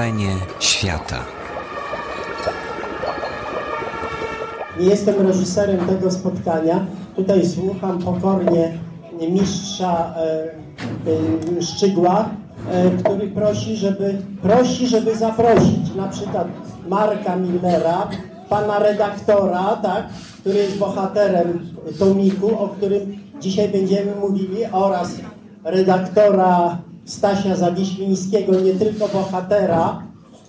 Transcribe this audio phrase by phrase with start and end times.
[0.00, 1.16] Wrażenie świata.
[4.78, 6.86] Nie jestem reżyserem tego spotkania.
[7.16, 8.78] Tutaj słucham pokornie
[9.30, 12.30] mistrza e, e, Szczygła,
[12.70, 16.48] e, który prosi żeby, prosi, żeby zaprosić na przykład
[16.88, 18.08] Marka Millera,
[18.48, 20.08] pana redaktora, tak,
[20.40, 21.66] który jest bohaterem
[21.98, 25.14] tomiku, o którym dzisiaj będziemy mówili, oraz
[25.64, 26.78] redaktora
[27.10, 30.02] Stasia Zawiślińskiego, nie tylko bohatera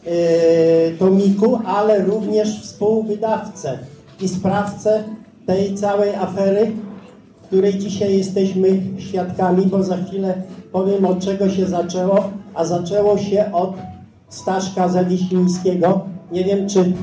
[0.05, 3.79] e, tomiku, ale również współwydawcę
[4.21, 5.03] i sprawcę
[5.45, 6.71] tej całej afery,
[7.47, 10.33] której dzisiaj jesteśmy świadkami, bo za chwilę
[10.71, 13.73] powiem od czego się zaczęło, a zaczęło się od
[14.29, 16.05] Staszka Zawiślińskiego.
[16.31, 16.93] Nie wiem, czy,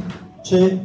[0.42, 0.78] czy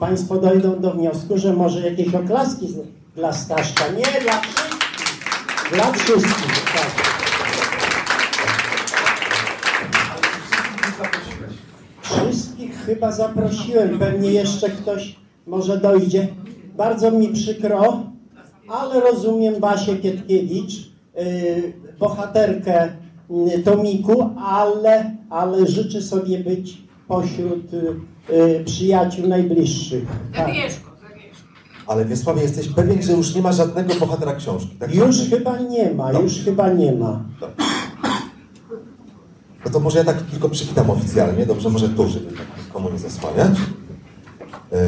[0.00, 2.68] Państwo dojdą do wniosku, że może jakieś oklaski
[3.16, 3.84] dla Staszka.
[3.88, 4.78] Nie, dla wszystkich.
[5.72, 7.09] Dla wszystkich, tak.
[12.94, 16.28] Chyba zaprosiłem, pewnie jeszcze ktoś może dojdzie.
[16.76, 18.02] Bardzo mi przykro,
[18.68, 22.88] ale rozumiem Basię Kietkiewicz, yy, bohaterkę
[23.30, 30.06] yy, Tomiku, ale, ale życzę sobie być pośród yy, przyjaciół najbliższych.
[30.34, 30.50] Tak.
[31.86, 34.94] Ale Wiesławie, jesteś pewien, że już nie ma żadnego bohatera książki, tak?
[34.94, 37.24] Już chyba nie ma, już chyba nie ma.
[39.64, 42.98] No to może ja tak tylko przywitam oficjalnie, dobrze, może tu, żeby tak nikomu nie
[42.98, 43.58] zasłaniać.
[44.72, 44.78] Yy,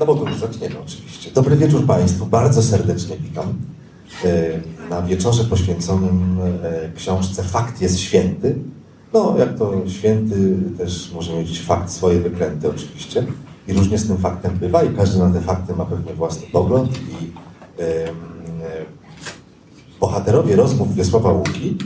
[0.00, 1.30] no bo tu już zaczniemy oczywiście.
[1.30, 3.54] Dobry wieczór Państwu, bardzo serdecznie witam
[4.24, 4.30] yy,
[4.90, 8.58] na wieczorze poświęconym yy, książce Fakt jest święty.
[9.12, 13.26] No, jak to święty też może mieć fakt swoje wykręty oczywiście.
[13.68, 16.98] I różnie z tym faktem bywa i każdy na te fakty ma pewnie własny pogląd
[16.98, 17.32] i
[20.00, 21.78] bohaterowie rozmów Wiesława Łuki,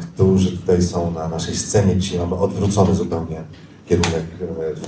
[0.00, 3.42] którzy tutaj są na naszej scenie, dzisiaj mamy odwrócony zupełnie
[3.86, 4.24] kierunek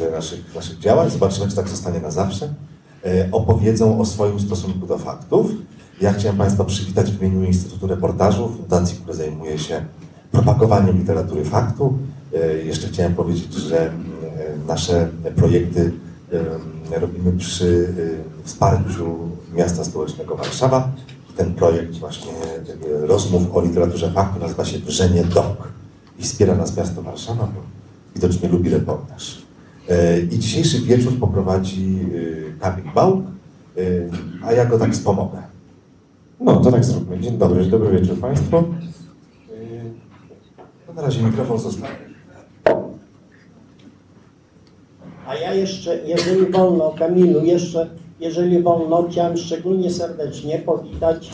[0.01, 2.55] yy, naszych, naszych działań, zobaczymy, czy tak zostanie na zawsze,
[3.05, 5.51] yy, opowiedzą o swoim stosunku do faktów.
[6.01, 9.85] Ja chciałem Państwa przywitać w imieniu Instytutu Reportażu, fundacji, która zajmuje się
[10.33, 11.99] propagowaniem literatury faktu.
[12.65, 13.93] Jeszcze chciałem powiedzieć, że
[14.67, 15.93] nasze projekty
[17.01, 17.95] robimy przy
[18.45, 19.19] wsparciu
[19.55, 20.93] miasta stołecznego Warszawa.
[21.37, 22.33] Ten projekt właśnie
[22.83, 25.69] rozmów o literaturze faktu nazywa się Wrzenie Dok
[26.19, 27.61] i wspiera nas miasto Warszawa, bo
[28.15, 29.43] widocznie lubi reportaż.
[30.33, 31.99] I dzisiejszy wieczór poprowadzi
[32.61, 33.25] Kamil Bałk,
[34.45, 35.43] a ja go tak wspomogę.
[36.41, 37.21] No, to tak zróbmy.
[37.21, 38.65] Dzień dobry, dobry wieczór Państwu.
[40.89, 42.11] No na razie mikrofon zostawię.
[45.27, 51.31] A ja jeszcze, jeżeli wolno, Kamilu, jeszcze, jeżeli wolno, chciałem szczególnie serdecznie powitać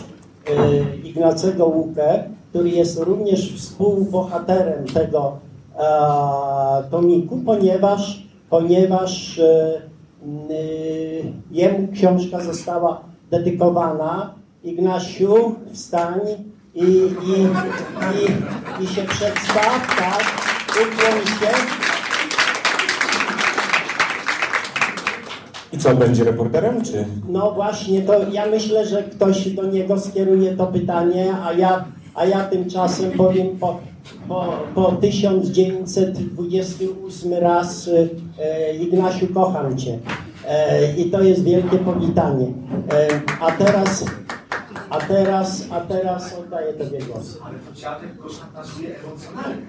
[0.47, 5.39] e, Ignacego Łukę, który jest również współbohaterem tego
[5.79, 9.81] e, tomiku, ponieważ, ponieważ e,
[11.51, 14.35] jemu książka została dedykowana.
[14.65, 16.21] Ignasiu, wstań
[16.75, 17.47] i, i,
[18.13, 20.23] i, i się przedstaw, tak,
[21.41, 21.96] się.
[25.73, 27.05] I co, będzie reporterem, czy?
[27.29, 31.85] No właśnie, to ja myślę, że ktoś do niego skieruje to pytanie, a ja,
[32.15, 33.81] a ja tymczasem powiem po,
[34.29, 37.91] po, po 1928 raz
[38.39, 39.99] e, Ignasiu, kocham Cię.
[40.49, 42.47] E, I to jest wielkie powitanie.
[42.47, 42.53] E,
[43.41, 44.05] a teraz,
[44.91, 47.39] a teraz, a teraz oddaję Tobie głos.
[47.45, 49.67] Ale to dziadek go szantażuje emocjonalnie.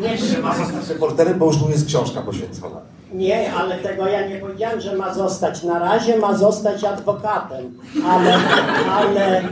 [0.00, 2.80] Nie, Że ma zostać reporterem, bo już tu jest książka poświęcona.
[3.14, 5.62] Nie, ale tego ja nie powiedziałem, że ma zostać.
[5.62, 8.34] Na razie ma zostać adwokatem, ale,
[8.90, 9.42] ale,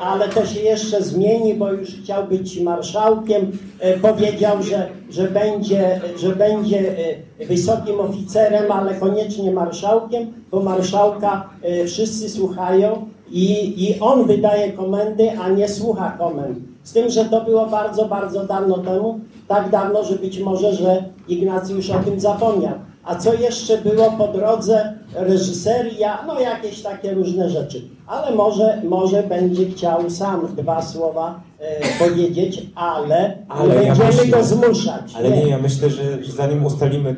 [0.00, 3.52] ale to się jeszcze zmieni, bo już chciał być marszałkiem.
[3.80, 6.94] E, Powiedział, że, że, będzie, że będzie
[7.40, 14.72] e, wysokim oficerem, ale koniecznie marszałkiem, bo marszałka e, wszyscy słuchają i, i on wydaje
[14.72, 16.58] komendy, a nie słucha komend.
[16.82, 21.04] Z tym, że to było bardzo, bardzo dawno temu, tak dawno, że być może, że
[21.28, 22.74] Ignacy już o tym zapomniał.
[23.04, 24.92] A co jeszcze było po drodze?
[25.14, 27.82] Reżyseria, no jakieś takie różne rzeczy.
[28.06, 34.22] Ale może, może będzie chciał sam dwa słowa e, powiedzieć, ale, Ale nie ja będziemy
[34.22, 35.14] myślę- go zmuszać.
[35.16, 37.14] Ale nie, ja myślę, że, zanim ustalimy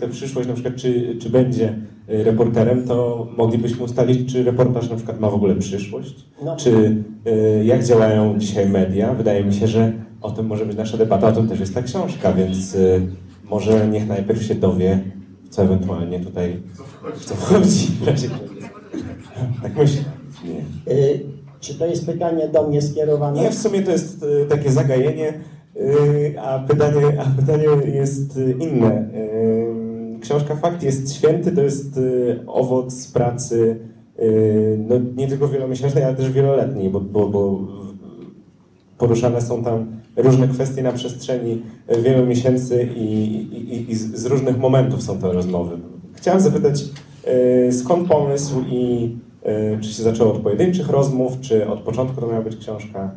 [0.00, 1.74] tę przyszłość, na przykład czy, czy będzie
[2.10, 6.14] y, reporterem, to moglibyśmy ustalić, czy reportaż na przykład ma w ogóle przyszłość,
[6.44, 6.56] No.
[6.56, 6.96] czy
[7.26, 9.12] y, jak działają dzisiaj media.
[9.14, 9.92] Wydaje mi się, że
[10.22, 13.00] o tym może być nasza debata, o tym też jest ta książka, więc y,
[13.50, 15.00] może niech najpierw się dowie,
[15.50, 16.56] co ewentualnie tutaj,
[17.14, 17.86] w co wchodzi.
[18.00, 18.56] w razie czego.
[19.62, 20.02] Tak myślę.
[20.44, 20.58] Nie.
[20.94, 20.96] E,
[21.60, 23.42] Czy to jest pytanie do mnie skierowane?
[23.42, 25.40] Nie, w sumie to jest y, takie zagajenie.
[25.74, 27.64] Yy, A pytanie, a pytanie
[27.94, 29.08] jest y, inne.
[30.20, 33.80] Książka Fakt jest święty, to jest y, owoc pracy
[34.88, 37.58] no, nie tylko wielomiesięcznej, ale też wieloletniej, bo, bo, bo
[38.98, 39.86] poruszane są tam
[40.16, 41.62] różne kwestie na przestrzeni
[42.02, 45.78] wielu miesięcy i, i, i z, różnych momentów są te rozmowy.
[46.14, 46.84] Chciałem zapytać,
[47.64, 49.10] yy, skąd pomysł i
[49.44, 53.10] yy, czy się zaczęło od pojedynczych rozmów, czy od początku to miała być książka?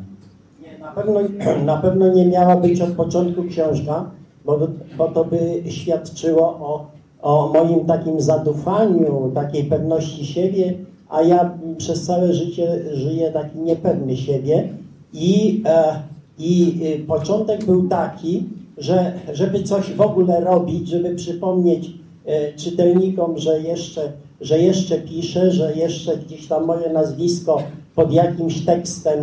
[0.62, 1.20] Nie, na pewno,
[1.64, 4.10] na pewno nie miała być od początku książka,
[4.44, 4.58] bo,
[4.98, 6.90] bo to by świadczyło o,
[7.22, 10.74] o moim takim zadufaniu, takiej pewności siebie,
[11.08, 14.68] a ja przez całe życie żyję taki niepewny siebie
[15.12, 16.02] i, e,
[16.40, 18.44] i e, początek był taki,
[18.78, 21.90] że żeby coś w ogóle robić, żeby przypomnieć
[22.26, 27.62] e, czytelnikom, że jeszcze, że jeszcze piszę, że jeszcze gdzieś tam moje nazwisko
[27.94, 29.18] pod jakimś tekstem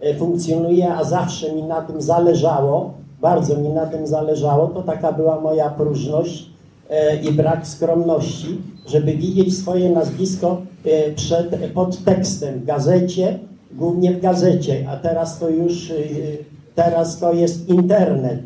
[0.00, 5.12] e, funkcjonuje, a zawsze mi na tym zależało, bardzo mi na tym zależało, to taka
[5.12, 6.50] była moja próżność
[7.22, 10.62] i brak skromności, żeby widzieć swoje nazwisko
[11.16, 13.38] przed, pod tekstem w gazecie,
[13.72, 15.94] głównie w gazecie, a teraz to już, e,
[16.74, 18.40] teraz to jest internet.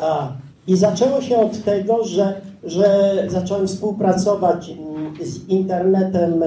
[0.00, 0.32] A,
[0.66, 6.46] I zaczęło się od tego, że, że zacząłem współpracować mm, z internetem e,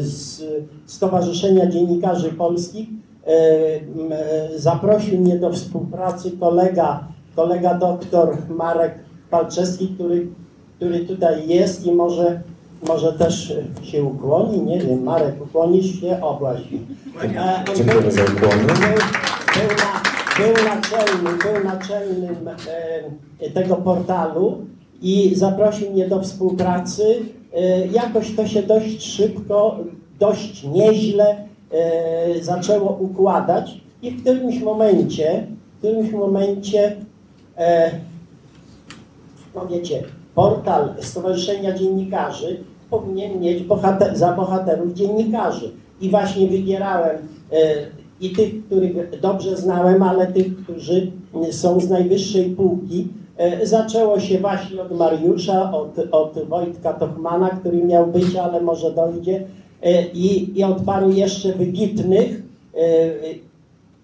[0.00, 0.42] z
[0.86, 2.88] Stowarzyszenia Dziennikarzy Polskich.
[3.26, 3.30] E,
[4.56, 7.04] Zaprosił mnie do współpracy kolega,
[7.36, 8.94] kolega doktor Marek
[9.30, 10.26] Palczewski, który,
[10.76, 12.40] który tutaj jest i może,
[12.88, 16.22] może też się ukłoni, nie wiem, Marek, ukłonisz się?
[16.22, 16.78] O, właśnie.
[17.22, 18.64] E, Dziękuję był- za ukłony.
[18.66, 18.74] był,
[20.46, 22.48] był naczelnym, był naczelnym
[23.40, 24.58] e, tego portalu
[25.02, 27.02] i zaprosił mnie do współpracy.
[27.54, 29.78] E, jakoś to się dość szybko,
[30.18, 31.36] dość nieźle
[31.72, 36.96] e, zaczęło układać i w którymś momencie, w którymś momencie
[37.56, 37.90] e,
[39.54, 40.02] no wiecie,
[40.34, 45.70] portal Stowarzyszenia Dziennikarzy powinien mieć bohater, za bohaterów dziennikarzy.
[46.00, 47.16] I właśnie wybierałem
[47.52, 47.56] e,
[48.20, 51.12] i tych, których dobrze znałem, ale tych, którzy
[51.50, 53.08] są z najwyższej półki.
[53.36, 58.92] E, zaczęło się właśnie od Mariusza, od, od Wojtka Tochmana, który miał być, ale może
[58.92, 59.46] dojdzie,
[59.82, 62.42] e, i, i od paru jeszcze wybitnych.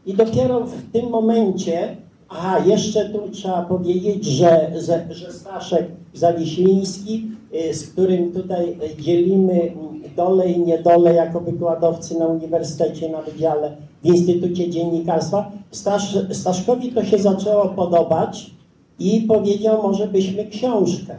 [0.07, 1.97] I dopiero w tym momencie,
[2.29, 4.73] aha, jeszcze tu trzeba powiedzieć, że,
[5.11, 7.36] że, Staszek Zaliśliński, y,
[7.73, 9.73] z którym tutaj y, dzielimy
[10.17, 17.05] dole i niedole jako wykładowcy na uniwersytecie, na wydziale w Instytucie Dziennikarstwa, Stasz, Staszkowi to
[17.05, 18.51] się zaczęło podobać
[18.99, 21.17] i powiedział, może byśmy książkę.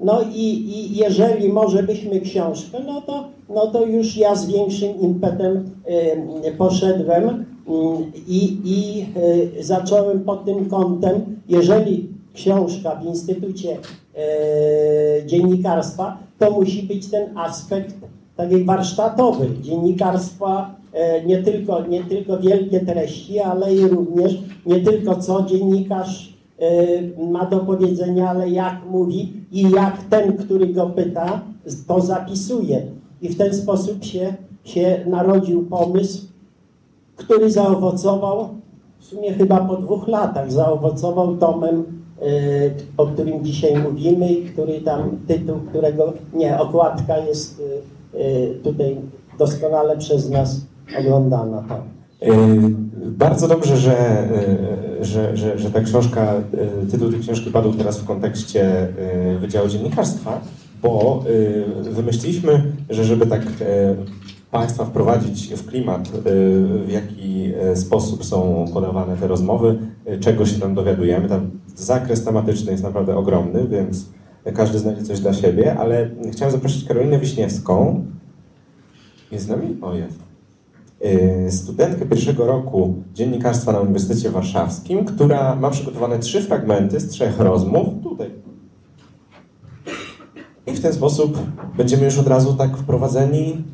[0.00, 5.00] No i, i jeżeli może byśmy książkę, no to, no to już ja z większym
[5.00, 5.70] impetem
[6.46, 7.42] y, poszedłem y,
[8.28, 9.06] i, i
[9.58, 13.78] y, zacząłem pod tym kątem, jeżeli książka w Instytucie y,
[15.26, 17.94] Dziennikarstwa, to musi być ten aspekt
[18.36, 20.74] taki warsztatowy dziennikarstwa,
[21.22, 27.30] y, nie tylko, nie tylko wielkie treści, ale i również nie tylko co dziennikarz y,
[27.32, 31.40] ma do powiedzenia, ale jak mówi i jak ten, który go pyta,
[31.86, 32.82] to zapisuje.
[33.22, 34.34] I w ten sposób się,
[34.64, 36.26] się narodził pomysł,
[37.16, 38.48] który zaowocował,
[38.98, 41.95] w sumie chyba po dwóch latach, zaowocował tomem,
[42.96, 47.60] o którym dzisiaj mówimy i który tam, tytuł którego, nie, okładka jest
[48.14, 48.96] y, y, tutaj
[49.38, 50.60] doskonale przez nas
[50.98, 51.64] oglądana.
[51.68, 51.80] Tak.
[53.06, 54.28] Bardzo dobrze, że,
[55.00, 56.34] że, że, że ta książka,
[56.90, 58.88] tytuł tej książki padł teraz w kontekście
[59.40, 60.40] Wydziału Dziennikarstwa,
[60.82, 61.24] bo
[61.82, 63.42] wymyśliliśmy, że żeby tak
[64.50, 66.22] Państwa wprowadzić w klimat, yy,
[66.86, 71.28] w jaki yy, sposób są podawane te rozmowy, yy, czego się tam dowiadujemy.
[71.28, 74.06] Tam zakres tematyczny jest naprawdę ogromny, więc
[74.54, 78.04] każdy znajdzie coś dla siebie, ale chciałem zaprosić Karolinę Wiśniewską.
[79.32, 79.76] Jest z nami?
[79.82, 80.18] O, jest
[81.04, 87.40] y, studentkę pierwszego roku dziennikarstwa na Uniwersytecie Warszawskim, która ma przygotowane trzy fragmenty z trzech
[87.40, 87.86] rozmów.
[88.02, 88.30] Tutaj.
[90.66, 91.38] I w ten sposób
[91.76, 93.64] będziemy już od razu tak wprowadzeni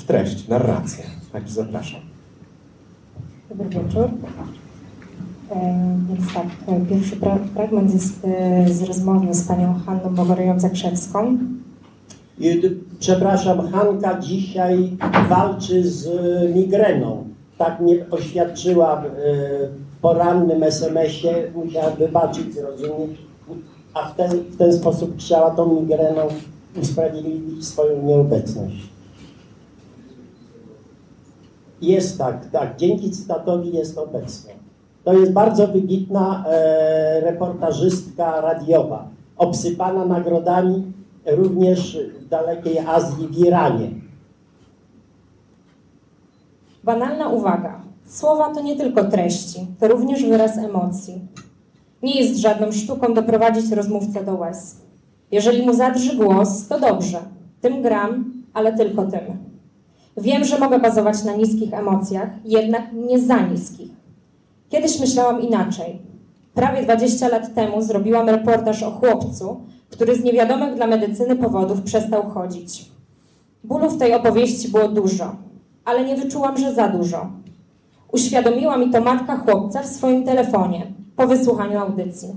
[0.00, 1.04] w treść, narrację.
[1.32, 2.00] Także zapraszam.
[3.50, 4.08] Dobry wieczór.
[5.50, 10.60] E, Więc tak, e, pierwszy pra- fragment jest e, z rozmowy z panią Hanną Bogoryją
[10.60, 11.38] Zakrzewską.
[12.38, 12.68] I, d-
[13.00, 14.96] przepraszam, Hanka dzisiaj
[15.28, 16.08] walczy z
[16.54, 17.24] migreną.
[17.58, 23.18] Tak mnie oświadczyła w porannym SMS-ie, musiała wybaczyć, zrozumieć,
[23.94, 26.20] a w ten, w ten sposób chciała tą migreną
[26.82, 28.90] usprawiedliwić swoją nieobecność.
[31.82, 34.52] Jest tak, tak, dzięki cytatowi jest obecna.
[35.04, 40.92] To jest bardzo wybitna e, reportażystka radiowa, obsypana nagrodami
[41.26, 43.90] również w dalekiej Azji, w Iranie.
[46.84, 47.80] Banalna uwaga.
[48.06, 51.20] Słowa to nie tylko treści, to również wyraz emocji.
[52.02, 54.76] Nie jest żadną sztuką doprowadzić rozmówcę do łez.
[55.32, 57.18] Jeżeli mu zadrży głos, to dobrze.
[57.60, 59.49] Tym gram, ale tylko tym.
[60.20, 63.90] Wiem, że mogę bazować na niskich emocjach, jednak nie za niskich.
[64.68, 65.98] Kiedyś myślałam inaczej.
[66.54, 69.60] Prawie 20 lat temu zrobiłam reportaż o chłopcu,
[69.90, 72.90] który z niewiadomych dla medycyny powodów przestał chodzić.
[73.64, 75.36] Bólu w tej opowieści było dużo,
[75.84, 77.26] ale nie wyczułam, że za dużo.
[78.12, 80.86] Uświadomiła mi to matka chłopca w swoim telefonie
[81.16, 82.28] po wysłuchaniu audycji.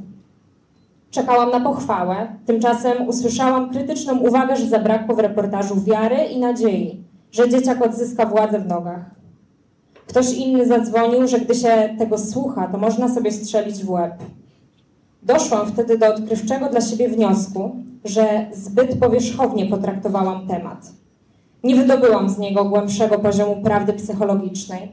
[1.11, 7.49] Czekałam na pochwałę, tymczasem usłyszałam krytyczną uwagę, że zabrakło w reportażu wiary i nadziei, że
[7.49, 9.11] dzieciak odzyska władzę w nogach.
[10.07, 14.13] Ktoś inny zadzwonił, że gdy się tego słucha, to można sobie strzelić w łeb.
[15.23, 17.75] Doszłam wtedy do odkrywczego dla siebie wniosku,
[18.05, 20.91] że zbyt powierzchownie potraktowałam temat.
[21.63, 24.91] Nie wydobyłam z niego głębszego poziomu prawdy psychologicznej.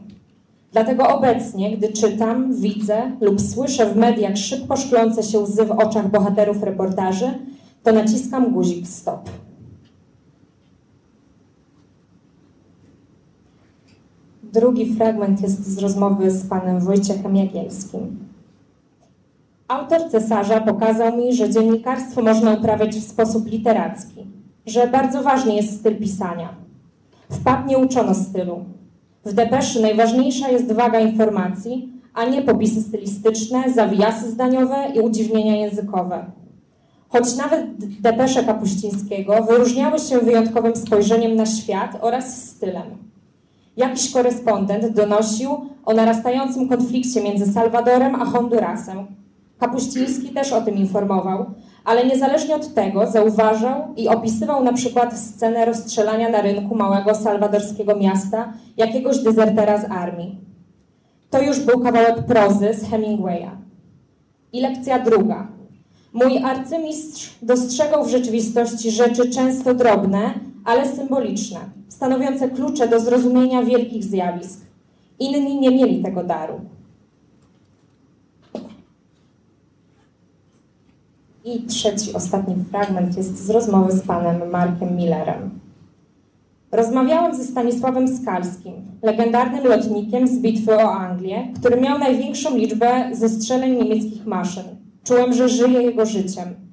[0.72, 6.10] Dlatego obecnie, gdy czytam, widzę lub słyszę w mediach szybko szklące się łzy w oczach
[6.10, 7.38] bohaterów reportaży,
[7.82, 9.30] to naciskam guzik stop.
[14.52, 18.18] Drugi fragment jest z rozmowy z panem Wojciechem Jagielskim.
[19.68, 24.26] Autor cesarza pokazał mi, że dziennikarstwo można uprawiać w sposób literacki,
[24.66, 26.48] że bardzo ważny jest styl pisania.
[27.30, 28.64] W PAP nie uczono stylu.
[29.24, 36.24] W depeszy najważniejsza jest waga informacji, a nie popisy stylistyczne, zawijasy zdaniowe i udziwnienia językowe.
[37.08, 37.66] Choć nawet
[38.00, 43.09] depesze Kapuścińskiego wyróżniały się wyjątkowym spojrzeniem na świat oraz stylem.
[43.76, 45.50] Jakiś korespondent donosił
[45.84, 49.06] o narastającym konflikcie między Salwadorem a Hondurasem.
[49.58, 51.46] Kapuściński też o tym informował,
[51.84, 57.96] ale niezależnie od tego zauważał i opisywał na przykład scenę rozstrzelania na rynku małego salwadorskiego
[57.96, 60.38] miasta jakiegoś dezertera z armii.
[61.30, 63.50] To już był kawałek prozy z Hemingwaya.
[64.52, 65.48] I lekcja druga.
[66.12, 70.34] Mój arcymistrz dostrzegał w rzeczywistości rzeczy często drobne,
[70.64, 71.58] ale symboliczne,
[71.90, 74.60] stanowiące klucze do zrozumienia wielkich zjawisk.
[75.18, 76.60] Inni nie mieli tego daru.
[81.44, 85.60] I trzeci, ostatni fragment jest z rozmowy z panem Markiem Millerem.
[86.72, 93.76] Rozmawiałem ze Stanisławem Skalskim, legendarnym lotnikiem z bitwy o Anglię, który miał największą liczbę zestrzeleń
[93.76, 94.64] niemieckich maszyn.
[95.04, 96.69] Czułem, że żyje jego życiem.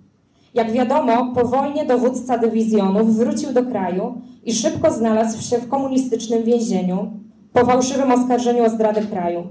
[0.57, 6.43] Jak wiadomo, po wojnie dowódca dywizjonów wrócił do kraju i szybko znalazł się w komunistycznym
[6.43, 7.11] więzieniu
[7.53, 9.43] po fałszywym oskarżeniu o zdradę kraju.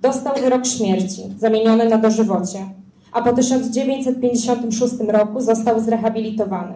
[0.00, 2.58] Dostał wyrok śmierci, zamieniony na dożywocie,
[3.12, 6.74] a po 1956 roku został zrehabilitowany.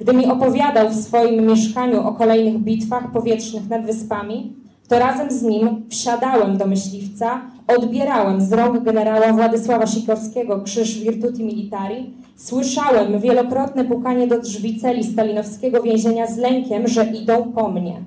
[0.00, 4.56] Gdy mi opowiadał w swoim mieszkaniu o kolejnych bitwach powietrznych nad wyspami,
[4.90, 11.44] to razem z nim wsiadałem do myśliwca, odbierałem z rąk generała Władysława Sikorskiego krzyż Virtuti
[11.44, 18.00] Militari, słyszałem wielokrotne pukanie do drzwi celi stalinowskiego więzienia z lękiem, że idą po mnie.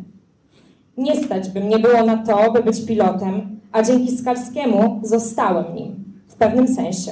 [0.97, 5.95] Nie stać by mnie było na to, by być pilotem, a dzięki Skalskiemu zostałem nim,
[6.27, 7.11] w pewnym sensie.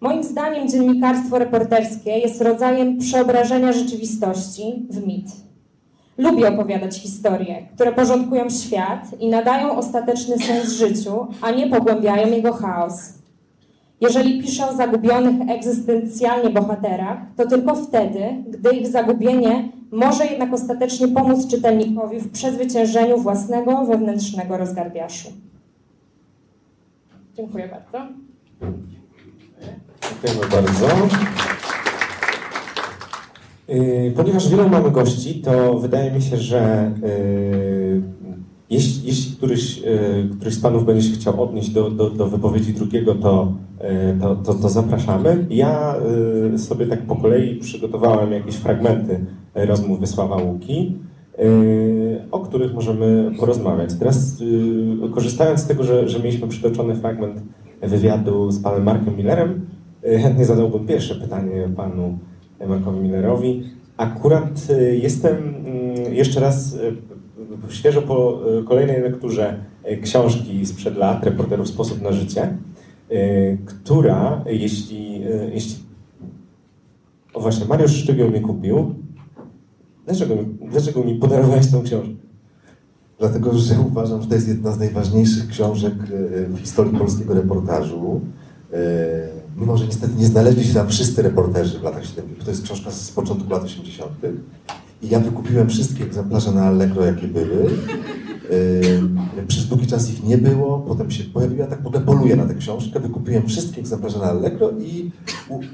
[0.00, 5.26] Moim zdaniem dziennikarstwo reporterskie jest rodzajem przeobrażenia rzeczywistości w mit.
[6.18, 12.52] Lubię opowiadać historie, które porządkują świat i nadają ostateczny sens życiu, a nie pogłębiają jego
[12.52, 13.12] chaos.
[14.00, 21.08] Jeżeli piszę o zagubionych egzystencjalnie bohaterach, to tylko wtedy, gdy ich zagubienie może jednak ostatecznie
[21.08, 25.28] pomóc czytelnikowi w przezwyciężeniu własnego wewnętrznego rozgardiaszu.
[27.34, 28.06] Dziękuję bardzo.
[30.02, 30.86] Dziękujemy bardzo.
[33.68, 38.02] Yy, Ponieważ wielu mamy gości, to wydaje mi się, że yy,
[38.70, 42.72] jeśli, jeśli któryś, yy, któryś z Panów będzie się chciał odnieść do, do, do wypowiedzi
[42.72, 43.52] drugiego, to,
[44.20, 45.46] to, to, to zapraszamy.
[45.50, 45.94] Ja
[46.56, 50.98] sobie tak po kolei przygotowałem jakieś fragmenty rozmów Wysława Łuki,
[52.30, 53.94] o których możemy porozmawiać.
[53.98, 54.42] Teraz
[55.14, 57.42] korzystając z tego, że, że mieliśmy przytoczony fragment
[57.82, 59.66] wywiadu z panem Markiem Millerem,
[60.02, 62.18] chętnie zadałbym pierwsze pytanie panu
[62.68, 63.62] Markowi Millerowi.
[63.96, 66.96] Akurat y, jestem mm, jeszcze raz y,
[67.68, 69.64] świeżo po y, kolejnej lekturze
[70.02, 72.56] książki sprzed lat, Reporterów Sposób na Życie,
[73.64, 75.20] która, jeśli,
[75.52, 75.74] jeśli...
[77.34, 78.94] O właśnie, Mariusz Sztygieł mnie kupił.
[80.04, 80.34] Dlaczego,
[80.70, 82.14] dlaczego mi podarowałeś tą książkę?
[83.18, 85.94] dlatego że uważam, że to jest jedna z najważniejszych książek
[86.48, 88.20] w historii polskiego reportażu.
[89.56, 92.44] Mimo, że niestety nie znaleźli się tam wszyscy reporterzy w latach 70.
[92.44, 94.10] To jest książka z początku lat 80.
[95.02, 97.70] I ja wykupiłem wszystkie egzemplarze na Allegro, jakie były.
[99.36, 102.54] Yy, przez długi czas ich nie było, potem się pojawiła, tak ogóle poluję na tę
[102.54, 103.00] książkę.
[103.00, 105.10] Wykupiłem wszystkie egzemplarze na Allegro i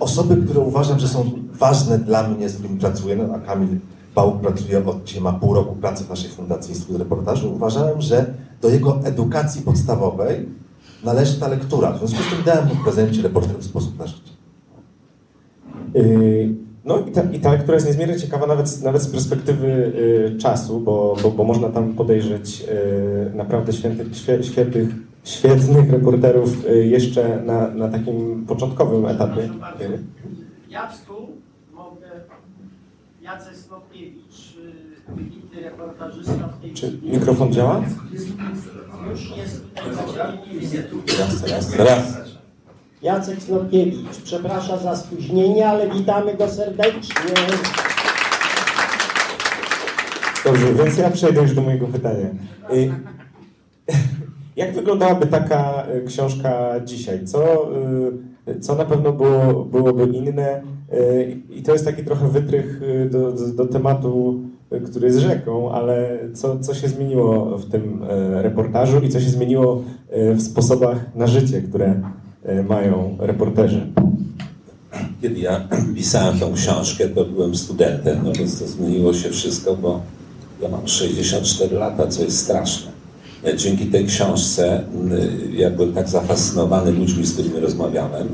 [0.01, 3.79] osoby, które uważam, że są ważne dla mnie, z którymi pracuję, no, a Kamil
[4.15, 8.35] Pałuk pracuje od dzisiaj, ma pół roku pracy w naszej Fundacji Instytut Reportażu, uważałem, że
[8.63, 10.47] do jego edukacji podstawowej
[11.05, 11.93] należy ta lektura.
[11.93, 14.31] W związku z tym dałem mu w prezencie reporterów sposób na życie.
[15.95, 16.55] Yy,
[16.85, 20.81] no i ta, i ta lektura jest niezmiernie ciekawa nawet, nawet z perspektywy y, czasu,
[20.81, 22.65] bo, bo, bo, można tam podejrzeć
[23.33, 24.07] y, naprawdę świętych,
[24.43, 24.89] świetnych,
[25.25, 29.49] świetnych reporterów y, jeszcze na, na takim początkowym etapie.
[30.69, 31.15] Jacku,
[31.75, 32.07] mogę,
[33.21, 34.57] Jacek Snopkiewicz,
[35.09, 37.83] wybitny reportażysta w tej Czy mikrofon działa?
[38.13, 38.37] Już jest
[40.91, 42.31] tutaj Raz, raz.
[43.03, 47.15] Jacek Snopkiewicz, przepraszam za spóźnienie, ale witamy go serdecznie.
[50.45, 52.27] Dobrze, więc ja przejdę już do mojego pytania.
[52.73, 52.91] Y,
[54.57, 57.25] jak wyglądałaby taka y, książka dzisiaj?
[57.25, 57.71] Co,
[58.49, 60.63] y, co na pewno było, byłoby inne?
[61.51, 62.81] I to jest taki trochę wytrych
[63.11, 64.41] do, do, do tematu,
[64.87, 69.83] który jest rzeką, ale co, co się zmieniło w tym reportażu i co się zmieniło
[70.13, 72.01] w sposobach na życie, które
[72.69, 73.87] mają reporterzy?
[75.23, 80.01] Kiedy ja pisałem tą książkę, to byłem studentem, no więc to zmieniło się wszystko, bo
[80.63, 82.91] ja mam 64 lata, co jest straszne.
[83.57, 84.85] Dzięki tej książce
[85.53, 88.29] ja byłem tak zafascynowany ludźmi, z którymi rozmawiałem,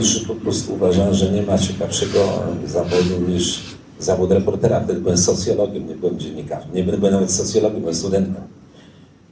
[0.00, 2.18] że po prostu uważałem, że nie ma ciekawszego
[2.66, 4.80] zawodu niż zawód reportera.
[4.80, 8.42] Wtedy byłem socjologiem, nie byłem dziennikarzem, nie byłem nawet socjologiem, byłem studentem.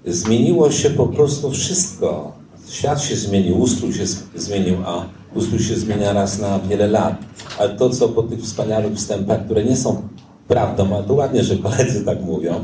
[0.07, 2.33] Zmieniło się po prostu wszystko.
[2.69, 7.15] Świat się zmienił, ustrój się zmienił, a ustrój się zmienia raz na wiele lat.
[7.59, 10.09] Ale to, co po tych wspaniałych wstępach, które nie są
[10.49, 12.63] prawdą, ale to ładnie, że koledzy tak mówią,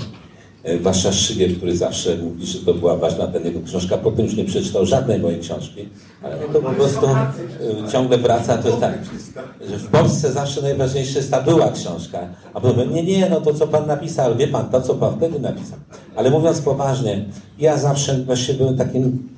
[0.81, 4.45] Wasza Szygier, który zawsze mówi, że to była ważna ten jego książka, potem już nie
[4.45, 5.89] przeczytał żadnej mojej książki,
[6.23, 8.99] ale to po prostu e, ciągle wraca, to jest tak,
[9.71, 12.19] że w Polsce zawsze najważniejsza jest ta była książka,
[12.55, 15.41] a potem nie, nie, no to co Pan napisał, wie Pan, to co Pan wtedy
[15.41, 15.79] napisał.
[16.17, 17.25] Ale mówiąc poważnie,
[17.59, 19.29] ja zawsze właśnie byłem takim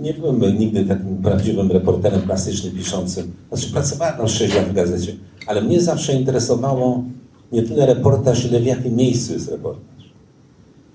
[0.00, 3.32] nie byłem nigdy takim prawdziwym reporterem klasycznym, piszącym.
[3.52, 5.12] Znaczy pracowałem na 6 lat w gazecie,
[5.46, 7.02] ale mnie zawsze interesowało
[7.52, 9.95] nie tyle reportaż, ile w jakim miejscu jest reportaż.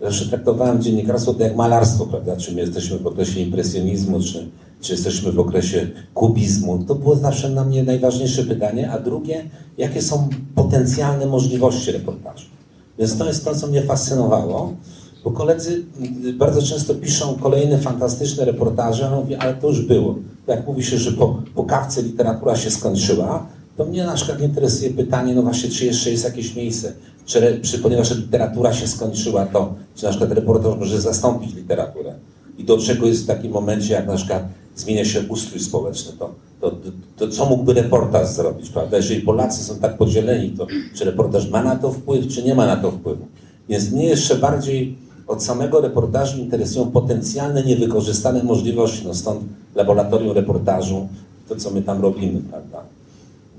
[0.02, 2.38] Zawsze traktowałem dziennikarstwo to jak malarstwo, prawda?
[2.38, 4.50] Czy my jesteśmy w okresie impresjonizmu, czy,
[4.82, 6.84] czy jesteśmy w okresie kubizmu.
[6.84, 8.92] To było zawsze dla mnie najważniejsze pytanie.
[8.92, 9.44] A drugie,
[9.78, 12.46] jakie są potencjalne możliwości reportażu.
[13.00, 14.74] Więc to jest to, co mnie fascynowało.
[15.24, 15.84] Bo koledzy
[16.38, 20.16] bardzo często piszą kolejne fantastyczne reportaże, a mówię, ale to już było.
[20.48, 24.92] Jak mówi się, że po, po kawce literatura się skończyła, to mnie na przykład interesuje
[24.92, 26.94] pytanie, no właśnie, czy jeszcze jest jakieś miejsce,
[27.26, 32.14] czy, czy ponieważ literatura się skończyła, to czy na przykład reportaż może zastąpić literaturę.
[32.58, 34.44] I do czego jest w takim momencie, jak na przykład
[34.76, 38.98] zmienia się ustrój społeczny, to, to, to, to co mógłby reportaż zrobić, prawda?
[38.98, 42.66] Jeżeli Polacy są tak podzieleni, to czy reportaż ma na to wpływ, czy nie ma
[42.66, 43.26] na to wpływu.
[43.70, 49.42] Więc mnie jeszcze bardziej od samego reportażu interesują potencjalne niewykorzystane możliwości, no stąd
[49.76, 51.08] laboratorium reportażu,
[51.50, 52.84] to co my tam robimy, prawda.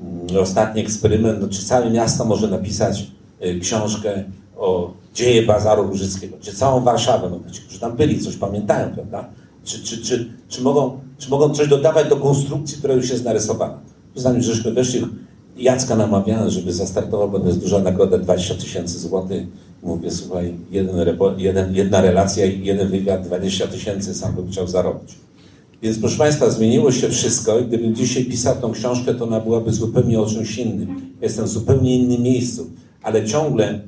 [0.03, 3.07] Mm, ostatni eksperyment, no, czy całe miasto może napisać
[3.45, 4.25] y, książkę
[4.57, 9.29] o dzieje Bazaru Łużyckiego, czy całą Warszawę, no którzy tam byli, coś pamiętają, prawda?
[9.65, 13.79] Czy, czy, czy, czy, mogą, czy mogą coś dodawać do konstrukcji, która już jest narysowana?
[14.15, 15.07] Zanim żeśmy weszli,
[15.57, 19.47] Jacka namawiałem, żeby zastartował, bo to jest duża nagroda, 20 tysięcy złotych
[19.83, 20.97] Mówię, słuchaj, jeden,
[21.37, 25.15] jeden, jedna relacja i jeden wywiad, 20 tysięcy sam bym chciał zarobić.
[25.83, 29.73] Więc proszę Państwa, zmieniło się wszystko i gdybym dzisiaj pisał tą książkę, to ona byłaby
[29.73, 31.15] zupełnie o czymś innym.
[31.23, 32.71] Jestem w zupełnie innym miejscu,
[33.03, 33.81] ale ciągle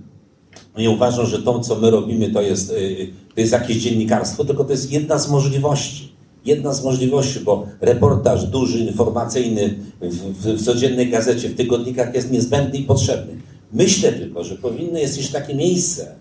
[0.78, 4.64] nie uważam, że to, co my robimy, to jest, y, to jest jakieś dziennikarstwo, tylko
[4.64, 6.14] to jest jedna z możliwości.
[6.44, 12.30] Jedna z możliwości, bo reportaż duży, informacyjny w, w, w codziennej gazecie, w tygodnikach jest
[12.30, 13.34] niezbędny i potrzebny.
[13.72, 16.14] Myślę tylko, że powinno jest jeszcze takie miejsce,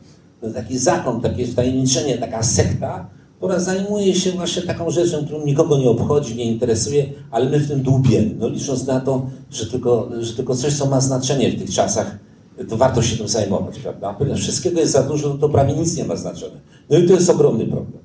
[0.53, 3.09] taki zakon, takie wtajemniczenie, taka sekta,
[3.43, 7.67] która zajmuje się właśnie taką rzeczą, którą nikogo nie obchodzi, nie interesuje, ale my w
[7.67, 8.35] tym dłubiemy.
[8.39, 12.17] No licząc na to, że tylko, że tylko coś, co ma znaczenie w tych czasach,
[12.69, 14.13] to warto się tym zajmować, prawda?
[14.13, 16.57] Ponieważ wszystkiego jest za dużo, no to prawie nic nie ma znaczenia.
[16.89, 18.03] No i to jest ogromny problem.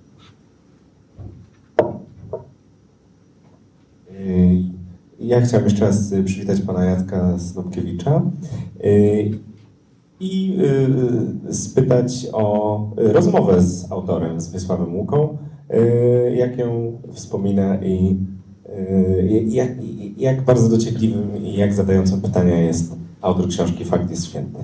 [5.21, 8.23] Ja chciałem jeszcze raz y, przywitać pana Jacka Snopkiewicza.
[10.21, 10.59] Y, i
[11.49, 15.39] y, spytać o rozmowę z autorem, z Wiesławem Łuką,
[15.71, 18.17] y, jak ją wspomina i
[18.69, 19.71] y, jak,
[20.17, 24.59] jak bardzo dociekliwym i jak zadającym pytania jest autor książki Fakt jest święty.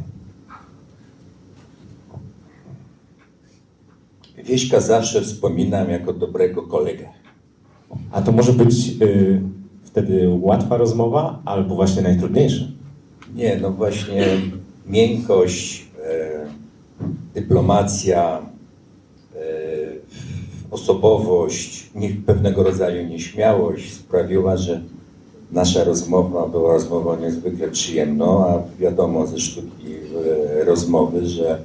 [4.45, 7.09] Wieśka zawsze wspominam jako dobrego kolegę.
[8.11, 9.43] A to może być y,
[9.83, 12.65] wtedy łatwa rozmowa, albo właśnie najtrudniejsza?
[13.35, 14.27] Nie, no właśnie
[14.87, 16.47] miękkość, e,
[17.35, 18.39] dyplomacja,
[19.35, 19.39] e,
[20.71, 21.91] osobowość,
[22.27, 24.81] pewnego rodzaju nieśmiałość sprawiła, że
[25.53, 29.87] nasza rozmowa była rozmową niezwykle przyjemną, a wiadomo ze sztuki
[30.61, 31.61] e, rozmowy, że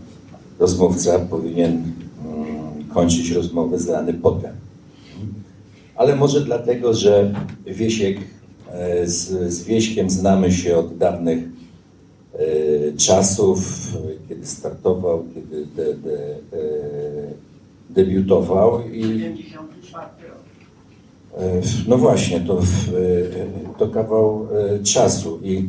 [0.60, 4.52] rozmówca powinien mm, kończyć rozmowę zdany potem.
[5.96, 7.34] Ale może dlatego, że
[7.66, 8.18] Wiesiek
[9.06, 11.59] z, z Wieśkiem znamy się od dawnych
[12.98, 13.88] czasów,
[14.30, 16.38] kiedy startował, kiedy de, de, e,
[17.90, 20.38] debiutował i 74 rok.
[21.38, 22.64] E, No właśnie, to, e,
[23.80, 24.48] to kawał
[24.84, 25.68] czasu i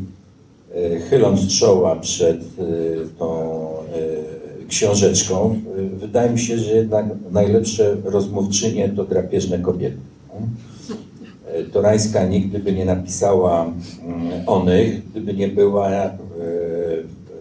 [1.11, 2.41] chyląc czoła przed
[3.19, 3.61] tą
[4.69, 5.61] książeczką,
[5.93, 9.97] wydaje mi się, że jednak najlepsze rozmówczynie to drapieżne kobiety.
[11.73, 15.91] Torańska nigdy by nie napisała mm, onych, gdyby nie była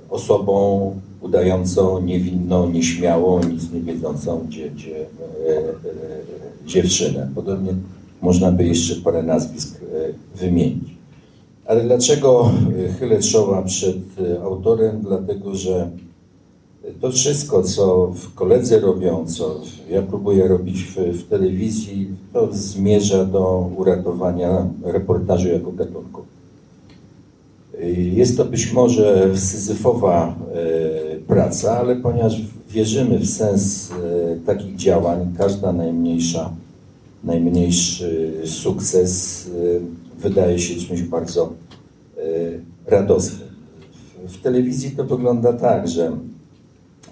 [0.10, 5.74] osobą udającą niewinną, nieśmiałą, nic nie wiedzącą dzie, dzie, e, e,
[6.66, 7.30] dziewczynę.
[7.36, 7.74] Podobnie
[8.22, 11.00] można by jeszcze parę nazwisk e, wymienić.
[11.66, 12.52] Ale dlaczego
[12.86, 15.02] e, chylę czoła przed e, autorem?
[15.02, 15.90] Dlatego, że
[17.02, 23.70] to wszystko, co koledzy robią, co ja próbuję robić w, w telewizji, to zmierza do
[23.78, 26.22] uratowania reportażu jako gatunku.
[28.14, 33.96] Jest to być może syzyfowa e, praca, ale ponieważ wierzymy w sens e,
[34.46, 36.54] takich działań, każda najmniejsza,
[37.24, 41.54] najmniejszy sukces e, wydaje się czymś bardzo
[42.88, 43.50] radosnym.
[44.28, 46.12] W telewizji to wygląda tak, że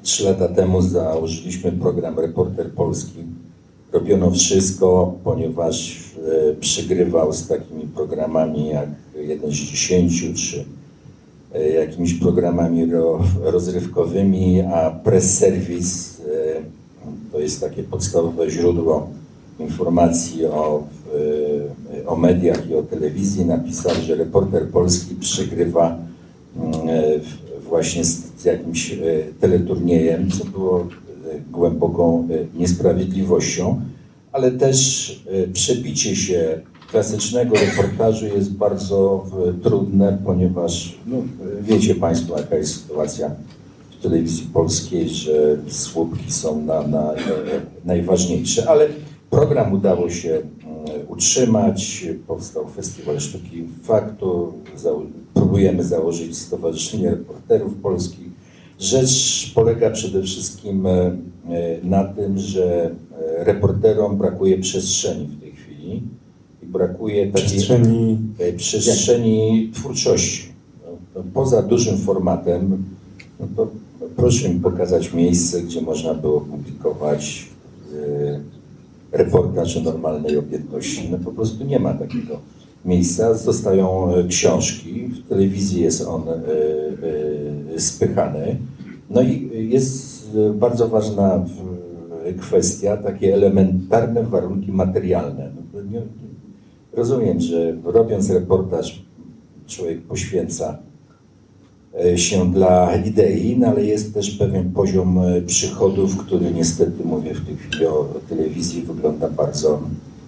[0.02, 3.24] trzy lata temu założyliśmy program Reporter Polski.
[3.92, 6.06] Robiono wszystko, ponieważ
[6.52, 10.66] e, przygrywał z takimi programami jak jeden z dziesięciu, czy
[11.54, 16.18] e, jakimiś programami ro, rozrywkowymi, a Press Service
[17.32, 19.10] to jest takie podstawowe źródło
[19.60, 20.84] informacji o,
[21.96, 23.46] e, o mediach i o telewizji.
[23.46, 25.98] Napisał, że reporter polski przygrywa
[26.58, 26.74] mm,
[27.70, 28.96] właśnie z, jakimś
[29.40, 30.88] teleturniejem, co było
[31.52, 33.82] głęboką e, niesprawiedliwością,
[34.32, 36.62] ale też e, przebicie się
[36.92, 39.26] klasycznego reportażu jest bardzo
[39.64, 41.18] trudne, ponieważ no,
[41.62, 43.32] wiecie Państwo, jaka jest sytuacja
[44.00, 47.14] w telewizji polskiej, że słupki są na, na,
[47.86, 48.88] najważniejsze, ale
[49.30, 54.54] program udało się mm, utrzymać, powstał Festiwal Sztuki Faktu,
[55.34, 58.27] próbujemy założyć Stowarzyszenie Reporterów Polskich.
[58.80, 61.18] Rzecz polega przede wszystkim e, e,
[61.84, 66.04] na tym, że e, reporterom brakuje przestrzeni w tej chwili
[66.64, 68.18] i brakuje takiej Przestrzeni
[68.58, 70.48] przestrzeni twórczości.
[70.86, 72.84] No, no, poza dużym formatem,
[73.40, 73.68] no to
[74.16, 77.50] proszę mi pokazać miejsce, gdzie można było publikować
[79.12, 81.10] reportaż o normalnej obietności.
[81.12, 82.40] No po prostu nie ma takiego
[82.86, 83.34] miejsca.
[83.34, 86.24] Zostają książki, w telewizji jest on
[87.80, 88.58] spychany.
[89.10, 91.78] No i jest e, bardzo ważna w-
[92.42, 95.52] kwestia, takie elementarne warunki materialne.
[95.74, 96.00] No,
[96.94, 99.06] Rozumiem, że robiąc reportaż
[99.68, 100.78] człowiek poświęca
[102.06, 107.34] e, się dla idei, no ale jest też pewien poziom e, przychodów, który niestety, mówię
[107.34, 109.80] w tej chwili o, telewizji, wygląda bardzo,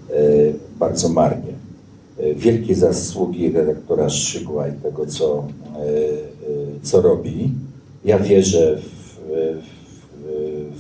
[0.10, 0.14] e,
[0.80, 1.54] bardzo marnie.
[2.20, 6.29] E, Wielkie zasługi redaktora Szczygła i tego, co, e, e,
[6.82, 7.54] co robi.
[8.06, 9.20] Ja wierzę w,
[9.62, 9.80] w,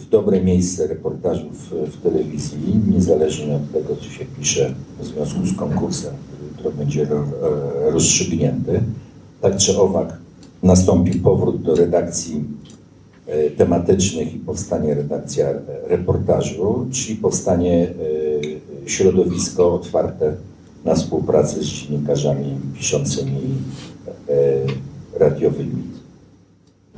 [0.01, 5.55] w dobre miejsce reportażu w, telewizji, niezależnie od tego, co się pisze w związku z
[5.55, 6.13] konkursem,
[6.55, 8.81] który będzie e, rozstrzygnięty.
[9.41, 10.17] Tak czy owak
[10.63, 12.43] nastąpi powrót do redakcji
[13.27, 15.47] e, tematycznych i powstanie redakcja
[15.87, 17.87] reportażu, czyli powstanie
[18.85, 20.35] e, środowisko otwarte
[20.85, 23.41] na współpracę z dziennikarzami piszącymi
[24.29, 24.33] e,
[25.13, 25.83] radiowymi.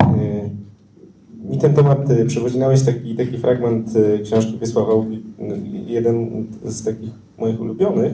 [0.02, 0.50] Y,
[1.50, 4.92] Mi ten temat y, przywozinałeś taki, taki fragment y, książki Wiesława
[5.86, 8.12] jeden z takich moich ulubionych.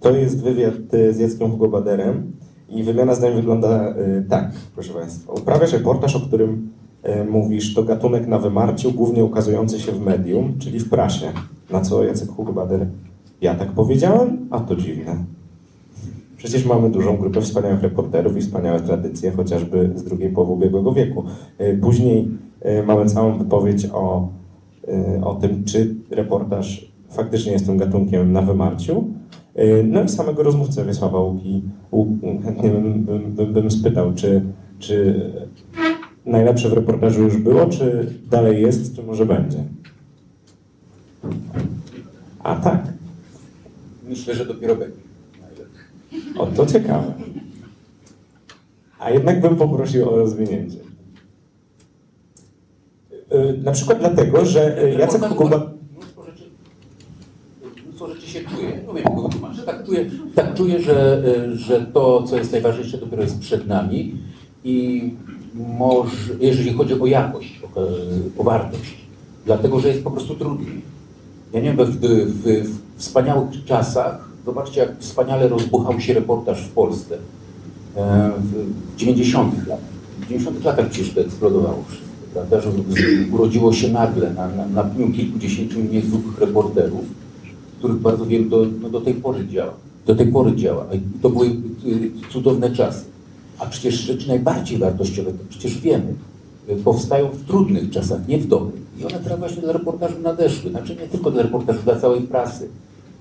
[0.00, 0.74] To jest wywiad
[1.10, 2.32] z Jackiem Hugo Baderem
[2.68, 3.94] i wymiana zdań wygląda
[4.28, 5.32] tak, proszę Państwa.
[5.32, 6.68] Uprawiasz reportaż, o którym
[7.02, 11.32] e, mówisz, to gatunek na wymarciu, głównie ukazujący się w medium, czyli w prasie.
[11.70, 12.86] Na co Jacek Hugbader,
[13.40, 14.48] ja tak powiedziałem?
[14.50, 15.24] A to dziwne.
[16.40, 21.24] Przecież mamy dużą grupę wspaniałych reporterów i wspaniałe tradycje, chociażby z drugiej połowy ubiegłego wieku.
[21.58, 22.28] E, Później
[22.60, 24.28] e, mamy całą wypowiedź o,
[24.88, 29.04] e, o tym, czy reportaż faktycznie jest tym gatunkiem na wymarciu.
[29.84, 34.42] No i samego rozmówcę Wiesława Łuki Łu- chętnie bym, bym, bym, bym spytał, czy,
[34.78, 35.20] czy
[36.26, 39.58] najlepsze w reportażu już było, czy dalej jest, czy może będzie?
[42.42, 42.92] A tak,
[44.08, 44.99] Myślę, że dopiero będzie.
[46.38, 47.12] O to ciekawe.
[48.98, 50.78] A jednak bym poprosił o rozwinięcie.
[53.30, 55.70] E, Na przykład dlatego, że e, Jacek Kuba...
[55.96, 56.44] Mnóstwo rzeczy,
[57.84, 58.68] mnóstwo rzeczy się czuje.
[58.68, 59.62] Nie wiem, wytłumaczę.
[59.62, 64.14] Tak czuję, tak czuję że, y, że to, co jest najważniejsze, dopiero jest przed nami.
[64.64, 65.02] I
[65.54, 67.80] może, jeżeli chodzi o jakość, o,
[68.40, 68.96] o wartość,
[69.46, 70.80] dlatego, że jest po prostu trudniej.
[71.52, 76.72] Ja nie wiem, w, w, w wspaniałych czasach, zobaczcie, jak wspaniale rozbuchał się reportaż w
[76.72, 77.18] Polsce
[77.96, 79.90] e, w 90 latach.
[80.20, 82.70] W 90 latach przecież to eksplodowało wszystko, prawda, że
[83.32, 87.04] urodziło się nagle na, na, na pniu kilkudziesięciu niezwykłych reporterów,
[87.78, 89.72] których bardzo wielu do, no, do tej pory działa.
[90.06, 90.86] Do tej pory działa.
[91.22, 93.04] To były y, cudowne czasy.
[93.58, 96.14] A przecież rzeczy najbardziej wartościowe, to przecież wiemy,
[96.68, 98.82] y, powstają w trudnych czasach, nie w dobrych.
[99.00, 100.70] I one teraz właśnie dla reportażu nadeszły.
[100.70, 102.68] Znaczy nie tylko dla reportażu, dla całej prasy.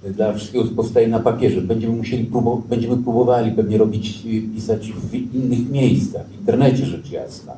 [0.03, 1.61] Dla wszystkiego, co powstaje na papierze.
[1.61, 4.23] Będziemy musieli próbować, będziemy próbowali pewnie robić,
[4.55, 7.53] pisać w innych miejscach, w internecie rzecz jasna.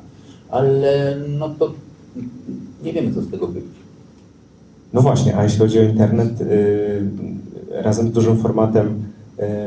[0.50, 1.72] Ale no to
[2.84, 3.68] nie wiemy, co z tego wyjdzie.
[4.92, 7.02] No właśnie, a jeśli chodzi o internet, y,
[7.70, 9.02] razem z dużym formatem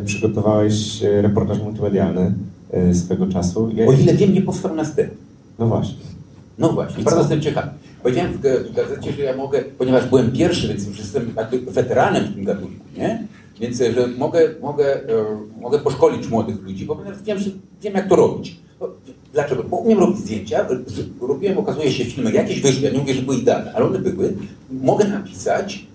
[0.02, 2.34] y, przygotowałeś y, reportaż multimedialny
[2.94, 3.70] swego czasu.
[3.76, 5.18] Jak- O ile wiem, nie powstał następny.
[5.60, 5.96] No właśnie.
[6.60, 7.68] No właśnie, I bardzo jestem ciekawy.
[8.06, 11.36] Powiedziałem w, ga- w gazecie, że ja mogę, ponieważ byłem pierwszy, więc już jestem
[11.68, 13.28] weteranem w tym gatunku, nie?
[13.60, 15.26] Więc e, że mogę, mogę, e,
[15.62, 17.50] mogę poszkolić młodych ludzi, bo wiem, że
[17.82, 18.56] wiem jak to robić.
[19.34, 19.64] Dlaczego?
[19.64, 20.68] Bo umiem robić zdjęcia,
[21.22, 24.34] robiłem, okazuje się, filmy, jakieś wyszły, ja nie mówię, że były idealne, ale one były.
[24.72, 25.86] Mogę napisać,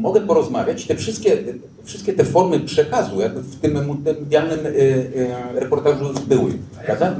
[0.00, 1.38] mogę porozmawiać, te wszystkie,
[1.84, 6.52] wszystkie te formy przekazu jakby w tym multimedialnym e, reportażu były,
[6.86, 7.16] prawda?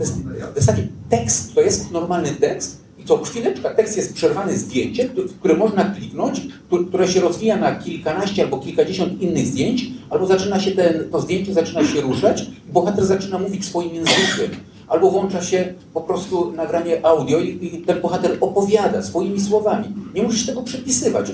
[0.00, 4.14] To jest, to jest taki tekst, to jest normalny tekst i co chwileczka tekst jest
[4.14, 5.08] przerwany zdjęciem,
[5.38, 10.60] które można kliknąć, któ- które się rozwija na kilkanaście albo kilkadziesiąt innych zdjęć, albo zaczyna
[10.60, 14.50] się ten, to zdjęcie zaczyna się ruszać i bohater zaczyna mówić swoim językiem.
[14.88, 19.84] Albo włącza się po prostu nagranie audio i, i ten bohater opowiada swoimi słowami.
[20.14, 21.32] Nie musisz tego przepisywać.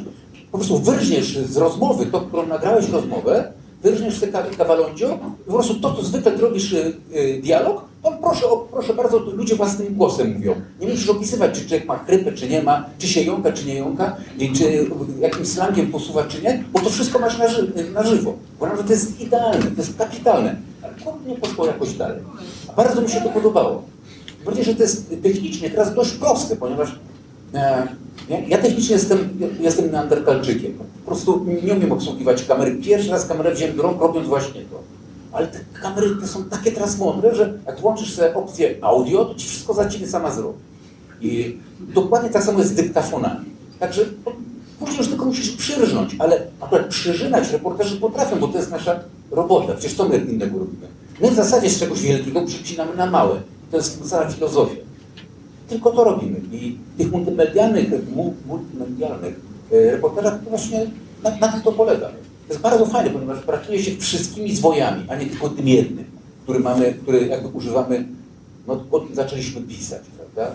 [0.53, 3.53] Po prostu wyrżniesz z rozmowy to, którą nagrałeś rozmowę,
[3.91, 8.47] wyrżniesz te ka- kawalondzio, po prostu to, co zwykle robisz y, y, dialog, to proszę,
[8.47, 10.55] o, proszę bardzo, ludzie własnym głosem mówią.
[10.81, 13.75] Nie musisz opisywać, czy człowiek ma chrypę, czy nie ma, czy się jąka, czy nie
[13.75, 14.17] jąka,
[14.57, 14.87] czy
[15.21, 18.35] jakimś slangiem posuwa, czy nie, bo to wszystko masz na, ży na żywo.
[18.57, 20.57] Uważam, że to jest idealne, to jest kapitalne.
[20.83, 22.21] Ale kurde, nie poszło jakoś dalej.
[22.69, 23.83] A bardzo mi się to podobało.
[24.45, 26.99] Bardziej, że to jest technicznie teraz dość proste, ponieważ
[28.29, 29.19] ja, ja technicznie jestem,
[29.61, 30.73] jestem neandertalczykiem.
[31.05, 32.77] Po prostu nie umiem obsługiwać kamery.
[32.77, 34.81] Pierwszy raz kamerę wziąłem do rąk, robiąc właśnie to.
[35.33, 39.35] Ale te kamery te są takie teraz mądre, że jak włączysz sobie opcję audio, to
[39.35, 40.59] ci wszystko za ciebie sama zrobi.
[41.21, 43.47] I dokładnie tak samo jest z dyktafonami.
[43.79, 44.05] Także
[44.79, 49.73] później już tylko musisz przyrżnąć, ale akurat przyrzynać reporterzy potrafią, bo to jest nasza robota.
[49.73, 50.87] Przecież co my innego robimy?
[51.21, 53.41] My w zasadzie z czegoś wielkiego przycinamy na małe.
[53.71, 54.86] To jest cała filozofia.
[55.69, 56.41] Tylko to robimy.
[56.53, 59.41] I tych multimedialnych, mu- multimedialnych
[59.73, 60.87] e, reportażach to właśnie
[61.23, 62.07] na, na tym to polega.
[62.09, 66.05] To jest bardzo fajne, ponieważ pracuje się wszystkimi zwojami, a nie tylko tym jednym,
[66.43, 68.07] który mamy, który jakby używamy,
[68.67, 70.55] no po tym zaczęliśmy pisać, prawda?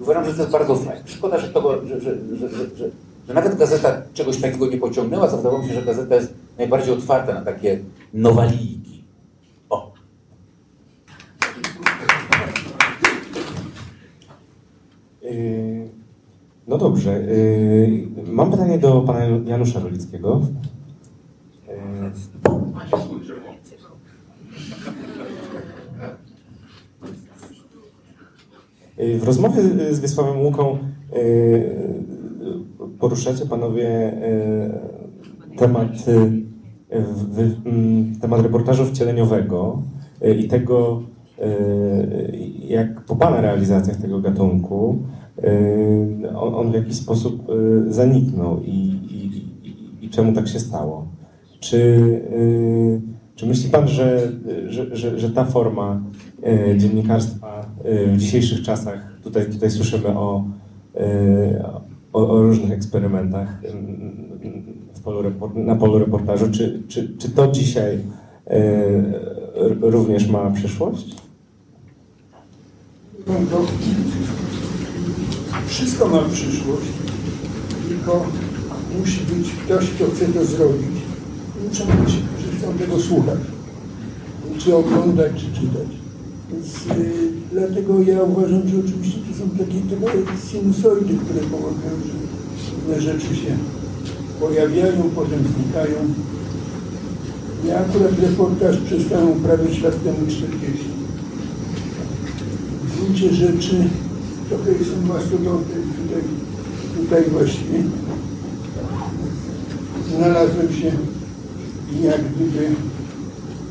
[0.00, 1.02] Uważam, że to jest bardzo fajne.
[1.06, 5.68] Szkoda, że, tego, że, że, że, że, nawet gazeta czegoś takiego nie pociągnęła, co mi
[5.68, 7.80] się, że gazeta jest najbardziej otwarta na takie
[8.14, 9.04] nowalijki.
[9.70, 9.92] O,
[15.15, 15.15] Yy,
[16.68, 17.22] No dobrze.
[17.22, 20.40] yy, Mam pytanie do pana Janusza Rolickiego.
[21.68, 21.74] Yy,
[28.98, 30.78] Yy, W rozmowie z Wiesławem Łuką
[31.12, 31.74] yy,
[32.98, 34.12] poruszacie panowie
[35.48, 39.82] yy, temat, yy, mm, temat reportażu wcieleniowego
[40.20, 41.02] yy, i tego,
[41.38, 42.25] yy,
[42.68, 44.98] jak po pana realizacjach tego gatunku
[45.42, 48.70] yy, on, on w jakiś sposób yy, zaniknął i,
[49.10, 49.26] i,
[49.68, 51.06] i, i czemu tak się stało.
[51.60, 51.78] Czy,
[52.30, 53.00] yy,
[53.34, 54.32] czy myśli pan, że,
[54.66, 56.02] że, że, że ta forma
[56.76, 59.20] dziennikarstwa w dzisiejszych czasach.
[59.22, 60.44] Tutaj, tutaj słyszymy o,
[62.12, 63.60] o, o różnych eksperymentach
[65.06, 65.22] polu
[65.54, 66.50] na polu reportażu.
[66.50, 67.98] Czy, czy, czy to dzisiaj
[69.80, 71.25] również ma przyszłość?
[75.68, 76.86] Wszystko ma przyszłość,
[77.88, 78.26] tylko
[78.98, 80.96] musi być ktoś, kto chce to zrobić.
[81.68, 83.38] Muszą być, którzy chcą tego słuchać,
[84.58, 85.88] czy oglądać, czy czytać.
[86.52, 90.18] Więc y, dlatego ja uważam, że oczywiście to są takie trochę
[90.50, 92.12] sinusoidy, które powodują, że
[92.76, 93.56] pewne rzeczy się
[94.40, 95.98] pojawiają, potem znikają.
[97.68, 100.95] Ja akurat reportaż przestałem uprawiać lat temu 40 w
[103.06, 103.88] gruncie rzeczy
[104.48, 106.22] trochę jestem mastodontem tutaj,
[106.96, 107.82] tutaj właściwie
[110.16, 110.92] znalazłem się
[112.02, 112.68] jak gdyby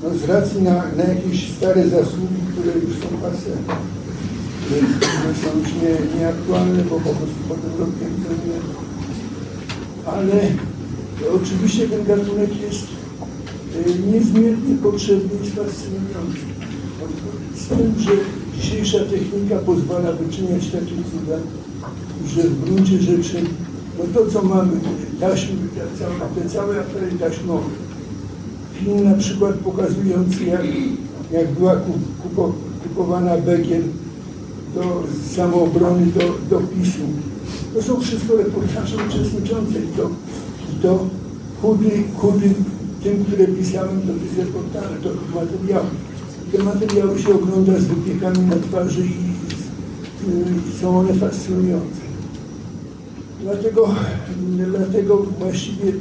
[0.03, 3.51] no z racji na, na jakieś stare zasługi, które już są passe,
[4.65, 4.81] które,
[5.35, 8.79] są już nie, nieaktualne, bo po prostu potem robiłem co innego.
[10.05, 10.41] Ale
[11.35, 12.87] oczywiście ten gatunek jest
[13.87, 16.45] y, niezmiernie potrzebny i fascynujący.
[17.55, 18.11] Z tym, że
[18.59, 21.37] dzisiejsza technika pozwala wyczyniać takie cuda,
[22.27, 23.37] że w gruncie rzeczy,
[23.99, 24.71] no to co mamy,
[25.19, 27.69] taśmy, te całe, te całe afery taśmowe,
[28.73, 30.61] film na przykład pokazujący jak,
[31.31, 31.75] jak była
[32.23, 33.81] kupo, kupowana Begier
[34.75, 35.03] do
[35.35, 37.01] samoobrony, do, do PiSu.
[37.73, 40.09] To są wszystko reportaże uczestniczące i to,
[40.73, 41.07] i to
[41.61, 42.49] chudy, chudy
[43.03, 46.14] tym, które pisałem do tych reportaży, do tych materiałów.
[46.51, 49.25] Te materiały się ogląda z wypiekami na twarzy i,
[50.69, 52.05] i są one fascynujące.
[53.41, 53.95] Dlatego,
[54.67, 55.91] dlatego właściwie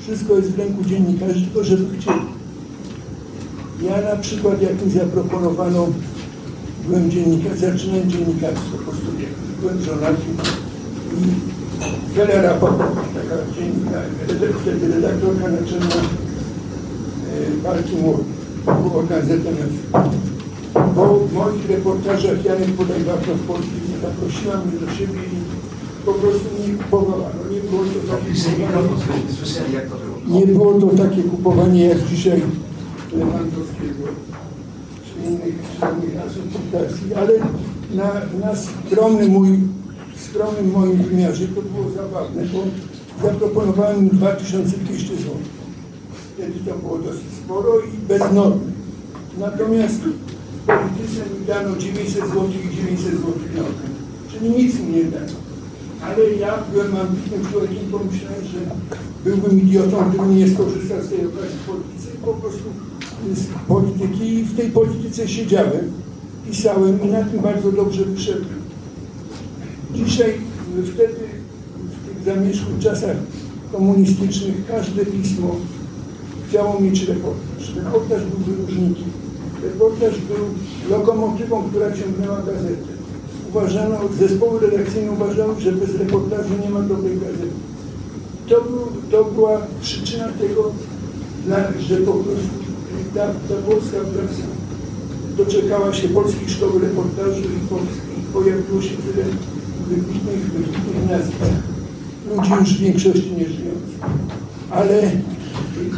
[0.00, 2.20] wszystko jest w ręku dziennikarzy, tylko żeby chcieli.
[3.82, 5.86] Ja na przykład, jak mi zaproponowano,
[6.86, 10.22] byłem dziennikarzem, zaczynałem dziennikarstwo po studiach, byłem żonaty
[11.20, 11.50] i
[12.60, 20.10] Popowicz, taka dziennikarka, wtedy redaktorka naczelna e, Partii Młodych, była gazeta miasta.
[20.94, 25.60] Po moich reportażach Janek Podajwawno w Polsce zaprosiła mnie do siebie i
[26.06, 27.26] po prostu mnie kupowano.
[27.50, 32.42] Nie było to takie kupowanie, nie było to takie kupowanie jak dzisiaj
[33.16, 34.04] Lewandowskiego
[35.04, 37.32] czy innych, czy innych asocjacji, ale
[37.94, 38.12] na,
[38.46, 39.58] na skromny mój,
[40.16, 42.58] skromnym moim wymiarze to było zabawne, bo
[43.28, 45.34] zaproponowałem im 2200 zł.
[46.40, 48.72] Wtedy to było dosyć sporo i bez normy.
[49.38, 50.00] Natomiast
[50.66, 53.86] polityce mi dano 900 zł i 900 zł normy,
[54.30, 55.32] czyli nic mi nie dano.
[56.04, 58.58] Ale ja byłem ambitnym człowiekiem, pomyślałem, że
[59.24, 62.68] byłbym idiotą, gdybym nie skorzystał z tej okazji w polityce i po prostu
[63.32, 65.92] z polityki i w tej polityce siedziałem,
[66.46, 68.60] pisałem i na tym bardzo dobrze wyszedłem.
[69.94, 70.34] Dzisiaj,
[70.94, 71.28] wtedy,
[71.84, 73.16] w tych zamierzchłych czasach
[73.72, 75.56] komunistycznych, każde pismo
[76.50, 77.74] chciało mieć reportaż.
[77.76, 79.10] Reportaż był wyróżnikiem.
[79.62, 80.44] Reportaż był
[80.90, 82.90] lokomotywą, która ciągnęła gazetę.
[83.50, 87.48] Uważano, zespoły redakcyjne uważały, że bez reportażu nie ma dobrej gazety.
[88.48, 90.72] To, był, to była przyczyna tego,
[91.88, 92.58] że po prostu
[93.14, 94.42] ta, ta polska prasa
[95.36, 97.76] doczekała się polskiej szkoły reportażu i, po,
[98.18, 99.24] i pojawiło się tyle
[99.88, 101.38] wybitnych, wybitnych nazwisk.
[102.36, 104.00] Ludzi już w większości nie żyjących.
[104.70, 105.10] Ale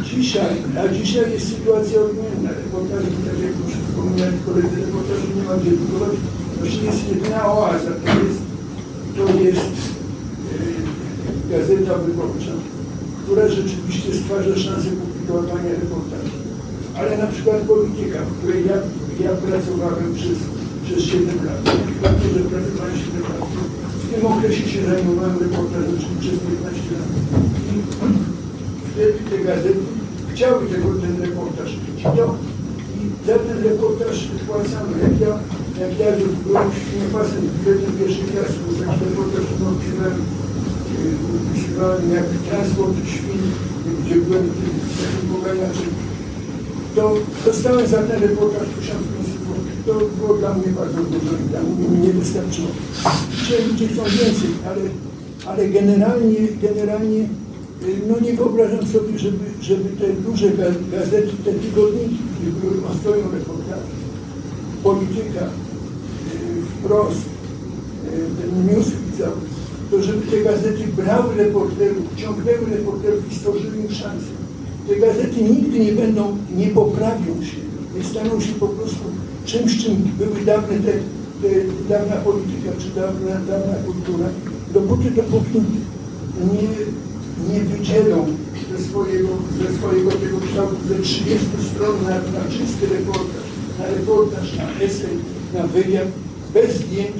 [0.03, 2.49] dzisiaj, a dzisiaj jest sytuacja odmienna.
[2.63, 6.13] Reportaży, tak jak już wspominali koledzy, reportaży nie ma gdzie budować.
[6.59, 8.41] Właśnie jest jedyna oaza, to jest,
[9.17, 9.75] to jest
[10.53, 12.55] e, Gazeta Wyborcza,
[13.23, 16.37] która rzeczywiście stwarza szansę publikowania reportaży.
[16.97, 18.77] Ale na przykład polityka, w której ja,
[19.25, 20.37] ja pracowałem przez,
[20.85, 21.61] przez 7 lat,
[22.01, 23.49] dlatego, że pracowałem 7 lat.
[24.03, 27.09] W tym okresie się zajmowałem reportażem, przez 15 lat.
[27.69, 28.22] I
[28.93, 29.79] wtedy te gazety
[30.33, 31.99] chciały tego, ten reportaż mieć.
[32.99, 34.15] I, za ten reportaż
[34.47, 34.91] płacano.
[35.05, 35.33] Jak ja,
[35.81, 36.09] jak ja
[36.45, 40.21] byłem świniopasem w pierwszej klasy, bo taki reportaż opisywałem,
[41.37, 43.41] opisywałem jak transport świn,
[43.99, 44.45] gdzie byłem
[44.99, 45.89] takim poganiaczem.
[46.95, 47.13] To
[47.45, 49.55] dostałem za ten reportaż 1500 zł.
[49.85, 52.67] To było dla mnie bardzo dużo i dla mnie nie wystarczyło.
[53.31, 54.81] Dzisiaj ludzie chcą więcej, ale,
[55.45, 57.27] ale generalnie, generalnie
[58.09, 60.49] no nie wyobrażam sobie, żeby, żeby te duże
[60.91, 63.93] gazety, te tygodniki, gdzie były ostoją reportaży,
[64.83, 65.49] polityka,
[66.79, 67.25] wprost,
[68.41, 69.41] ten newsweek cały,
[69.91, 74.33] to żeby te gazety brały reporterów, ciągnęły reporterów i stworzyły im szansę.
[74.87, 77.57] Te gazety nigdy nie będą, nie poprawią się,
[77.97, 79.03] nie staną się po prostu
[79.45, 80.93] czymś, czym były dawne te,
[81.41, 81.49] te
[81.89, 84.25] dawna polityka czy dawna, dawna kultura,
[84.73, 85.59] dopóty, dopóki
[86.53, 86.67] nie,
[87.49, 88.27] nie wydzielą
[88.71, 89.29] ze swojego,
[89.61, 93.47] ze swojego tego kształtu ze 30 stron na, na czysty reportaż,
[93.79, 95.15] na reportaż, na esej,
[95.53, 96.07] na wywiad,
[96.53, 97.19] bez zdjęć,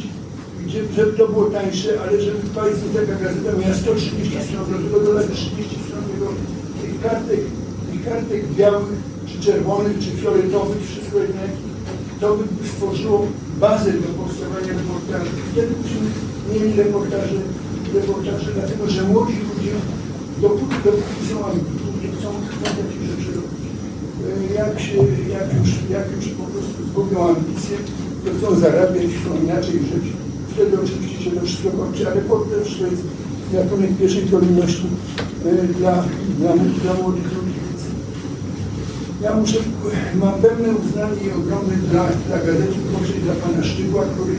[0.66, 5.28] gdzie, żeby to było tańsze, ale żeby Państwo taka gazeta miała 130 stron, dlatego dodać
[5.32, 6.28] 30 stron tego,
[6.82, 7.42] tych kartek,
[7.92, 8.98] tych kartek białych,
[9.28, 11.52] czy czerwonych, czy fioletowych, wszystko jednak,
[12.20, 13.28] to by stworzyło
[13.60, 15.32] bazę do powstawania reportaży.
[15.52, 16.08] Wtedy byśmy
[16.52, 17.40] mieli reportaże,
[17.94, 19.74] reportaże, dlatego że młodzi ludzie,
[20.42, 23.64] dopóki, dopóki są ambitni, chcą, chcą takie rzeczy robić.
[24.52, 24.98] E, Jak, się,
[25.38, 27.78] jak, już, jak już po prostu zgubią ambicje,
[28.26, 30.06] to chcą zarabiać, chcą inaczej żyć.
[30.54, 33.04] Wtedy oczywiście się to wszystko kończy, ale reportaż to jest
[33.54, 34.88] gatunek pierwszej kolejności
[35.46, 36.04] e, dla,
[36.40, 36.52] dla,
[36.84, 37.54] dla młodych ludzi.
[39.22, 39.58] Ja muszę,
[40.22, 44.36] mam pełne uznanie i ogromne dla, dla gazety Polskiej, dla pana Sztygła, który,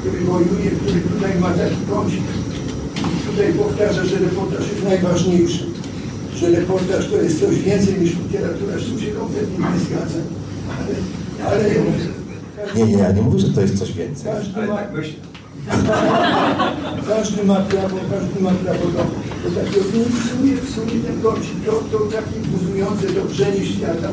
[0.00, 2.22] który wojuje, który tutaj ma taki kącik
[3.38, 5.64] tutaj powtarza, że reportaż jest najważniejszy,
[6.36, 10.22] że reportaż to jest coś więcej niż literatura, z czym się kompletnie nie zgadzam.
[10.78, 10.94] Ale,
[11.50, 11.64] ale
[12.76, 14.32] Nie, nie, ja nie mówię, że to jest coś więcej.
[14.32, 14.78] każdy ma,
[17.08, 19.04] każdy ma prawo, każdy ma prawo do,
[19.50, 19.84] do takiego.
[19.94, 24.12] No w sumie, w sumie ten kącik to, to takie buzujące dobrzenie świata.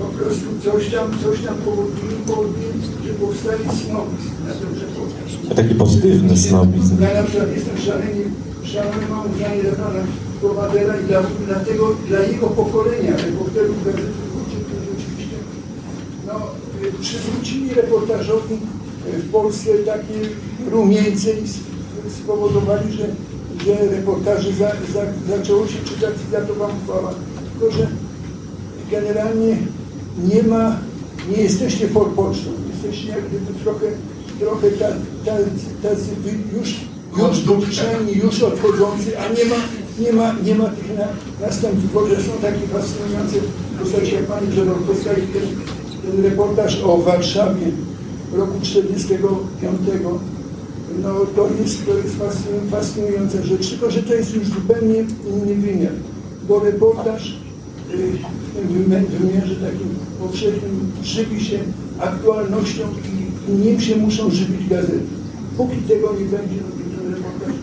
[0.00, 2.72] Po prostu coś tam, coś tam powoduje, powoduje,
[3.06, 4.68] że powstaje snobizm na tym.
[5.50, 7.02] A taki pozytywny snobizm.
[7.02, 8.24] Ja na przykład jestem szalenie,
[8.64, 10.02] szalenie mam uznanie dla pana
[10.40, 15.36] Prowadera i dla, dlatego dla jego pokolenia reporterów Kurczy, którzy oczywiście
[16.26, 16.34] no,
[17.00, 18.56] przywrócili reportażowi
[19.06, 20.18] w Polsce takie
[20.70, 21.44] rumieńce i
[22.22, 23.06] spowodowali, że,
[23.64, 27.14] że reportaży za, za, zaczęło się czytać i za to wam chwała.
[27.52, 27.86] Tylko, że
[28.90, 29.56] generalnie
[30.24, 30.76] nie ma,
[31.30, 33.86] nie jesteście forpocztą, jesteście jak gdyby trochę,
[34.40, 34.88] trochę ta,
[35.24, 35.36] ta,
[35.88, 36.08] tacy
[36.58, 36.74] już,
[37.18, 37.44] już
[38.24, 39.56] już odchodzący, a nie ma,
[40.00, 41.06] nie ma, nie ma tych na,
[41.46, 41.90] następnych,
[42.26, 43.36] są takie fascynujące
[43.80, 45.42] postaci jak pani Grzeborkowska i ten,
[46.12, 47.66] ten reportaż o Warszawie
[48.32, 49.76] roku 45,
[51.02, 55.54] no to jest, to jest fascynu- fascynująca rzecz, tylko że to jest już zupełnie inny
[55.54, 55.92] wymiar,
[56.48, 57.39] bo reportaż
[57.96, 59.88] w tym wymi- wymiarze takim
[60.20, 61.58] powszechnym żywi się
[61.98, 62.82] aktualnością
[63.48, 65.00] i, nim się muszą żywić gazety.
[65.56, 67.54] Póki tego nie będzie, no to ten reportaż.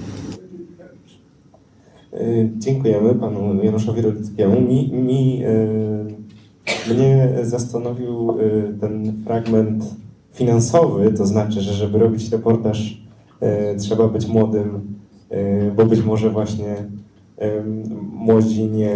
[2.14, 4.62] Y, Dziękujemy panu Januszowi Rolickiemu.
[4.62, 5.44] Mi, mi,
[6.90, 9.84] y, mnie zastanowił y, ten fragment
[10.34, 13.02] finansowy, to znaczy, że żeby robić reportaż
[13.78, 14.82] trzeba być młodym,
[15.76, 16.76] bo być może właśnie
[18.14, 18.92] młodzi nie,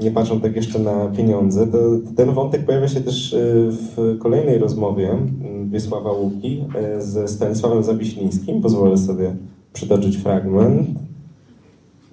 [0.00, 1.66] nie patrzą tak jeszcze na pieniądze.
[1.66, 1.78] To,
[2.16, 6.64] ten wątek pojawia się też y, w kolejnej rozmowie y, Wiesława Łuki
[6.98, 8.62] y, ze Stanisławem Zabiślińskim.
[8.62, 9.36] Pozwolę sobie
[9.72, 10.88] przytoczyć fragment.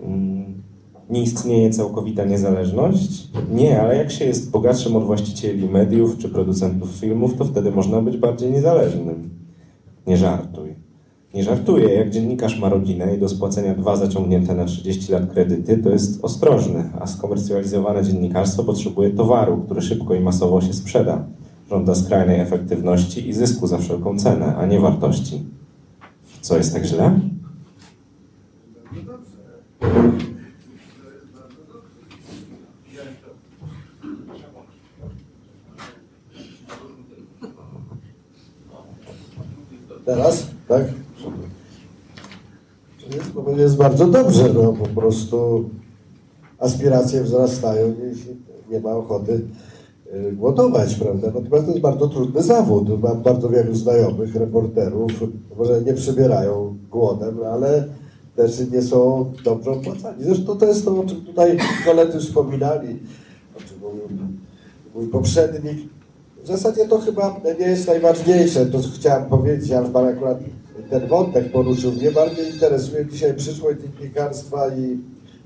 [0.03, 0.45] Mm,
[1.09, 3.27] Nie istnieje całkowita niezależność?
[3.53, 8.01] Nie, ale jak się jest bogatszym od właścicieli mediów czy producentów filmów, to wtedy można
[8.01, 9.29] być bardziej niezależnym.
[10.07, 10.75] Nie żartuj.
[11.34, 15.77] Nie żartuję, jak dziennikarz ma rodzinę i do spłacenia dwa zaciągnięte na 30 lat kredyty,
[15.77, 21.25] to jest ostrożny, a skomercjalizowane dziennikarstwo potrzebuje towaru, który szybko i masowo się sprzeda.
[21.69, 25.43] Żąda skrajnej efektywności i zysku za wszelką cenę, a nie wartości.
[26.41, 27.19] Co jest tak źle?
[40.05, 41.01] Teraz, tak?
[43.36, 45.69] No, jest bardzo dobrze, no po prostu
[46.59, 49.41] aspiracje wzrastają i nie ma ochoty
[50.13, 51.27] y, głodować, prawda?
[51.27, 53.01] Natomiast to jest bardzo trudny zawód.
[53.03, 55.11] Mam bardzo wielu znajomych, reporterów,
[55.57, 57.84] może nie przybierają głodem, ale
[58.36, 60.23] też nie są dobrze opłacani.
[60.23, 62.99] Zresztą to jest to, o czym tutaj koledzy wspominali,
[63.57, 64.17] o czym mówił
[64.95, 65.77] mój poprzednik.
[66.43, 70.39] W zasadzie to chyba nie jest najważniejsze, to chciałem powiedzieć, ale pan akurat
[70.89, 71.91] ten wątek poruszył.
[71.91, 74.99] Mnie bardziej interesuje dzisiaj przyszłość dziennikarstwa i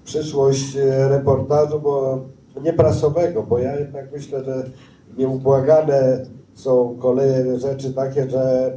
[0.06, 2.26] przyszłość e, reportażu, bo
[2.64, 4.70] nie prasowego, bo ja jednak myślę, że
[5.18, 8.74] nieubłagane są kolejne rzeczy takie, że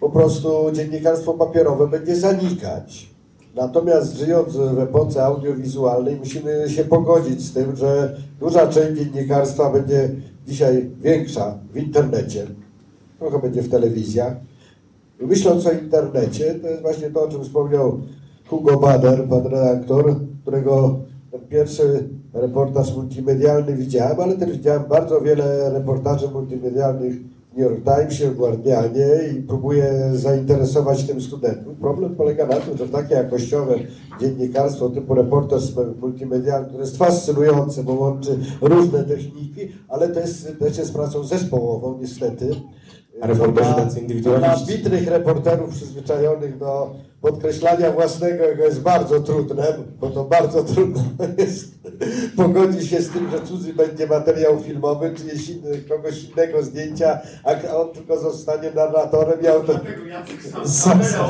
[0.00, 3.14] po prostu dziennikarstwo papierowe będzie zanikać.
[3.54, 10.10] Natomiast żyjąc w epoce audiowizualnej musimy się pogodzić z tym, że duża część dziennikarstwa będzie
[10.46, 12.46] dzisiaj większa w internecie,
[13.18, 14.36] trochę będzie w telewizjach.
[15.20, 18.00] Myśląc o internecie, to jest właśnie to, o czym wspomniał
[18.48, 20.98] Hugo Bader, pan redaktor, którego
[21.48, 28.30] pierwszy reportaż multimedialny widziałem, ale też widziałem bardzo wiele reportaży multimedialnych w New York Timesie,
[28.30, 31.76] w Guardianie i próbuję zainteresować tym studentów.
[31.76, 33.74] Problem polega na tym, że takie jakościowe
[34.20, 35.62] dziennikarstwo typu reportaż
[36.00, 41.98] multimedialny, które jest fascynujące, bo łączy różne techniki, ale to jest, też jest pracą zespołową
[42.00, 42.50] niestety.
[43.20, 44.66] A reporterzy tacy Dla indywidualiści?
[44.66, 49.64] bitrych reporterów przyzwyczajonych do podkreślania własnego jego jest bardzo trudne,
[50.00, 51.02] bo to bardzo trudno
[51.38, 51.74] jest
[52.36, 57.18] pogodzić się z tym, że cudzy będzie materiał filmowy, czy jest inny, kogoś innego zdjęcia,
[57.44, 59.80] a on tylko zostanie narratorem i autor...
[59.80, 61.28] Dlatego Jacek sam Sam-.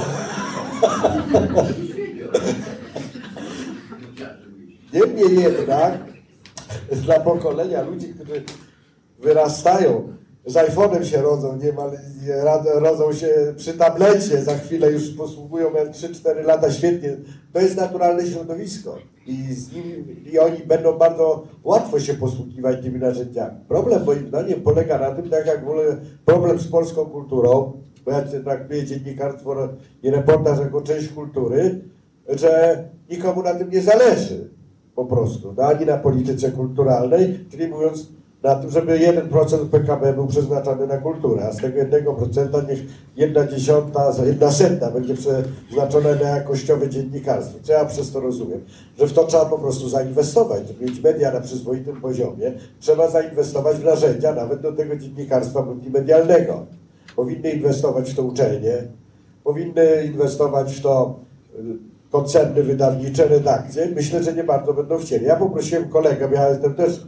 [4.93, 5.99] Niemniej jednak
[6.93, 8.43] dla pokolenia ludzi, którzy
[9.19, 10.13] wyrastają,
[10.47, 11.91] z iPhone'em się rodzą, niemal
[12.75, 17.17] rodzą się przy tablecie, za chwilę już posługują 3-4 lata świetnie.
[17.53, 22.99] To jest naturalne środowisko i, z nimi, i oni będą bardzo łatwo się posługiwać tymi
[22.99, 23.59] narzędziami.
[23.69, 27.73] Problem moim zdaniem polega na tym, tak jak w ogóle problem z polską kulturą,
[28.05, 29.69] bo ja traktuję dziennikarstwo
[30.03, 31.81] i reportaż jako część kultury,
[32.29, 34.51] że nikomu na tym nie zależy
[34.95, 38.09] po prostu, no, ani na polityce kulturalnej, czyli mówiąc
[38.45, 42.81] na tym, żeby 1% PKB był przeznaczony na kulturę, a z tego 1% niech
[43.17, 47.59] jedna dziesiąta, jedna setna będzie przeznaczona na jakościowe dziennikarstwo.
[47.63, 48.61] Co ja przez to rozumiem?
[48.99, 53.77] Że w to trzeba po prostu zainwestować, żeby mieć media na przyzwoitym poziomie, trzeba zainwestować
[53.77, 56.67] w narzędzia nawet do tego dziennikarstwa multimedialnego.
[57.17, 58.73] Powinny inwestować w to uczelnie,
[59.45, 61.21] powinny inwestować w to
[61.59, 61.63] y,
[62.11, 63.89] koncerny wydawnicze, redakcje.
[63.95, 65.27] Myślę, że nie bardzo będą chcieli.
[65.27, 67.01] Ja poprosiłem kolegę, ja jestem też,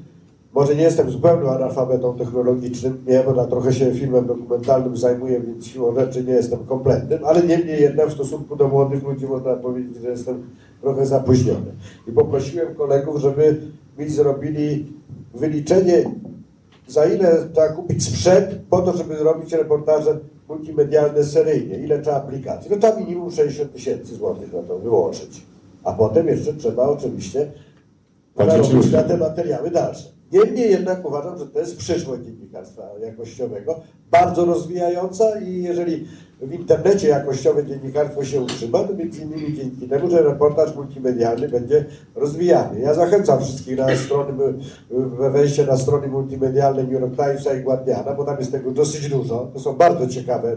[0.56, 5.66] może nie jestem zupełnym analfabetą technologicznym, nie, bo na trochę się filmem dokumentalnym zajmuję, więc
[5.66, 9.96] siłą rzeczy nie jestem kompletnym, ale niemniej jednak w stosunku do młodych ludzi można powiedzieć,
[10.02, 10.42] że jestem
[10.82, 11.72] trochę zapóźniony.
[12.08, 13.60] I poprosiłem kolegów, żeby
[13.98, 14.92] mi zrobili
[15.34, 16.10] wyliczenie
[16.88, 21.78] za ile trzeba kupić sprzęt po to, żeby robić reportaże multimedialne seryjnie?
[21.78, 22.70] Ile trzeba aplikacji?
[22.70, 25.42] No trzeba minimum 60 tysięcy złotych na to wyłożyć.
[25.84, 27.52] A potem jeszcze trzeba oczywiście
[28.36, 28.92] ludziom.
[28.92, 30.15] na te materiały dalsze.
[30.32, 36.08] Niemniej jednak uważam, że to jest przyszłość dziennikarstwa jakościowego, bardzo rozwijająca i jeżeli
[36.40, 41.84] w internecie jakościowe dziennikarstwo się utrzyma, to między innymi dzięki temu, że reportaż multimedialny będzie
[42.14, 42.80] rozwijany.
[42.80, 44.32] Ja zachęcam wszystkich na strony,
[44.90, 49.08] we wejście na strony multimedialne New York Timesa i Guardiana, bo tam jest tego dosyć
[49.08, 49.50] dużo.
[49.52, 50.56] To są bardzo ciekawe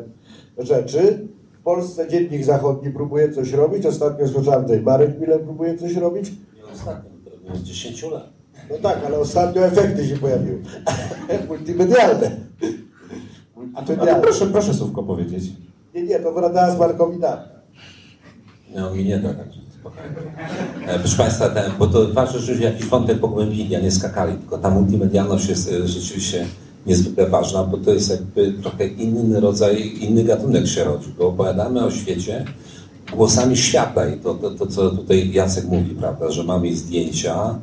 [0.57, 1.27] rzeczy.
[1.59, 3.85] W Polsce Dziennik Zachodni próbuje coś robić.
[3.85, 6.31] Ostatnio słyszałem, że Marek Miller próbuje coś robić.
[6.31, 8.38] Nie ostatnio, to od 10 lat.
[8.69, 10.61] No tak, ale ostatnio efekty się pojawiły.
[11.47, 12.31] Multimedialne.
[13.75, 15.43] A to, a to proszę, proszę słówko powiedzieć.
[15.95, 17.49] Nie, nie, to wracała z Markowi Data.
[18.75, 20.09] No mi nie da, także spokojnie.
[20.87, 24.57] E, Proszę Państwa, ten, bo to ważne, że jakiś wątek pogłębili, a nie skakali, tylko
[24.57, 26.45] ta multimedialność jest e, rzeczywiście
[26.85, 31.85] niezwykle ważna, bo to jest jakby trochę inny rodzaj, inny gatunek się rodzi, bo opowiadamy
[31.85, 32.45] o świecie
[33.15, 37.59] głosami świata i to, to, to co tutaj Jacek mówi, prawda, że mamy zdjęcia,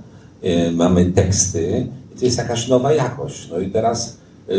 [0.73, 1.87] mamy teksty
[2.19, 3.49] to jest jakaś nowa jakość.
[3.51, 4.17] No i teraz
[4.49, 4.53] e,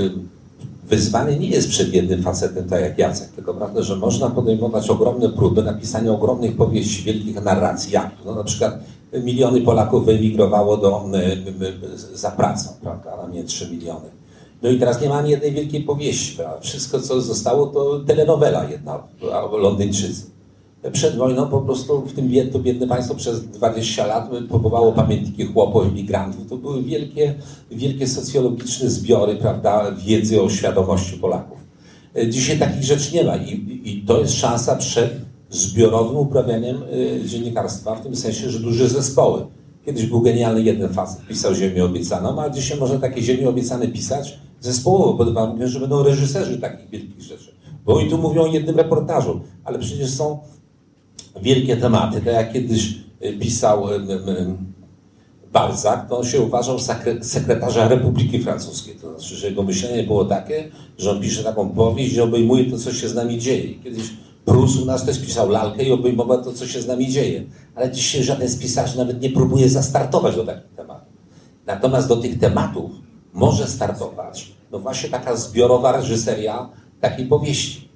[0.87, 5.29] wyzwanie nie jest przed jednym facetem, tak jak Jacek, tylko prawda, że można podejmować ogromne
[5.29, 8.79] próby napisania ogromnych powieści, wielkich narracji, jak no, na przykład
[9.23, 14.05] miliony Polaków wyemigrowało do, y, y, za pracą, prawda, a nie 3 miliony.
[14.61, 16.59] No i teraz nie ma jednej wielkiej powieści, prawda?
[16.59, 19.03] wszystko co zostało to telenowela jedna,
[19.51, 20.36] Londyńczycy.
[20.91, 25.45] Przed wojną po prostu w tym bied, to biedne państwo przez 20 lat powołało pamiętniki
[25.45, 26.49] chłopów, imigrantów.
[26.49, 27.33] To były wielkie,
[27.71, 31.57] wielkie socjologiczne zbiory prawda, wiedzy o świadomości Polaków.
[32.15, 37.21] E, Dzisiaj takich rzeczy nie ma i, i to jest szansa przed zbiorowym uprawianiem y,
[37.25, 39.45] dziennikarstwa, w tym sensie, że duże zespoły.
[39.85, 44.39] Kiedyś był genialny jeden facet, pisał Ziemię Obiecaną, a dzisiaj można takie Ziemię Obiecane pisać
[44.59, 47.55] zespołowo, pod warunkiem, że będą reżyserzy takich wielkich rzeczy.
[47.85, 50.39] Bo oni tu mówią o jednym reportażu, ale przecież są
[51.41, 52.21] wielkie tematy.
[52.21, 53.99] Tak jak kiedyś y, pisał y,
[55.53, 58.95] Balzac, to on się uważał sekre- sekretarza Republiki Francuskiej.
[58.95, 62.77] To znaczy, że jego myślenie było takie, że on pisze taką powieść i obejmuje to,
[62.77, 63.75] co się z nami dzieje.
[63.83, 64.03] Kiedyś
[64.45, 67.43] Prus u nas też pisał lalkę i obejmował to, co się z nami dzieje.
[67.75, 71.13] Ale dzisiaj żaden z pisarzy nawet nie próbuje zastartować do takich tematów.
[71.65, 72.91] Natomiast do tych tematów
[73.33, 76.69] może startować no właśnie taka zbiorowa reżyseria
[77.01, 77.86] takiej powieści.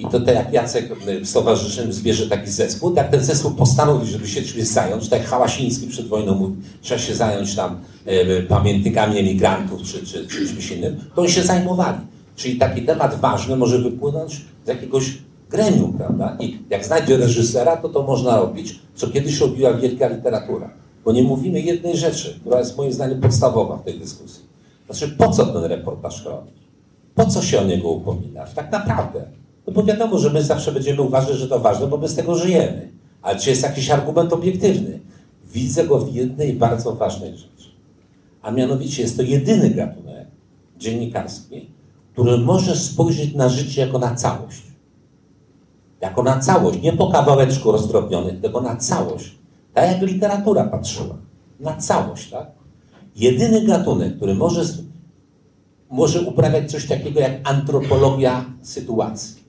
[0.00, 0.88] I to tak jak Jacek
[1.22, 5.86] w stowarzyszeniu zbierze taki zespół, tak ten zespół postanowi, żeby się czymś zająć, tak Hałasiński
[5.86, 10.96] przed wojną mówił, trzeba się zająć tam e, pamiętnikami emigrantów czy, czy, czy czymś innym,
[11.14, 11.98] to oni się zajmowali.
[12.36, 15.18] Czyli taki temat ważny może wypłynąć z jakiegoś
[15.50, 16.36] gremium, prawda?
[16.40, 20.70] I jak znajdzie reżysera, to to można robić, co kiedyś robiła wielka literatura.
[21.04, 24.44] Bo nie mówimy jednej rzeczy, która jest moim zdaniem podstawowa w tej dyskusji.
[24.86, 26.54] Znaczy, po co ten reportaż robić?
[27.14, 28.54] Po co się o niego upominać?
[28.54, 29.39] Tak naprawdę.
[29.66, 32.34] No bo wiadomo, że my zawsze będziemy uważać, że to ważne, bo my z tego
[32.34, 32.92] żyjemy.
[33.22, 35.00] Ale czy jest jakiś argument obiektywny?
[35.52, 37.70] Widzę go w jednej bardzo ważnej rzeczy.
[38.42, 40.26] A mianowicie jest to jedyny gatunek
[40.78, 41.70] dziennikarski,
[42.12, 44.62] który może spojrzeć na życie jako na całość.
[46.00, 49.38] Jako na całość, nie po kawałeczku rozdrobnionych, tylko na całość.
[49.74, 51.16] Tak jak literatura patrzyła.
[51.60, 52.46] Na całość, tak?
[53.16, 54.62] Jedyny gatunek, który może,
[55.90, 59.39] może uprawiać coś takiego jak antropologia sytuacji.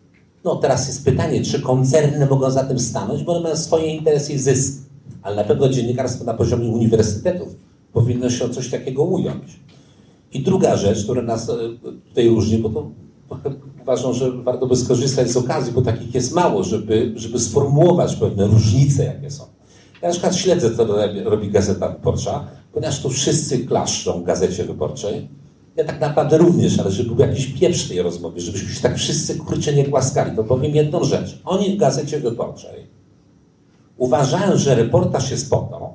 [0.44, 4.34] No teraz jest pytanie, czy koncerny mogą za tym stanąć, bo one mają swoje interesy
[4.34, 4.82] i zysk.
[5.22, 7.56] Ale na pewno dziennikarstwo na poziomie uniwersytetów
[7.94, 9.60] powinno się o coś takiego ująć.
[10.34, 11.54] I druga rzecz, która nas e,
[12.10, 12.92] tutaj różni, bo to
[13.82, 18.48] uważam, że warto by skorzystać z okazji, bo takich jest mało, żeby, żeby sformułować pewne
[18.48, 19.44] różnice, jakie są.
[20.02, 20.88] Ja na przykład śledzę, co
[21.24, 25.28] robi Gazeta Wyborcza, ponieważ tu wszyscy klaszczą Gazecie Wyborczej.
[25.76, 29.36] Ja tak naprawdę również, ale żeby był jakiś pieprz tej rozmowie, żebyśmy się tak wszyscy
[29.36, 31.42] kurczę nie głaskali, to powiem jedną rzecz.
[31.46, 32.88] Oni w Gazecie Wyborczej
[33.98, 35.94] uważają, że reportaż jest po to,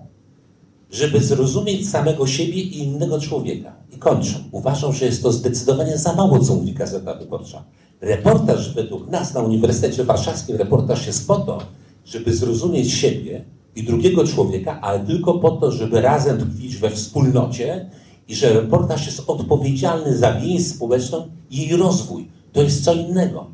[0.90, 3.72] żeby zrozumieć samego siebie i innego człowieka.
[3.92, 4.38] I kończą.
[4.52, 7.64] Uważam, że jest to zdecydowanie za mało, co mówi Gazeta Wyborcza.
[8.00, 11.58] Reportaż według nas na Uniwersytecie Warszawskim, reportaż jest po to,
[12.04, 13.44] żeby zrozumieć siebie
[13.76, 17.90] i drugiego człowieka, ale tylko po to, żeby razem tkwić we wspólnocie
[18.28, 22.28] i że reportaż jest odpowiedzialny za więź społeczną i jej rozwój.
[22.52, 23.46] To jest co innego.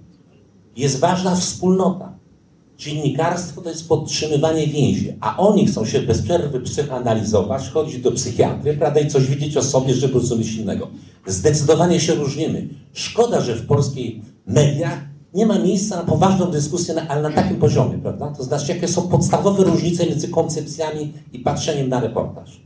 [0.77, 2.13] Jest ważna wspólnota.
[2.79, 8.75] Dziennikarstwo to jest podtrzymywanie więzi, a oni chcą się bez przerwy psychoanalizować, chodzić do psychiatry,
[8.75, 10.89] prawda, i coś widzieć o sobie, żeby rozumieć innego.
[11.27, 12.69] Zdecydowanie się różnimy.
[12.93, 14.99] Szkoda, że w polskiej mediach
[15.35, 18.33] nie ma miejsca na poważną dyskusję, ale na takim poziomie, prawda?
[18.37, 22.61] To znaczy, jakie są podstawowe różnice między koncepcjami i patrzeniem na reportaż.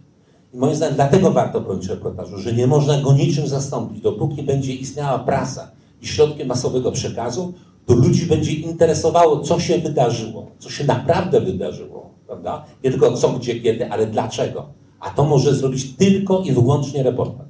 [0.57, 4.01] I moim zdaniem dlatego warto bronić reportażu, że nie można go niczym zastąpić.
[4.01, 5.71] Dopóki będzie istniała prasa
[6.03, 7.53] i środki masowego przekazu,
[7.87, 12.65] to ludzi będzie interesowało, co się wydarzyło, co się naprawdę wydarzyło, prawda?
[12.85, 14.67] Nie tylko co, gdzie, kiedy, ale dlaczego.
[15.01, 17.47] A to może zrobić tylko i wyłącznie reportaż.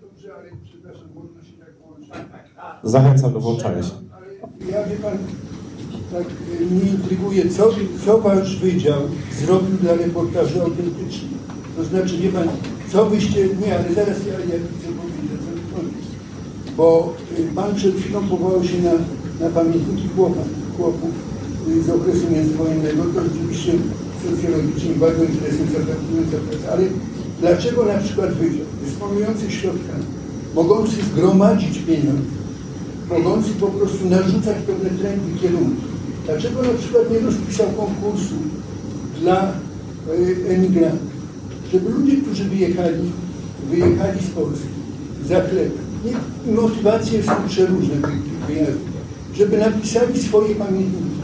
[0.00, 2.10] Dobrze, ale przepraszam, można się tak włączyć.
[2.82, 3.90] Zachęcam do włączania się.
[4.72, 5.18] Ja wie pan,
[6.12, 6.26] tak
[6.60, 7.70] e, mnie intryguje, co,
[8.06, 9.00] co wasz wydział
[9.40, 11.40] zrobił dla reportaży autentycznych.
[11.80, 12.48] To znaczy, wie pan,
[12.92, 15.94] co byście, nie, ale zaraz ja, ja chcę powiedzieć, co chodzi.
[16.76, 18.92] Bo y, pan przed chwilą powołał się na,
[19.44, 21.10] na pamiętniki chłopów, chłopów
[21.68, 23.02] y, z okresu międzywojennego.
[23.04, 23.72] To rzeczywiście
[24.24, 26.72] socjologicznie bardzo interesująca praca.
[26.72, 26.82] Ale
[27.40, 30.04] dlaczego na przykład wydział dysponujący środkami,
[30.54, 32.34] mogący zgromadzić pieniądze,
[33.10, 35.82] mogący po prostu narzucać pewne trendy, kierunki.
[36.26, 38.34] Dlaczego na przykład nie rozpisał konkursu
[39.20, 39.52] dla
[40.18, 41.09] y, emigrantów?
[41.72, 43.10] Żeby ludzie, którzy wyjechali,
[43.70, 44.68] wyjechali z Polski
[45.28, 45.72] za chleb,
[46.46, 48.90] motywacje są przeróżne tych wyjazdów,
[49.34, 51.20] żeby napisali swoje pamiętniki.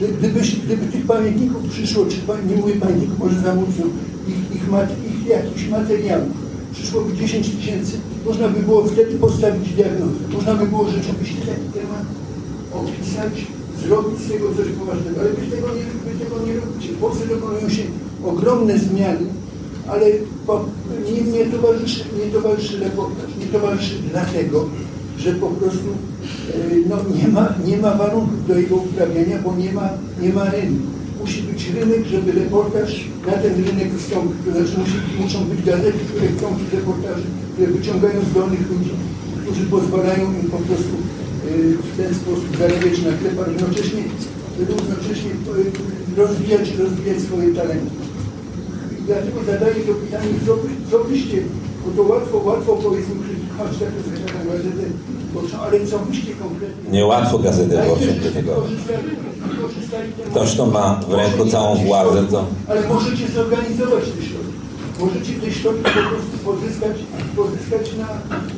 [0.00, 2.16] Że gdyby, gdyby tych pamiętników przyszło, czy
[2.48, 3.84] nie mówię pamiętników, może za mocno,
[4.28, 6.28] ich, ich, mat, ich jakichś materiałów,
[6.72, 7.92] przyszłoby 10 tysięcy,
[8.26, 10.20] można by było wtedy postawić diagnozę.
[10.32, 12.06] Można by było rzeczywiście taki temat
[12.74, 13.46] opisać,
[13.82, 15.20] zrobić z tego coś poważnego.
[15.20, 16.92] Ale wy tego nie, wy tego nie robicie.
[16.92, 17.82] W Polsce dokonują się
[18.24, 19.26] ogromne zmiany,
[19.88, 20.06] ale
[20.46, 20.64] po,
[21.04, 23.30] nie, nie, towarzyszy, nie towarzyszy reportaż.
[23.40, 24.68] Nie towarzyszy dlatego,
[25.18, 25.88] że po prostu
[26.54, 29.88] e, no, nie, ma, nie ma warunków do jego uprawiania, bo nie ma,
[30.22, 34.36] nie ma rynku musi być rynek, żeby reportaż na ten rynek wystąpił.
[34.44, 38.90] To znaczy musi, muszą być gazety, które chcą tych reportaży, które wyciągają zdolnych ludzi,
[39.42, 40.94] którzy pozwalają im po prostu
[41.48, 44.02] y, w ten sposób zarabiać na chleb, a równocześnie,
[44.68, 45.30] równocześnie
[46.16, 47.90] rozwijać, rozwijać swoje talenty.
[49.10, 51.38] Dlatego zadaję to pytanie, co, wy, co wyście,
[51.82, 53.98] bo to łatwo, łatwo powiedzmy krytykować taką
[54.50, 54.84] gazetę,
[55.64, 56.90] ale co wyście konkretnie...
[56.90, 58.70] Niełatwo gazetę wyborczą krytykować.
[60.30, 62.44] Ktoś, kto ma w ręku całą władzę, to...
[62.68, 64.54] Ale możecie zorganizować te środki.
[65.00, 66.96] Możecie te środki po prostu pozyskać,
[67.36, 68.08] pozyskać na,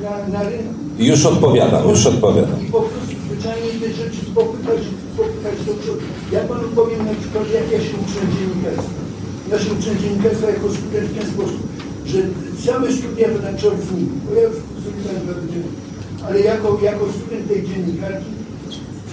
[0.04, 0.74] na, na rynku.
[0.98, 2.66] Już odpowiadam, już odpowiadam.
[2.66, 4.80] I po prostu zwyczajnie te rzeczy spopychać,
[5.14, 6.04] spopychać do przodu.
[6.32, 9.11] Ja panu powiem na przykład, jak ja się uczę dziennikarstwa.
[9.48, 11.60] Uczę dziennikarstwa jako student w ten sposób,
[12.06, 12.18] że
[12.66, 14.08] same studia to na czort z nimi.
[14.28, 18.26] Bo ja już studiowałem dwa ale jako, jako student tej dziennikarki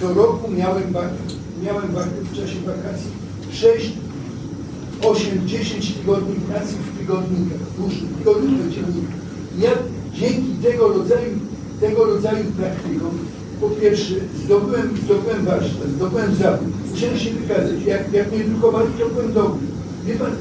[0.00, 0.94] co roku miałem
[1.62, 1.86] miałem
[2.32, 3.10] w czasie wakacji
[3.52, 3.92] 6,
[5.02, 9.20] 8, 10 tygodni pracy w tygodnikach, różnych tygodnikach dziennikach.
[9.58, 9.70] Ja
[10.14, 11.30] dzięki tego rodzaju,
[11.80, 13.18] tego rodzaju praktykom,
[13.60, 14.14] po pierwsze
[14.44, 17.82] zdobyłem, zdobyłem warsztat, zdobyłem zawód, musiałem się wykazać.
[17.86, 19.66] Jak, jak mnie drukowali, to byłem dobry.
[20.06, 20.32] Wie pan,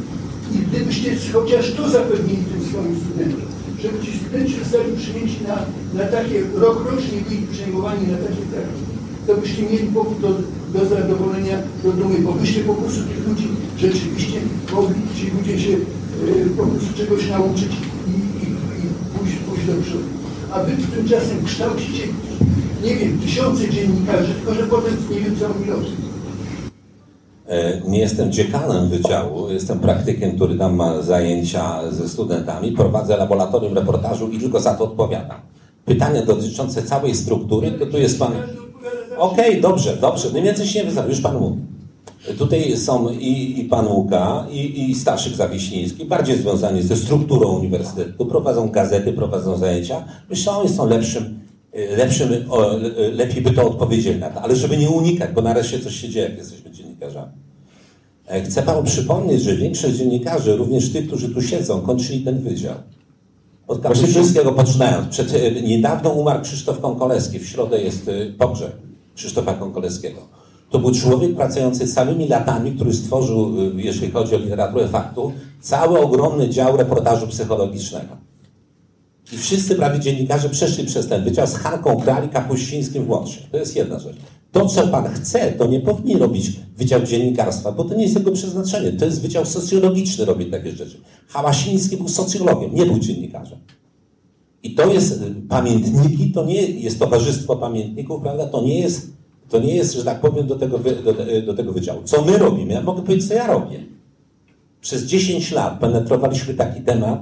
[0.56, 3.42] I gdybyście chociaż to zapewnili tym swoim studentom,
[3.82, 5.56] żeby ci studenci zostali przyjęci na,
[6.00, 8.92] na takie, rok rocznie byli przyjmowani na takie praktyki,
[9.28, 10.30] to byście mieli powód do,
[10.74, 13.48] do zadowolenia, do dumy, bo byście po prostu tych ludzi
[13.78, 14.40] rzeczywiście
[14.74, 17.72] mogli, ci ludzie się e, po prostu czegoś nauczyć
[18.08, 18.50] i, i,
[18.84, 18.88] i
[19.18, 20.10] pójść, pójść do przodu.
[20.52, 22.04] A wy tymczasem kształcicie,
[22.84, 26.09] nie wiem, tysiące dziennikarzy, tylko że potem nie wiem, co oni robią.
[27.50, 33.74] E, Nie jestem dziekanem wydziału, jestem praktykiem, który tam ma zajęcia ze studentami, prowadzę laboratorium
[33.74, 35.38] reportażu i tylko za to odpowiadam.
[35.86, 38.32] Pytania dotyczące całej struktury, to tu jest pan...
[39.18, 41.62] Okej, dobrze, dobrze, mniej więcej się nie wyzwał, już pan mówi.
[42.38, 48.26] Tutaj są i, i pan Łuka, i, i Staszyk Zawiśniński, bardziej związani ze strukturą uniwersytetu,
[48.26, 50.04] prowadzą gazety, prowadzą zajęcia.
[50.30, 51.40] Myślę, że oni są lepszym,
[51.74, 55.80] e, lepszym le- lepiej by to odpowiedzieli na to, ale żeby nie unikać, bo nareszcie
[55.80, 56.69] coś się dzieje, jak jesteśmy
[57.00, 57.32] dziennikarzami.
[58.28, 62.76] E, Chcę panu przypomnieć, że większość dziennikarzy, również tych, którzy tu siedzą, kończyli ten wydział.
[63.68, 65.08] Od Kapuścińskiego poczynając.
[65.08, 67.40] Przed, e, niedawno umarł Krzysztof Konkoleski.
[67.40, 68.76] W środę jest e, pogrzeb
[69.16, 70.20] Krzysztofa Konkoleskiego.
[70.70, 75.32] To był człowiek pracujący całymi latami, który stworzył, jeśli chodzi o literaturę faktu,
[75.62, 78.18] cały ogromny dział reportażu psychologicznego.
[79.34, 83.48] I wszyscy prawie dziennikarze przeszli przez ten wydział z Hanką Krali, Kapuścińskim włącznie.
[83.52, 84.18] To jest jedna rzecz.
[84.52, 88.32] To, co pan chce, to nie powinien robić Wydział Dziennikarstwa, bo to nie jest jego
[88.32, 88.92] przeznaczenie.
[88.92, 91.02] To jest Wydział Socjologiczny robić takie rzeczy.
[91.28, 93.60] Hałasiński był socjologiem, nie był dziennikarzem.
[94.64, 98.48] I to jest y, pamiętniki, to nie jest Towarzystwo Pamiętników, prawda?
[98.48, 99.14] To nie jest,
[99.50, 101.14] to nie jest że tak powiem, do tego, do,
[101.46, 102.02] do tego wydziału.
[102.04, 102.74] Co my robimy?
[102.74, 103.84] Ja mogę powiedzieć, co ja robię.
[104.82, 107.22] Przez 10 lat penetrowaliśmy taki temat,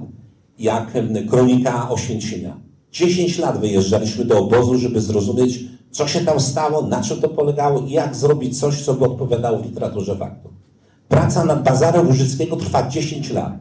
[0.60, 2.58] jak em, kronika Oświęcimia.
[2.92, 5.60] 10 lat wyjeżdżaliśmy do obozu, żeby zrozumieć,
[5.98, 9.60] co się tam stało, na czym to polegało i jak zrobić coś, co by odpowiadało
[9.60, 10.50] w literaturze faktu.
[11.08, 13.54] Praca nad Bazarem Łużyckiego trwa 10 lat.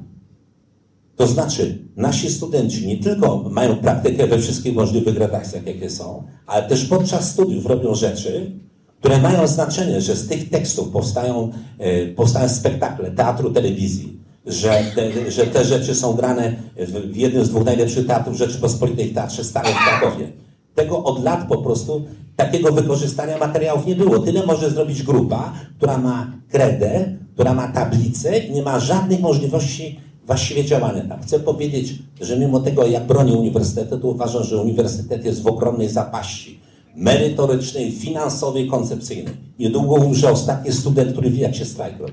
[1.16, 6.68] To znaczy, nasi studenci nie tylko mają praktykę we wszystkich możliwych redakcjach, jakie są, ale
[6.68, 8.60] też podczas studiów robią rzeczy,
[9.00, 15.30] które mają znaczenie, że z tych tekstów powstają, e, powstają spektakle teatru, telewizji, że te,
[15.30, 19.72] że te rzeczy są grane w, jednym z dwóch najlepszych teatrów Rzeczypospolitej w Teatrze Starym
[19.72, 20.32] w Krakowie.
[20.74, 22.04] Tego od lat po prostu
[22.36, 24.18] takiego wykorzystania materiałów nie było.
[24.18, 30.00] Tyle może zrobić grupa, która ma kredę, która ma tablicę i nie ma żadnej możliwości
[30.26, 31.22] właściwie działania tam.
[31.22, 35.88] Chcę powiedzieć, że mimo tego, jak bronię uniwersytetu, to uważam, że uniwersytet jest w ogromnej
[35.88, 36.60] zapaści
[36.96, 39.34] merytorycznej, finansowej, koncepcyjnej.
[39.58, 42.12] Niedługo umrze ostatni student, który wie, jak się strajk robi.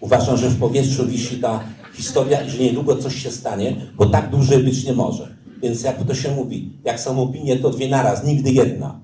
[0.00, 1.60] Uważam, że w powietrzu wisi ta
[1.94, 5.34] historia i że niedługo coś się stanie, bo tak dłużej być nie może.
[5.62, 9.00] Więc jak to się mówi, jak są opinie, to dwie naraz, nigdy jedna.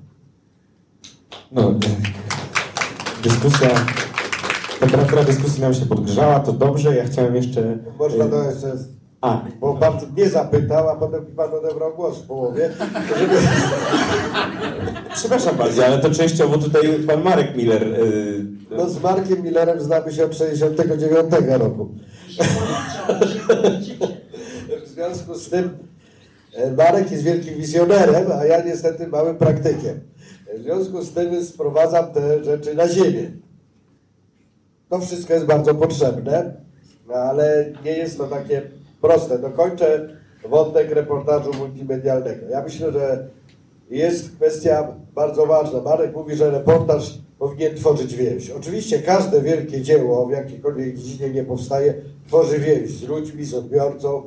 [1.53, 1.75] No,
[3.23, 3.69] dyskusja,
[4.81, 7.79] temperatura dyskusji nam się podgrzała, to dobrze, ja chciałem jeszcze...
[7.99, 8.73] Można to jeszcze,
[9.21, 12.71] A, bo pan nie zapytał, a potem mi pan odebrał głos w połowie,
[13.19, 13.35] żeby...
[15.15, 17.83] przepraszam bardzo, ale to częściowo tutaj pan Marek Miller...
[17.85, 17.97] e,
[18.77, 21.89] No z Markiem Millerem znamy się od 69 roku.
[24.85, 25.71] W związku z tym
[26.55, 30.01] e, Marek jest wielkim wizjonerem, a ja niestety małym praktykiem.
[30.55, 33.31] W związku z tym sprowadzam te rzeczy na ziemię.
[34.89, 36.55] To wszystko jest bardzo potrzebne,
[37.09, 38.63] no ale nie jest to takie
[39.01, 39.39] proste.
[39.39, 40.09] Dokończę
[40.49, 42.47] wątek reportażu multimedialnego.
[42.51, 43.29] Ja myślę, że
[43.91, 45.81] jest kwestia bardzo ważna.
[45.81, 48.51] Marek mówi, że reportaż powinien tworzyć więź.
[48.51, 51.95] Oczywiście każde wielkie dzieło w jakiejkolwiek dziedzinie nie powstaje,
[52.27, 54.23] tworzy więź z ludźmi, z odbiorcą.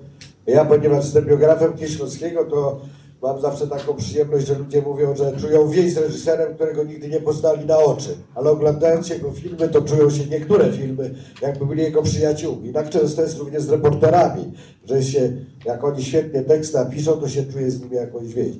[0.47, 2.81] Ja, ponieważ jestem biografem Kieślowskiego, to
[3.23, 7.19] mam zawsze taką przyjemność, że ludzie mówią, że czują więź z reżyserem, którego nigdy nie
[7.19, 8.09] poznali na oczy.
[8.35, 12.73] Ale oglądając jego filmy, to czują się niektóre filmy, jakby byli jego przyjaciółmi.
[12.73, 14.53] Tak często jest również z reporterami,
[14.85, 15.31] że się,
[15.65, 18.55] jak oni świetnie tekst napiszą, to się czuje z nimi jakąś więź.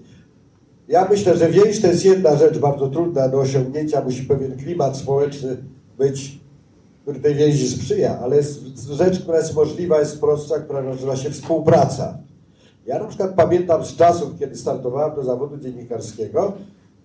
[0.88, 4.04] Ja myślę, że więź to jest jedna rzecz bardzo trudna do osiągnięcia.
[4.04, 5.58] Musi pewien klimat społeczny
[5.98, 6.40] być,
[7.02, 8.60] który tej więzi sprzyja, ale jest
[8.92, 12.18] rzecz, która jest możliwa, jest prostsza, która nazywa się współpraca.
[12.86, 16.54] Ja na przykład pamiętam z czasów, kiedy startowałem do zawodu dziennikarskiego,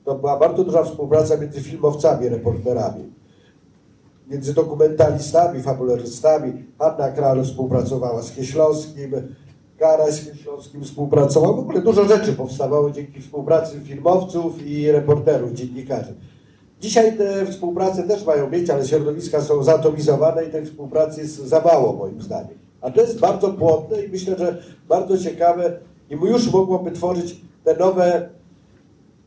[0.05, 3.13] to była bardzo duża współpraca między filmowcami, reporterami.
[4.29, 6.65] Między dokumentalistami, fabularystami.
[6.79, 9.13] Hanna Kral współpracowała z Kieślowskim,
[9.79, 11.57] Karaś z Kieślowskim współpracował.
[11.57, 16.15] W ogóle dużo rzeczy powstawało dzięki współpracy filmowców i reporterów, dziennikarzy.
[16.81, 21.61] Dzisiaj te współprace też mają mieć, ale środowiska są zatomizowane i tej współpracy jest za
[21.61, 22.68] mało moim zdaniem.
[22.81, 25.79] A to jest bardzo płodne i myślę, że bardzo ciekawe
[26.11, 28.29] i już mogłoby tworzyć te nowe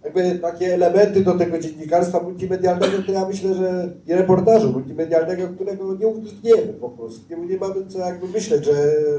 [0.03, 5.95] jakby takie elementy do tego dziennikarstwa multimedialnego, to ja myślę, że i reportażu multimedialnego, którego
[5.95, 7.21] nie unikniemy po prostu.
[7.29, 8.73] Nie, nie mamy co jakby myśleć, że,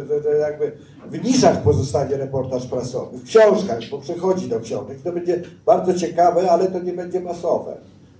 [0.09, 0.72] że, że jakby
[1.11, 4.99] w niszach pozostanie reportaż prasowy, w książkach, bo przechodzi do książek.
[5.05, 7.76] To będzie bardzo ciekawe, ale to nie będzie masowe.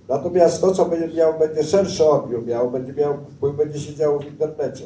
[0.09, 3.17] Natomiast to, co będzie miało, będzie szerszy odbiór miało, będzie, miało,
[3.57, 4.85] będzie się działo w internecie.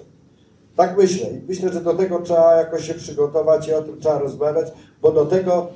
[0.78, 1.30] Tak myślę.
[1.30, 4.72] I myślę, że do tego trzeba jakoś się przygotować i o tym trzeba rozmawiać,
[5.02, 5.68] bo do tego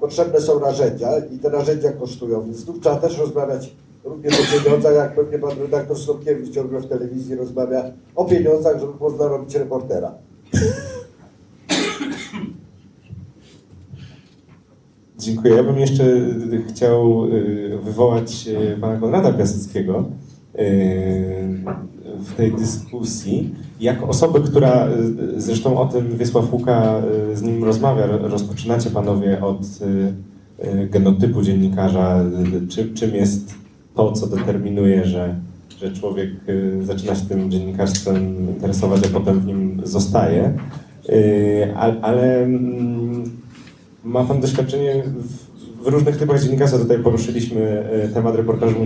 [0.00, 3.72] potrzebne są narzędzia i te narzędzia kosztują, więc tu trzeba też rozmawiać
[4.04, 7.84] również o pieniądzach, jak pewnie pan redaktor Stopkiewicz ciągle w telewizji rozmawia
[8.16, 10.14] o pieniądzach, żeby można robić reportera.
[15.18, 15.54] Dziękuję.
[15.54, 16.04] Ja bym jeszcze
[16.68, 20.04] chciał y, wywołać y, pana Konrada Piaseckiego
[22.18, 24.88] w tej dyskusji, jak osoby, która,
[25.36, 27.02] zresztą o tym Wiesław Łuka
[27.34, 29.60] z nim rozmawia, rozpoczynacie panowie od
[30.90, 32.24] genotypu dziennikarza,
[32.68, 33.54] czy, czym jest
[33.94, 35.34] to, co determinuje, że,
[35.80, 36.30] że człowiek
[36.82, 40.52] zaczyna się tym dziennikarstwem interesować, a potem w nim zostaje.
[42.02, 43.30] Ale mm,
[44.04, 45.49] ma Pan doświadczenie w,
[45.80, 46.82] w różnych typach dziennikarstwa.
[46.82, 48.76] Tutaj poruszyliśmy e, temat reportażu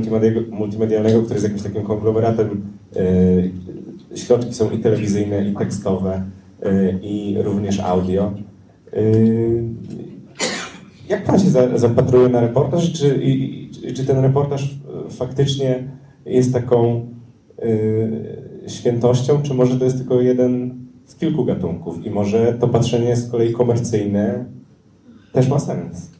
[0.50, 2.62] multimedialnego, który jest jakimś takim konglomeratem.
[2.96, 6.22] E, środki są i telewizyjne, i tekstowe,
[6.62, 8.32] e, i również audio.
[11.08, 12.92] Jak Pan się zapatruje na reportaż?
[12.92, 13.20] Czy,
[13.94, 14.78] czy ten reportaż
[15.10, 15.88] faktycznie
[16.26, 17.06] jest taką
[18.66, 20.74] świętością, czy może to jest tylko jeden
[21.04, 24.44] z kilku gatunków i może to patrzenie z kolei komercyjne
[25.32, 26.10] też ma sens.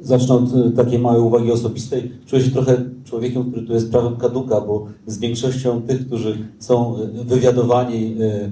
[0.00, 2.12] Zacznę od e, takiej małej uwagi osobistej.
[2.26, 6.96] Czuję się trochę człowiekiem, który tu jest prawem kaduka, bo z większością tych, którzy są
[6.96, 8.50] e, wywiadowani e,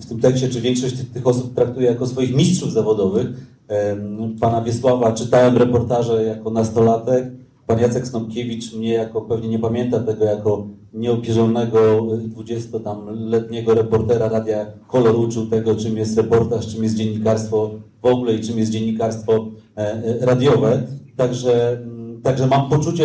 [0.00, 3.26] w tym tekście, czy większość tych, osób traktuje jako swoich mistrzów zawodowych.
[4.40, 7.30] Pana Wiesława czytałem reportaże jako nastolatek,
[7.70, 11.78] Pan Jacek Snopkiewicz mnie jako, pewnie nie pamięta tego, jako nieopierzonego
[12.36, 17.70] 20-letniego reportera Radia Kolor uczył tego, czym jest reportaż, czym jest dziennikarstwo
[18.02, 19.46] w ogóle i czym jest dziennikarstwo
[20.20, 20.82] radiowe.
[21.16, 23.04] Także, mm, także mam poczucie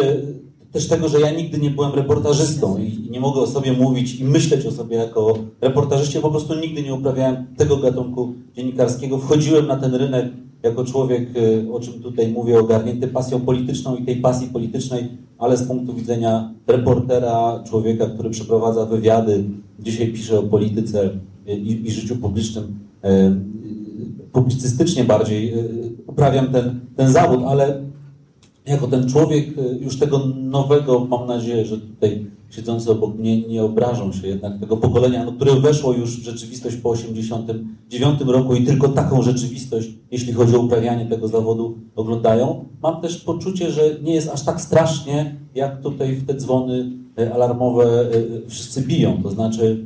[0.75, 4.23] też tego, że ja nigdy nie byłem reportażystą i nie mogę o sobie mówić i
[4.23, 6.19] myśleć o sobie jako reportażyście.
[6.19, 9.17] Po prostu nigdy nie uprawiałem tego gatunku dziennikarskiego.
[9.17, 10.25] Wchodziłem na ten rynek
[10.63, 15.07] jako człowiek, y, o czym tutaj mówię, ogarnięty pasją polityczną i tej pasji politycznej,
[15.37, 19.43] ale z punktu widzenia reportera, człowieka, który przeprowadza wywiady,
[19.79, 21.09] dzisiaj pisze o polityce
[21.47, 25.53] i, i życiu publicznym, y, publicystycznie bardziej
[26.07, 27.81] uprawiam ten, ten zawód, ale
[28.65, 29.47] jako ten człowiek
[29.81, 34.77] już tego nowego, mam nadzieję, że tutaj siedzący obok mnie nie obrażą się jednak tego
[34.77, 40.33] pokolenia, no, które weszło już w rzeczywistość po 89 roku i tylko taką rzeczywistość, jeśli
[40.33, 42.65] chodzi o uprawianie tego zawodu, oglądają.
[42.83, 47.33] Mam też poczucie, że nie jest aż tak strasznie, jak tutaj w te dzwony e,
[47.33, 48.07] alarmowe e,
[48.47, 49.23] wszyscy biją.
[49.23, 49.85] To znaczy,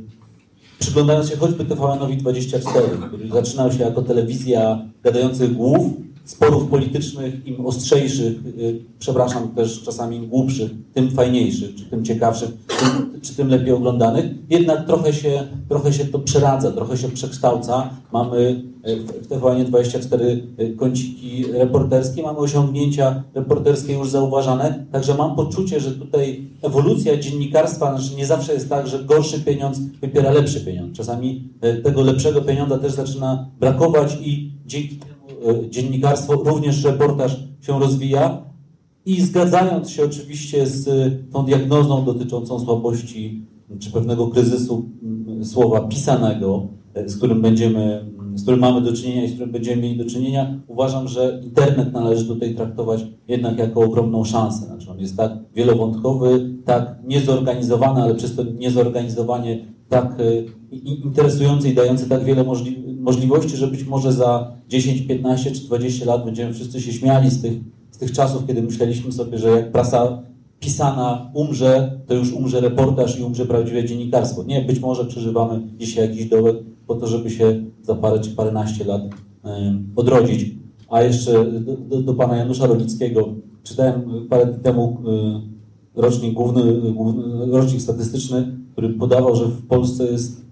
[0.80, 5.92] przyglądając się choćby TVN-owi 24, który zaczynał się jako telewizja gadających głów,
[6.24, 12.50] sporów politycznych, im ostrzejszych, y, przepraszam też czasami im głupszych, tym fajniejszych, czy tym ciekawszych,
[12.50, 14.24] tym, czy tym lepiej oglądanych.
[14.50, 17.90] Jednak trochę się, trochę się to przeradza, trochę się przekształca.
[18.12, 25.36] Mamy y, w TVN 24 y, kąciki reporterskie, mamy osiągnięcia reporterskie już zauważane, także mam
[25.36, 30.60] poczucie, że tutaj ewolucja dziennikarstwa, znaczy nie zawsze jest tak, że gorszy pieniądz wypiera lepszy
[30.60, 30.96] pieniądz.
[30.96, 31.48] Czasami
[31.84, 34.98] tego lepszego pieniądza też zaczyna brakować i dzięki
[35.70, 38.42] dziennikarstwo, również reportaż się rozwija
[39.06, 43.42] i zgadzając się oczywiście z tą diagnozą dotyczącą słabości
[43.78, 44.88] czy pewnego kryzysu
[45.42, 49.82] słowa pisanego, e, z którym będziemy, z którym mamy do czynienia i z którym będziemy
[49.82, 54.66] mieli do czynienia, uważam, że internet należy tutaj traktować jednak jako ogromną szansę.
[54.66, 60.14] Znaczy on jest tak wielowątkowy, tak niezorganizowany, ale przez to niezorganizowanie tak
[61.04, 66.06] interesujący i dający tak wiele możliwości możliwości, że być może za 10, 15 czy 20
[66.06, 67.52] lat będziemy wszyscy się śmiali z tych,
[67.90, 70.22] z tych czasów, kiedy myśleliśmy sobie, że jak prasa
[70.60, 74.42] pisana umrze, to już umrze reportaż i umrze prawdziwe dziennikarstwo.
[74.42, 78.84] Nie, być może przeżywamy dzisiaj jakiś dołek po to, żeby się za parę czy paręnaście
[78.84, 79.08] lat y,
[79.96, 80.54] odrodzić.
[80.90, 83.28] A jeszcze do, do, do, pana Janusza Rolickiego
[83.62, 84.98] czytałem parę dni temu
[85.96, 90.44] y, rocznik główny, główny, rocznik statystyczny, który podawał, że w Polsce jest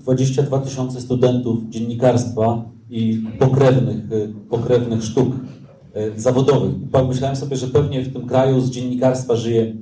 [0.00, 5.28] 22 tysiące studentów dziennikarstwa i pokrewnych, y, pokrewnych sztuk
[5.96, 6.70] y, zawodowych.
[6.92, 9.74] Pomyślałem sobie, że pewnie w tym kraju z dziennikarstwa żyje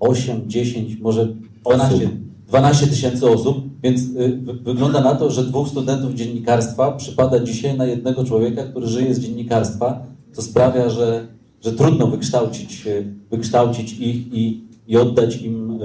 [0.00, 1.34] 8, 10, może
[1.64, 2.10] 12,
[2.48, 7.86] 12 tysięcy osób, więc y, wygląda na to, że dwóch studentów dziennikarstwa przypada dzisiaj na
[7.86, 11.26] jednego człowieka, który żyje z dziennikarstwa, co sprawia, że
[11.64, 12.84] że trudno wykształcić,
[13.30, 15.78] wykształcić ich i, i oddać im,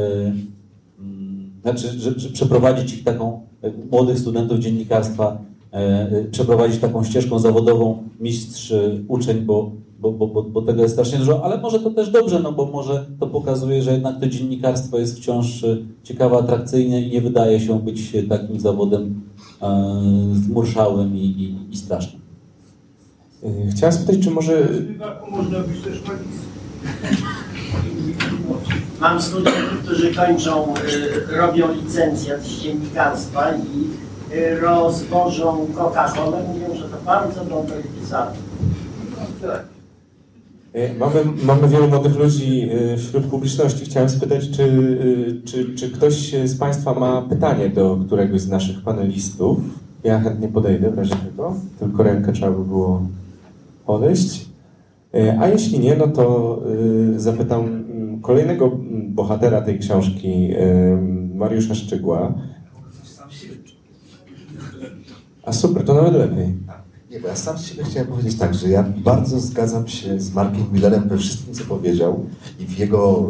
[1.65, 3.41] znaczy, że, że przeprowadzić ich taką,
[3.91, 5.37] młodych studentów dziennikarstwa,
[6.31, 8.73] przeprowadzić taką ścieżką zawodową mistrz,
[9.07, 12.39] uczeń, bo bo, bo, bo, bo tego jest strasznie dużo, ale może to też dobrze,
[12.39, 17.11] no bo może to pokazuje, że jednak to dziennikarstwo jest wciąż e, ciekawe, atrakcyjne i
[17.11, 19.21] nie wydaje się być takim zawodem
[19.61, 19.95] e,
[20.33, 22.21] zmurszałym i, i, i strasznym.
[23.43, 24.67] E, chciałem spytać, czy może...
[25.31, 26.01] Można być też
[29.05, 33.87] Mam studentów, którzy kończą, y, robią licencjat z dziennikarstwa i
[34.35, 36.37] y, rozwożą Coca-Colę.
[36.47, 38.33] Mówią, że to bardzo dobry pisarz.
[40.73, 43.85] E, mamy, mamy wielu młodych ludzi e, wśród publiczności.
[43.85, 48.83] Chciałem spytać, czy, e, czy, czy ktoś z Państwa ma pytanie do któregoś z naszych
[48.83, 49.57] panelistów?
[50.03, 53.01] Ja chętnie podejdę w razie tego, tylko rękę trzeba by było
[53.85, 54.45] podejść.
[55.39, 56.59] A jeśli nie, no to
[57.15, 58.71] zapytam mm, kolejnego
[59.09, 60.49] bohatera tej książki,
[61.35, 62.33] Mariusza Szczygła.
[65.43, 66.53] A super, to nawet lepiej.
[67.11, 70.33] Nie, bo ja sam z siebie chciałem powiedzieć tak, że ja bardzo zgadzam się z
[70.33, 72.25] Markiem Millerem we wszystkim, co powiedział
[72.59, 73.29] i w jego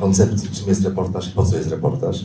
[0.00, 2.24] koncepcji, czym jest reportaż i po co jest reportaż.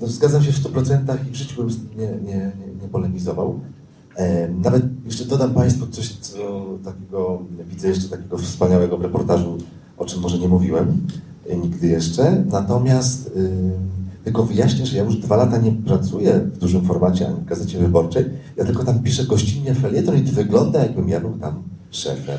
[0.00, 2.52] No, zgadzam się w 100% i w życiu bym nie, nie, nie,
[2.82, 3.60] nie polemizował.
[4.62, 9.58] Nawet jeszcze dodam Państwu coś, co takiego, widzę jeszcze takiego wspaniałego reportażu,
[9.98, 11.06] o czym może nie mówiłem
[11.62, 12.44] nigdy jeszcze.
[12.50, 13.30] Natomiast...
[13.36, 17.44] E, tylko wyjaśnię, że ja już dwa lata nie pracuję w dużym formacie ani w
[17.44, 18.24] Gazecie Wyborczej.
[18.56, 22.38] Ja tylko tam piszę gościnnie felieton i to wygląda, jakbym ja był tam szefem.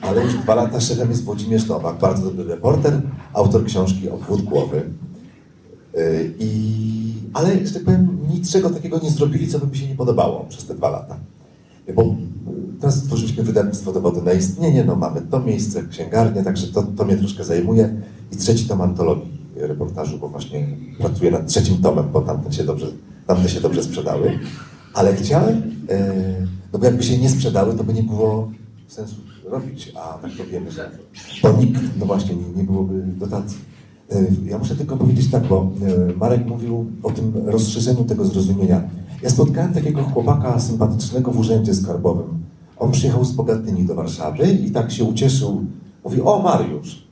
[0.00, 4.82] Ale już dwa lata szefem jest Włodzimierz Nowak, bardzo dobry reporter, autor książki Obwód Głowy.
[5.98, 9.96] Y, I, ale, że tak powiem, niczego takiego nie zrobili, co by mi się nie
[9.96, 11.16] podobało przez te dwa lata.
[11.94, 12.14] Bo
[12.80, 17.16] teraz stworzyliśmy wydawnictwo Dowody na istnienie, no mamy to miejsce, księgarnię, także to, to mnie
[17.16, 17.94] troszkę zajmuje.
[18.32, 20.68] I trzeci tom antologii reportażu, bo właśnie
[20.98, 22.86] pracuję nad trzecim tomem, bo tamte się dobrze,
[23.26, 24.38] tamte się dobrze sprzedały.
[24.94, 26.14] Ale chciałem, e,
[26.72, 28.50] no bo jakby się nie sprzedały, to by nie było
[28.88, 30.90] sensu robić, a tak to wiemy, że
[31.42, 33.58] bo nikt, no właśnie, nie, nie byłoby dotacji.
[34.12, 35.70] E, ja muszę tylko powiedzieć tak, bo
[36.12, 38.82] e, Marek mówił o tym rozszerzeniu tego zrozumienia.
[39.22, 42.45] Ja spotkałem takiego chłopaka sympatycznego w urzędzie skarbowym.
[42.78, 45.64] On przyjechał z Bogatyni do Warszawy i tak się ucieszył.
[46.04, 47.06] Mówi, o Mariusz.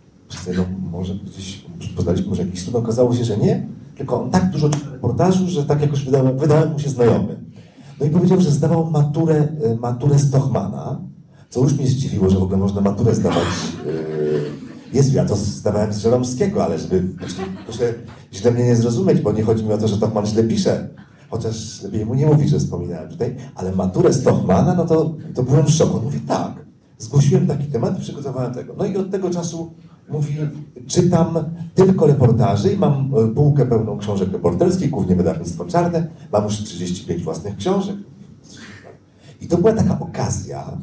[0.57, 1.65] No, może gdzieś
[1.97, 5.81] poznaliśmy może jakiś cud, okazało się, że nie, tylko on tak dużo reportażu, że tak
[5.81, 7.37] jakoś wydałem, wydałem mu się znajomy.
[8.01, 11.01] No i powiedział, że zdawał maturę, e, maturę Stochmana,
[11.51, 13.45] co już mnie zdziwiło, że w ogóle można maturę zdawać.
[13.87, 17.03] E, Jezu, ja to zdawałem z Żeromskiego, ale żeby,
[17.65, 17.95] proszę
[18.33, 20.89] źle mnie nie zrozumieć, bo nie chodzi mi o to, że Stochman źle pisze,
[21.35, 25.67] chociaż lepiej mu nie mówić, że wspominałem tutaj, ale maturę Stochmana, no to, to byłem
[25.67, 25.97] w szoku.
[25.97, 26.53] On mówi, tak,
[26.99, 28.75] zgłosiłem taki temat i przygotowałem tego.
[28.79, 29.73] No i od tego czasu
[30.09, 30.37] mówi,
[30.87, 31.39] czytam
[31.75, 37.23] tylko reportaży i mam e, półkę pełną książek reporterskich, głównie wydawnictwo czarne, mam już 35
[37.23, 37.97] własnych książek.
[39.41, 40.79] I to była taka okazja,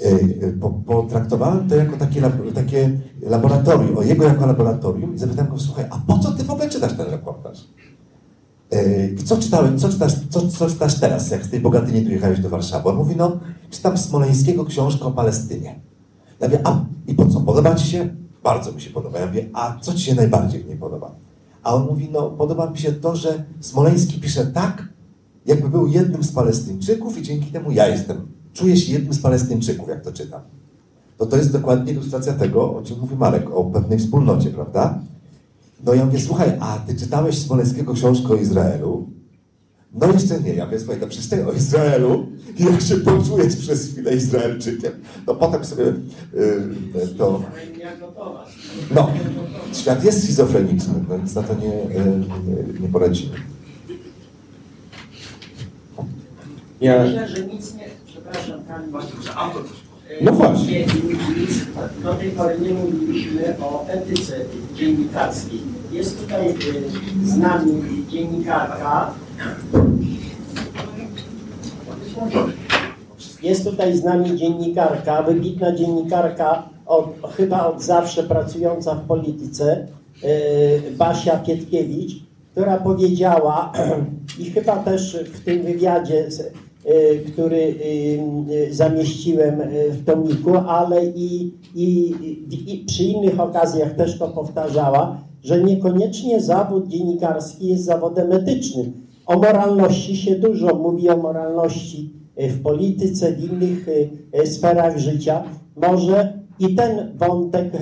[0.00, 0.08] e,
[0.46, 0.52] e,
[0.86, 2.22] potraktowałem to jako takie,
[2.54, 2.90] takie
[3.22, 6.68] laboratorium, o jego jako laboratorium i zapytałem go, słuchaj, a po co ty w ogóle
[6.68, 7.68] czytasz ten reportaż?
[9.20, 12.40] I co czytałeś, co czytasz, co, co czytasz teraz, jak z tej Bogatyni tu jechałeś
[12.40, 12.88] do Warszawy?
[12.88, 13.38] On mówi, no,
[13.70, 15.80] czytam Smoleńskiego książkę o Palestynie.
[16.40, 18.08] Ja mówię, a i po co, podoba ci się?
[18.44, 19.18] Bardzo mi się podoba.
[19.18, 21.14] Ja mówię, a co ci się najbardziej nie podoba?
[21.62, 24.88] A on mówi, no podoba mi się to, że Smoleński pisze tak,
[25.46, 29.88] jakby był jednym z Palestyńczyków i dzięki temu ja jestem, czuję się jednym z Palestyńczyków,
[29.88, 30.40] jak to czytam.
[31.18, 34.98] To to jest dokładnie ilustracja tego, o czym mówi Marek, o pewnej wspólnocie, prawda?
[35.84, 39.10] No ja mówię, słuchaj, a ty czytałeś Smoleńskiego książkę o Izraelu?
[39.92, 42.26] No jeszcze nie, ja mówię, słuchaj, to przeczytaj o Izraelu
[42.58, 44.92] i jak się poczujesz przez chwilę Izraelczykiem,
[45.26, 47.42] no potem sobie yy, to...
[48.94, 49.10] No,
[49.72, 53.36] świat jest schizofreniczny, no więc na to nie, yy, nie poradzimy.
[56.80, 57.88] Ja myślę, że nic nie...
[58.06, 58.92] Przepraszam, Pani.
[60.20, 60.86] No właśnie.
[62.02, 64.36] Do tej pory nie mówiliśmy o etyce
[64.74, 65.60] dziennikarskiej.
[65.92, 66.54] Jest tutaj
[67.24, 69.14] z nami dziennikarka,
[73.42, 79.86] jest tutaj z nami dziennikarka, wybitna dziennikarka, od, chyba od zawsze pracująca w polityce,
[80.22, 82.12] yy, Basia Pietkiewicz,
[82.52, 83.72] która powiedziała,
[84.40, 86.28] i chyba też w tym wywiadzie,
[87.32, 87.74] który
[88.48, 92.14] yy, zamieściłem w tomiku, ale i, i,
[92.66, 99.38] i przy innych okazjach też to powtarzała, że niekoniecznie zawód dziennikarski jest zawodem etycznym o
[99.38, 103.92] moralności się dużo mówi, o moralności e, w polityce, w innych e,
[104.38, 105.44] e, sferach życia.
[105.76, 107.78] Może I ten wątek e,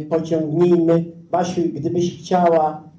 [0.00, 1.04] pociągnijmy.
[1.30, 2.91] Basiu, gdybyś chciała e,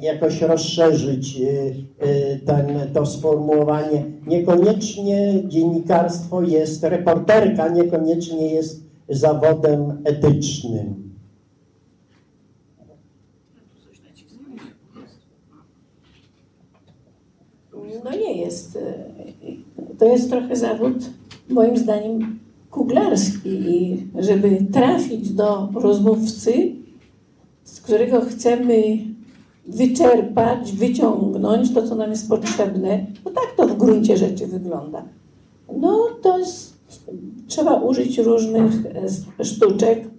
[0.00, 4.04] jakoś rozszerzyć e, ten, to sformułowanie.
[4.26, 11.10] Niekoniecznie dziennikarstwo jest, reporterka niekoniecznie jest zawodem etycznym.
[18.04, 18.78] No nie jest.
[19.98, 20.96] To jest trochę zawód,
[21.48, 22.38] moim zdaniem,
[22.70, 26.72] kuglarski i żeby trafić do rozmówcy,
[27.64, 29.09] z którego chcemy
[29.66, 35.04] wyczerpać, wyciągnąć to, co nam jest potrzebne, no tak to w gruncie rzeczy wygląda.
[35.76, 36.80] No to jest,
[37.46, 38.86] trzeba użyć różnych
[39.38, 40.10] e, sztuczek.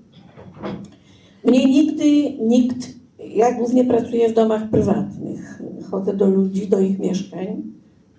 [1.43, 2.89] Mnie nigdy nikt,
[3.35, 5.61] ja głównie pracuję w domach prywatnych,
[5.91, 7.63] chodzę do ludzi, do ich mieszkań.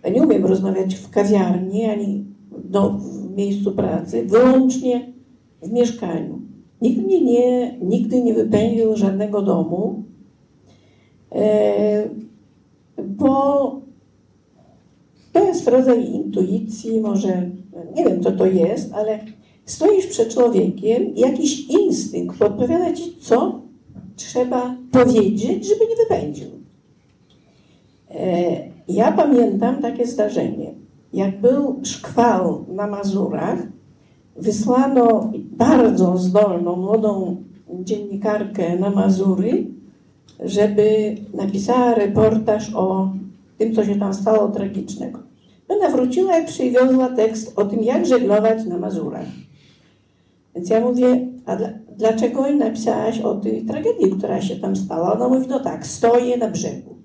[0.04, 2.24] Ja nie umiem rozmawiać w kawiarni ani
[2.64, 5.12] do, w miejscu pracy, wyłącznie
[5.62, 6.38] w mieszkaniu.
[6.82, 10.04] Nikt mnie nie, nigdy nie wypędził żadnego domu,
[12.98, 13.80] bo
[15.32, 17.50] to jest rodzaj intuicji, może
[17.94, 19.18] nie wiem, co to jest, ale
[19.64, 23.60] stoisz przed człowiekiem jakiś instynkt podpowiada ci, co
[24.16, 26.48] trzeba powiedzieć, żeby nie wypędził.
[28.10, 30.74] E, ja pamiętam takie zdarzenie.
[31.12, 33.58] Jak był szkwał na Mazurach,
[34.36, 37.36] wysłano bardzo zdolną, młodą
[37.80, 39.66] dziennikarkę na Mazury,
[40.44, 43.12] żeby napisała reportaż o
[43.58, 45.18] tym, co się tam stało tragicznego.
[45.68, 49.26] Ona wróciła i przywiozła tekst o tym, jak żeglować na Mazurach.
[50.54, 55.12] Więc ja mówię, a dla, dlaczego napisałaś o tej tragedii, która się tam stała?
[55.12, 56.96] Ona mówi, no tak, stoję na brzegu.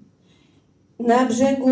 [0.99, 1.69] Na brzegu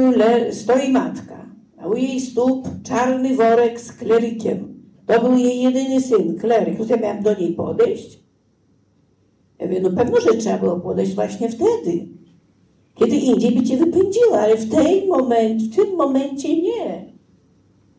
[0.51, 1.45] stoi matka,
[1.77, 4.75] a u jej stóp czarny worek z klerykiem.
[5.05, 6.89] To był jej jedyny syn, kleryk.
[6.89, 8.24] Ja miałam do niej podejść?
[9.59, 12.07] Ja mówię, no pewno, że trzeba było podejść właśnie wtedy.
[12.95, 17.05] Kiedy indziej by cię wypędziła, ale w, tej moment, w tym momencie nie.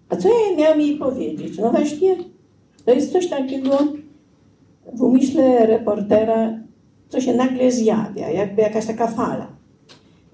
[0.09, 1.59] A co ja miałam jej powiedzieć?
[1.59, 2.17] No właśnie,
[2.85, 3.79] to jest coś takiego
[4.95, 6.59] w umyśle reportera,
[7.09, 9.47] co się nagle zjawia, jakby jakaś taka fala.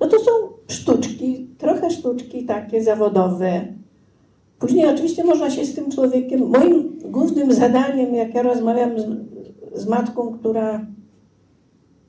[0.00, 0.30] No to są
[0.68, 3.66] sztuczki, trochę sztuczki takie zawodowe.
[4.58, 9.06] Później oczywiście można się z tym człowiekiem, moim głównym zadaniem, jak ja rozmawiam z,
[9.74, 10.86] z matką, która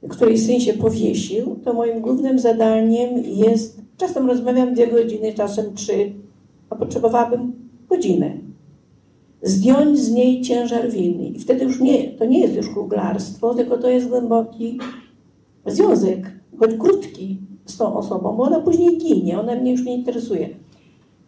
[0.10, 6.12] której syn się powiesił, to moim głównym zadaniem jest, czasem rozmawiam dwie godziny, czasem trzy,
[6.70, 7.54] a potrzebowałabym
[7.90, 8.32] godzinę.
[9.42, 11.28] Zdjąć z niej ciężar winy.
[11.28, 14.80] I wtedy już nie, to nie jest już kuglarstwo, tylko to jest głęboki
[15.66, 20.50] związek, choć krótki z tą osobą, bo ona później ginie, ona mnie już nie interesuje.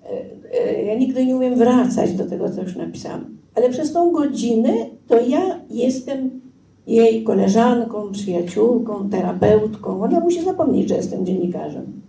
[0.04, 0.10] E,
[0.54, 3.38] e, ja nigdy nie umiem wracać do tego, co już napisałam.
[3.56, 4.74] Ale przez tą godzinę
[5.08, 6.45] to ja jestem
[6.88, 10.04] jej koleżanką, przyjaciółką, terapeutką.
[10.04, 12.02] Ona musi zapomnieć, że jestem dziennikarzem.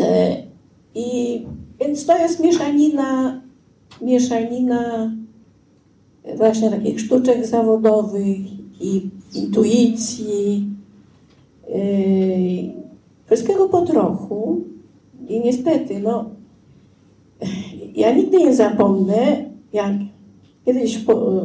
[0.00, 0.36] E,
[0.94, 1.46] I
[1.80, 3.40] więc to jest mieszanina,
[4.02, 5.12] mieszanina
[6.36, 8.38] właśnie takich sztuczek zawodowych
[8.80, 10.68] i intuicji,
[11.68, 12.72] yy,
[13.26, 14.60] wszystkiego po trochu.
[15.28, 16.24] I niestety, no,
[17.94, 19.92] ja nigdy nie zapomnę, jak
[20.64, 21.42] kiedyś po,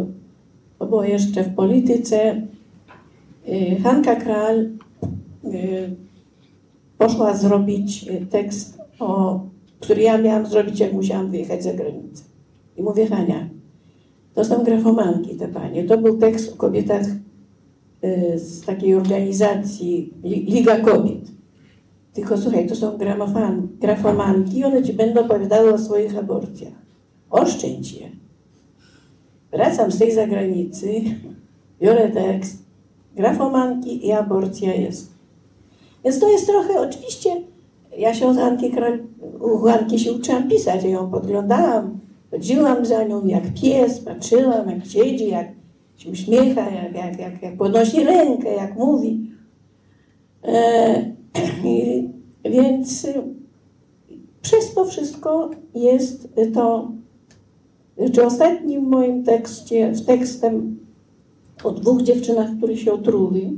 [0.79, 2.41] było jeszcze w polityce,
[3.47, 4.69] y, Hanka Kral
[5.45, 5.95] y,
[6.97, 9.39] poszła zrobić y, tekst, o,
[9.79, 12.23] który ja miałam zrobić, jak musiałam wyjechać za granicę.
[12.77, 13.49] I mówię, Hania,
[14.33, 15.83] to są grafomanki te panie.
[15.83, 17.05] To był tekst o kobietach
[18.35, 21.31] z takiej organizacji Liga Kobiet.
[22.13, 22.97] Tylko słuchaj, to są
[23.79, 26.73] grafomanki, one ci będą opowiadały o swoich aborcjach.
[27.29, 28.22] Oszczędź je.
[29.53, 31.01] Wracam z tej zagranicy,
[31.81, 32.57] biorę tekst,
[33.15, 35.11] grafomanki i aborcja jest.
[36.03, 37.29] Więc to jest trochę, oczywiście,
[37.97, 38.71] ja się z Anki,
[39.39, 41.99] u Anki się uczyłam pisać, ja ją podglądałam,
[42.31, 45.47] chodziłam za nią jak pies, patrzyłam jak siedzi, jak
[45.97, 49.31] się uśmiecha, jak, jak, jak, jak podnosi rękę, jak mówi.
[50.43, 51.13] E,
[52.53, 53.07] więc
[54.41, 56.91] przez to wszystko jest to
[58.13, 60.79] czy ostatnim moim tekście, tekstem
[61.63, 63.51] o dwóch dziewczynach, które się otruły,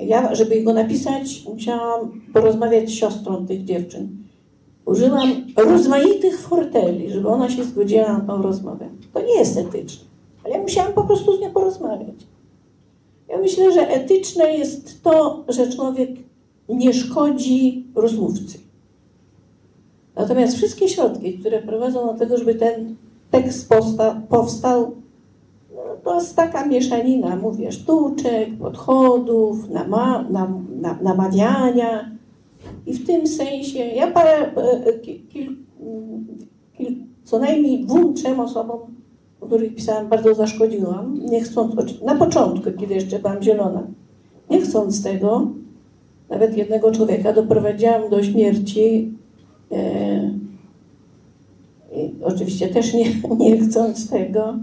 [0.00, 4.08] ja, żeby go napisać, musiałam porozmawiać z siostrą tych dziewczyn.
[4.86, 8.88] Użyłam rozmaitych forteli, żeby ona się zgodziła na tą rozmowę.
[9.12, 10.04] To nie jest etyczne,
[10.44, 12.26] ale ja musiałam po prostu z nią porozmawiać.
[13.28, 16.10] Ja myślę, że etyczne jest to, że człowiek
[16.68, 18.58] nie szkodzi rozmówcy.
[20.16, 22.96] Natomiast wszystkie środki, które prowadzą do tego, żeby ten
[23.30, 24.92] tekst powsta, powstał,
[25.74, 32.10] no, to jest taka mieszanina, mówię, sztuczek, podchodów, nama, nam, nam, namawiania.
[32.86, 35.56] I w tym sensie ja parę, e, kil,
[36.76, 38.78] kil, co najmniej dwóm, trzem osobom,
[39.40, 43.86] o których pisałam, bardzo zaszkodziłam, nie chcąc, na początku, kiedy jeszcze byłam zielona,
[44.50, 45.46] nie chcąc tego,
[46.30, 49.14] nawet jednego człowieka doprowadziłam do śmierci.
[49.72, 50.30] E,
[52.22, 53.06] oczywiście też nie,
[53.38, 54.58] nie chcąc tego.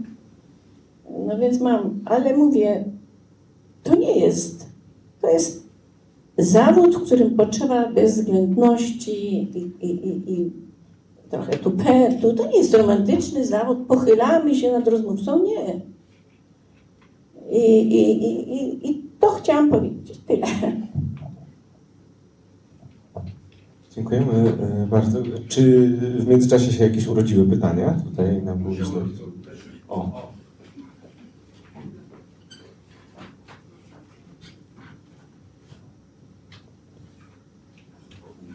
[1.28, 2.86] No więc mam, ale mówię,
[3.84, 4.70] to nie jest,
[5.22, 5.68] to jest
[6.38, 10.52] zawód, w którym potrzeba bezwzględności i, i, i, i
[11.30, 12.34] trochę tupetu.
[12.34, 15.82] To nie jest romantyczny zawód, pochylamy się nad rozmówcą, nie.
[17.52, 20.48] I, i, i, i to chciałam powiedzieć, tyle.
[23.96, 24.54] Dziękujemy
[24.84, 25.20] e, bardzo.
[25.48, 25.88] Czy
[26.20, 29.12] w międzyczasie się jakieś urodziły pytania tutaj na publiczność?
[29.90, 30.32] O.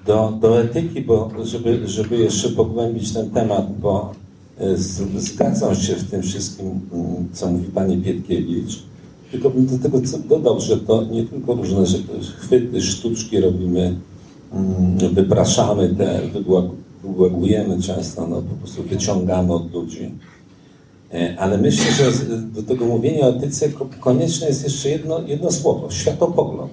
[0.06, 4.14] Do, do etyki, bo żeby, żeby jeszcze pogłębić ten temat, bo
[4.58, 4.76] e,
[5.16, 8.82] zgadzam się w tym wszystkim, mm, co mówi pani Pietkiewicz,
[9.30, 11.84] tylko bym do tego dodał, że to nie tylko różne
[12.38, 13.96] chwyty, sztuczki robimy,
[15.12, 16.20] wypraszamy te,
[17.04, 20.10] wygłębujemy często, no, po prostu wyciągamy od ludzi.
[21.14, 23.68] E, ale myślę, że do tego mówienia o etyce
[24.00, 26.72] konieczne jest jeszcze jedno, jedno słowo, światopogląd.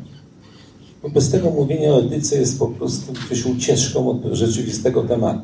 [1.04, 5.42] Bo bez tego mówienia o etyce jest po prostu gdzieś ucieczką od rzeczywistego tematu.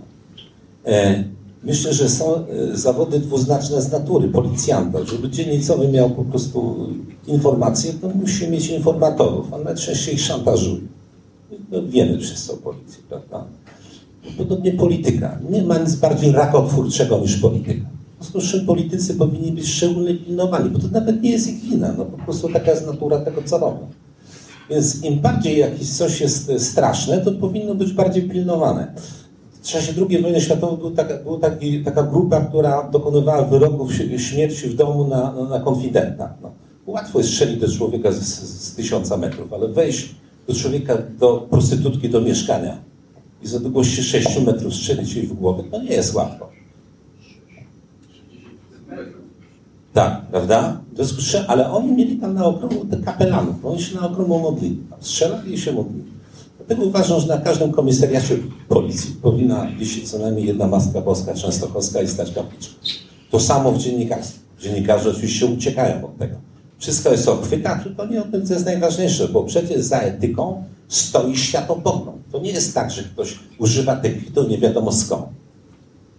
[0.85, 1.23] E,
[1.63, 2.45] myślę, że są e,
[2.77, 5.05] zawody dwuznaczne z natury policjanta.
[5.05, 6.75] Żeby dzielnicowy miał po prostu
[7.27, 10.98] informacje, to musi mieć informatorów, a najczęściej szantażuje
[11.71, 13.45] no, wiemy wszyscy o policji, prawda?
[14.37, 15.39] Podobnie polityka.
[15.49, 17.85] Nie ma nic bardziej rakotwórczego niż polityka.
[18.19, 21.61] W związku z czym politycy powinni być szczególnie pilnowani, bo to nawet nie jest ich
[21.61, 21.93] wina.
[21.97, 23.87] No, po prostu taka jest natura tego, co robią.
[24.69, 28.93] Więc im bardziej jakieś coś jest straszne, to powinno być bardziej pilnowane.
[29.61, 34.67] W czasie II wojny światowej była taka, był taki, taka grupa, która dokonywała wyroków śmierci
[34.67, 36.33] w domu na, na konfidenta.
[36.41, 36.51] No,
[36.85, 40.15] łatwo jest strzelić do człowieka z, z, z tysiąca metrów, ale wejść
[40.49, 42.77] do człowieka, do prostytutki, do mieszkania
[43.43, 46.49] i z odległości 6 metrów strzelić jej w głowę, to nie jest łatwo.
[49.93, 50.81] Tak, prawda?
[51.47, 54.77] Ale oni mieli tam na okrągło te kapelanów, oni się na okrągło modlili.
[54.99, 56.11] Strzelali i się modlili.
[56.57, 62.01] Dlatego uważam, że na każdym komisariacie policji powinna wisieć co najmniej jedna maska boska, częstochowska
[62.01, 62.73] i stać kapliczka.
[63.31, 64.39] To samo w dziennikarstwie.
[64.59, 66.48] Dziennikarze oczywiście uciekają od tego.
[66.79, 70.63] Wszystko jest o chwytach, tylko nie o tym, co jest najważniejsze, bo przecież za etyką
[70.87, 72.17] stoi światopogląd.
[72.31, 75.25] To nie jest tak, że ktoś używa tych kwitów nie wiadomo skąd.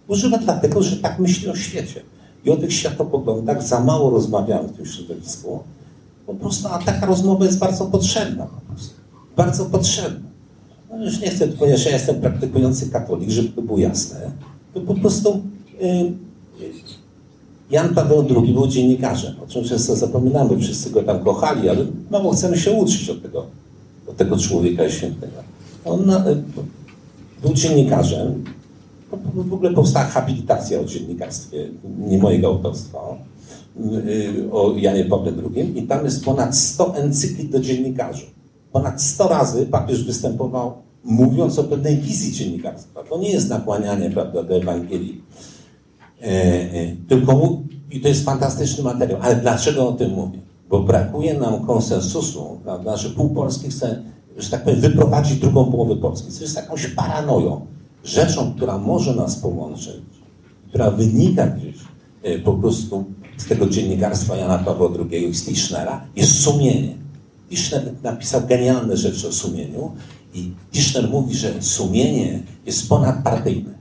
[0.07, 2.01] Używa dlatego, że tak myśli o świecie.
[2.45, 5.59] I o tych światopoglądach za mało rozmawiamy w tym środowisku.
[6.25, 8.45] Po prostu, a taka rozmowa jest bardzo potrzebna.
[8.45, 8.93] Po prostu.
[9.35, 10.29] Bardzo potrzebna.
[10.89, 14.31] No już nie chcę, ponieważ ja jestem praktykujący katolik, żeby to było jasne,
[14.73, 15.41] to po prostu
[15.81, 16.11] yy,
[17.71, 22.31] Jan Paweł II był dziennikarzem, o czym często zapominamy, wszyscy go tam kochali, ale mało
[22.31, 23.45] chcemy się uczyć od tego,
[24.07, 25.33] od tego człowieka świętego.
[25.85, 26.35] On e,
[27.41, 28.43] był dziennikarzem,
[29.33, 31.67] w ogóle powstała habilitacja o dziennikarstwie,
[31.99, 32.99] nie mojego autorstwa,
[34.51, 38.25] o Janie Pawle II i tam jest ponad 100 encyklik do dziennikarzy.
[38.71, 40.73] Ponad 100 razy papież występował
[41.03, 43.03] mówiąc o pewnej wizji dziennikarstwa.
[43.03, 45.21] To nie jest nakłanianie prawda, do Ewangelii
[47.07, 47.61] tylko
[47.91, 49.19] i to jest fantastyczny materiał.
[49.21, 50.39] Ale dlaczego o tym mówię?
[50.69, 54.03] Bo brakuje nam konsensusu, prawda, że pół Polski chce,
[54.37, 57.65] że tak powiem, wyprowadzić drugą połowę Polski, co jest jakąś paranoją.
[58.03, 60.01] Rzeczą, która może nas połączyć,
[60.69, 61.75] która wynika gdzieś
[62.23, 63.05] e, po prostu
[63.37, 66.95] z tego dziennikarstwa Jana Pawła II i Tischnera, jest sumienie.
[67.49, 69.91] Tischner napisał genialne rzeczy o sumieniu
[70.33, 73.80] i Tischner mówi, że sumienie jest ponadpartyjne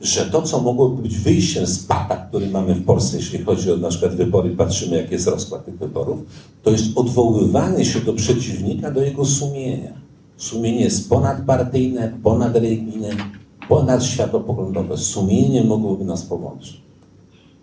[0.00, 3.76] że to, co mogłoby być wyjściem z pata, który mamy w Polsce, jeśli chodzi o
[3.76, 6.18] na przykład wybory, patrzymy, jaki jest rozkład tych wyborów,
[6.62, 9.92] to jest odwoływanie się do przeciwnika, do jego sumienia.
[10.36, 13.08] Sumienie jest ponadpartyjne, ponadreligijne,
[13.68, 14.96] ponadświatopoglądowe.
[14.96, 16.80] Sumienie mogłoby nas połączyć.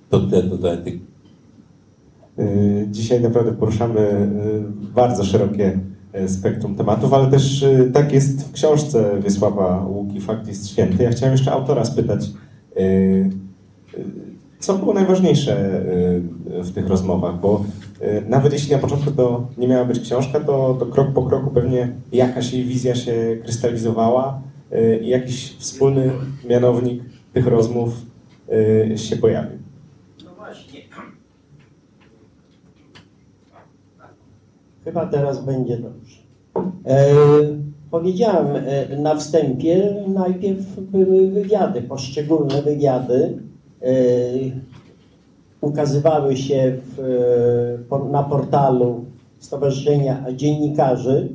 [0.09, 0.99] To do, do, do etyki.
[2.39, 5.79] Y, dzisiaj naprawdę poruszamy y, bardzo szerokie
[6.27, 11.03] spektrum tematów, ale też e, tak jest w książce Wiesława Łuki, Fakt jest święty.
[11.03, 12.25] Ja chciałem jeszcze autora spytać,
[12.75, 12.81] e,
[14.59, 15.81] co było najważniejsze
[16.45, 17.65] w tych rozmowach, bo
[18.29, 21.91] nawet jeśli na początku to nie miała być książka, to, to krok po kroku pewnie
[22.11, 24.41] jakaś jej wizja się krystalizowała
[25.01, 26.11] i jakiś wspólny
[26.49, 27.93] mianownik tych rozmów
[28.95, 29.57] się pojawił.
[30.25, 30.79] No właśnie.
[34.85, 36.17] Chyba teraz będzie dobrze.
[36.85, 37.07] E,
[37.91, 43.39] powiedziałem e, na wstępie, najpierw były wywiady, poszczególne wywiady
[43.81, 43.91] e,
[45.61, 46.99] ukazywały się w,
[47.93, 49.05] e, na portalu
[49.39, 51.29] Stowarzyszenia Dziennikarzy,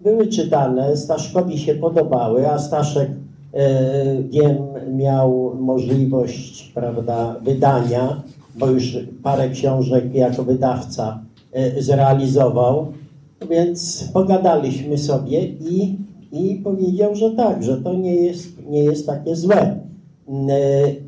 [0.00, 3.10] były czytane, Staszkowi się podobały, a Staszek,
[3.54, 4.56] e, wiem,
[4.92, 8.22] miał możliwość prawda, wydania,
[8.54, 11.25] bo już parę książek jako wydawca
[11.78, 12.86] zrealizował,
[13.50, 15.96] więc pogadaliśmy sobie i,
[16.32, 19.80] i powiedział, że tak, że to nie jest, nie jest takie złe.
[20.48, 21.06] E,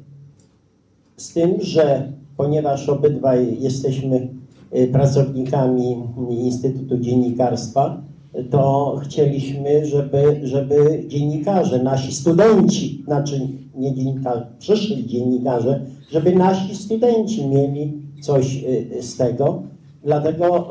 [1.16, 4.28] Z tym, że ponieważ obydwaj jesteśmy
[4.72, 5.96] e, pracownikami
[6.30, 8.02] Instytutu Dziennikarstwa,
[8.50, 15.80] to chcieliśmy, żeby, żeby dziennikarze, nasi studenci, znaczy nie dziennikarze, przyszli dziennikarze,
[16.10, 19.62] żeby nasi studenci mieli coś e, z tego.
[20.04, 20.68] Dlatego.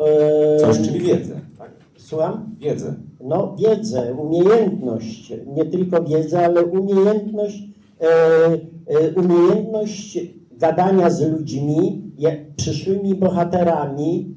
[0.56, 1.34] e, Coś, czyli wiedzę.
[1.58, 1.72] Tak?
[1.98, 2.56] Słucham?
[2.60, 2.94] Wiedzę.
[3.24, 7.64] No, wiedzę, umiejętność, nie tylko wiedzę, ale umiejętność,
[8.00, 10.20] e, umiejętność
[10.52, 14.36] gadania z ludźmi, jak przyszłymi bohaterami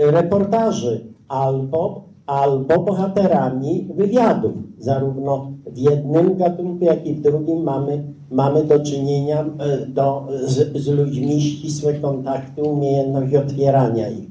[0.00, 4.52] e, reportaży albo, albo bohaterami wywiadów.
[4.78, 10.82] Zarówno w jednym gatunku, jak i w drugim mamy, mamy do czynienia e, do, z,
[10.82, 14.26] z ludźmi, ścisłe kontakty, umiejętność otwierania ich.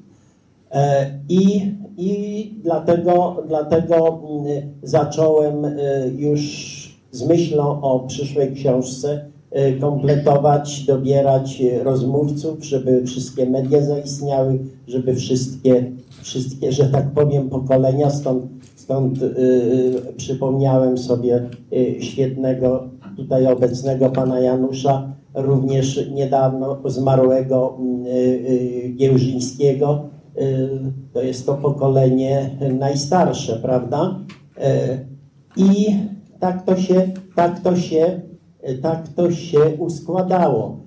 [0.71, 5.71] E, I, i dlatego, dlatego mm, zacząłem e,
[6.17, 6.41] już
[7.11, 9.31] z myślą o przyszłej książce
[9.81, 15.91] kompletować, dobierać rozmówców, żeby wszystkie media zaistniały, żeby wszystkie,
[16.21, 18.43] wszystkie że tak powiem, pokolenia, stąd,
[18.91, 19.27] stąd e,
[20.17, 30.69] przypomniałem sobie e, świetnego tutaj obecnego pana Janusza, również niedawno zmarłego mm, e, Giełżyńskiego, Y,
[31.13, 32.49] to jest to pokolenie
[32.79, 34.19] najstarsze, prawda?
[34.57, 34.61] Y,
[35.57, 35.95] I
[36.39, 38.21] tak to się, tak to się,
[38.81, 40.81] tak to się uskładało.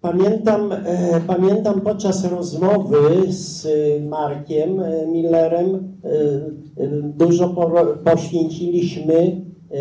[0.00, 2.98] Pamiętam, e, pamiętam podczas rozmowy
[3.28, 3.66] z
[4.08, 4.82] Markiem
[5.12, 5.74] Millerem,
[6.04, 6.08] e,
[6.82, 9.14] e, dużo po- poświęciliśmy
[9.70, 9.80] e,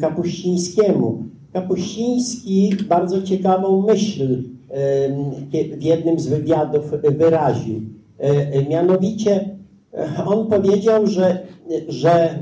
[0.00, 1.24] Kapuścińskiemu.
[1.52, 7.80] Kapuściński bardzo ciekawą myśl e, w jednym z wywiadów wyraził.
[8.18, 9.56] E, Mianowicie
[9.94, 11.38] e, on powiedział, że,
[11.88, 12.38] że e,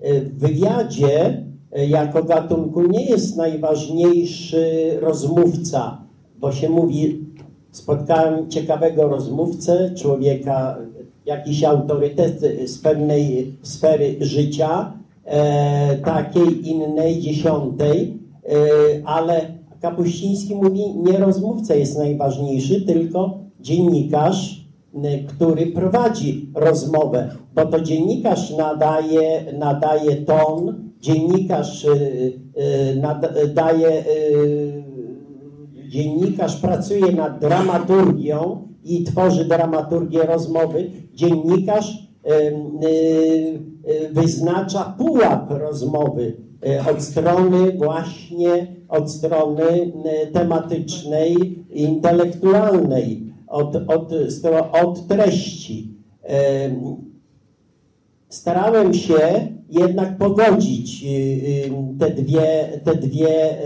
[0.00, 1.42] e, w wywiadzie
[1.72, 4.66] e, jako gatunku nie jest najważniejszy
[5.00, 6.07] rozmówca,
[6.40, 7.24] bo się mówi,
[7.70, 10.78] spotkałem ciekawego rozmówcę, człowieka,
[11.26, 14.92] jakiś autorytet z pewnej sfery życia,
[15.24, 18.56] e, takiej, innej, dziesiątej, e,
[19.04, 24.68] ale Kapuściński mówi, nie rozmówca jest najważniejszy, tylko dziennikarz,
[25.28, 31.88] który prowadzi rozmowę, bo to dziennikarz nadaje, nadaje ton, dziennikarz y,
[32.92, 34.84] y, nada- daje, y,
[35.88, 46.36] dziennikarz pracuje nad dramaturgią i tworzy dramaturgię rozmowy, dziennikarz y, y, wyznacza pułap rozmowy
[46.66, 49.92] y, od strony właśnie, od strony
[50.32, 54.12] tematycznej, intelektualnej, od, od,
[54.72, 55.94] od treści.
[56.22, 56.96] Em,
[58.28, 61.04] starałem się jednak pogodzić
[61.98, 63.56] te dwie, te dwie,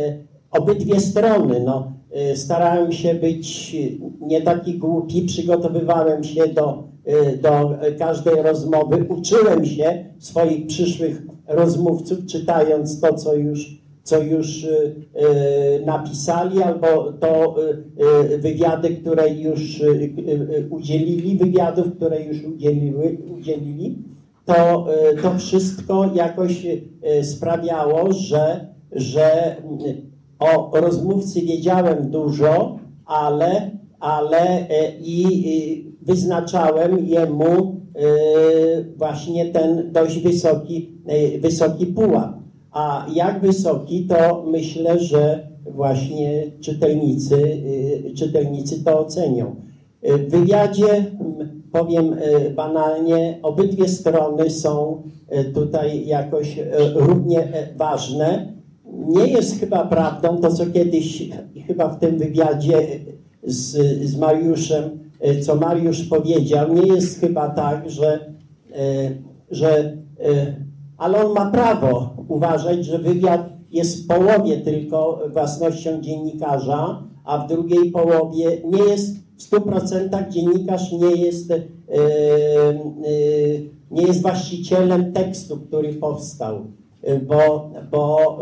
[0.51, 1.61] obydwie strony.
[1.61, 1.93] No,
[2.35, 9.67] starałem się być y, nie taki głupi, przygotowywałem się do, y, do każdej rozmowy, uczyłem
[9.67, 14.95] się swoich przyszłych rozmówców, czytając to, co już, co już y,
[15.81, 22.45] y, napisali, albo to y, y, wywiady, które już y, y, udzielili, wywiadów, które już
[22.45, 23.99] udzieliły, udzielili.
[24.45, 29.57] To, y, to wszystko jakoś y, sprawiało, że, że
[30.43, 33.71] o rozmówcy wiedziałem dużo, ale,
[34.01, 34.67] ale y,
[35.01, 40.91] i wyznaczałem jemu y, właśnie ten dość wysoki,
[41.37, 42.33] y, wysoki pułap.
[42.73, 47.63] A jak wysoki, to myślę, że właśnie czytelnicy,
[48.17, 49.57] czytelnicy to ocenią.
[50.03, 51.05] W wywiadzie,
[51.73, 52.17] powiem
[52.57, 55.03] banalnie, obydwie strony są
[55.55, 56.59] tutaj jakoś
[56.95, 58.53] równie ważne.
[58.93, 61.29] Nie jest chyba prawdą to, co kiedyś
[61.67, 62.89] chyba w tym wywiadzie
[63.43, 68.35] z, z Mariuszem, y, co Mariusz powiedział, nie jest chyba tak, że,
[68.71, 70.57] y, że y,
[70.97, 77.49] ale on ma prawo uważać, że wywiad jest w połowie tylko własnością dziennikarza, a w
[77.49, 81.53] drugiej połowie nie jest w 100% dziennikarz nie jest,
[83.91, 86.67] nie jest właścicielem tekstu, który powstał,
[87.23, 88.39] bo, bo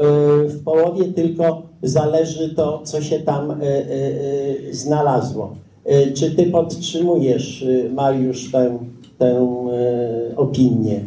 [0.49, 3.61] w połowie tylko zależy to, co się tam
[4.70, 5.57] znalazło.
[6.15, 7.65] Czy ty podtrzymujesz,
[7.95, 8.78] Mariusz, tę,
[9.19, 9.49] tę
[10.37, 11.01] opinię?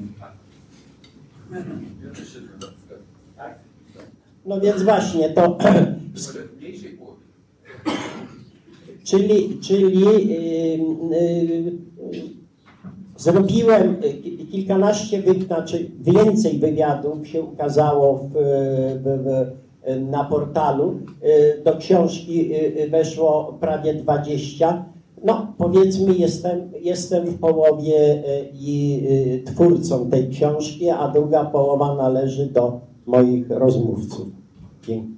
[4.45, 5.57] No więc właśnie to.
[9.03, 10.77] czyli czyli yy,
[11.11, 11.71] yy,
[13.23, 13.95] zrobiłem
[14.51, 20.99] kilkanaście, znaczy więcej wywiadów się ukazało w, w, w, na portalu.
[21.65, 22.49] Do książki
[22.89, 24.85] weszło prawie 20.
[25.23, 28.23] No, powiedzmy, jestem, jestem w połowie
[28.53, 29.03] i
[29.45, 34.27] twórcą tej książki, a druga połowa należy do moich rozmówców.
[34.87, 35.13] Dziękuję.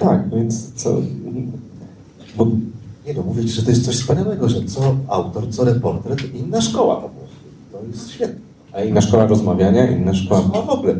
[0.00, 0.90] Tak, więc co...
[2.36, 2.46] Bo,
[3.08, 6.60] nie no, mówię że to jest coś wspaniałego, że co autor, co reporter, to inna
[6.60, 7.36] szkoła po prostu.
[7.72, 8.40] To jest świetne.
[8.72, 10.50] A inna szkoła rozmawiania, inna szkoła...
[10.54, 10.94] No w ogóle,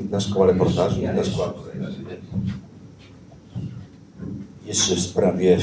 [0.00, 1.52] inna szkoła reportażu, inna szkoła...
[4.66, 5.58] Jeszcze w sprawie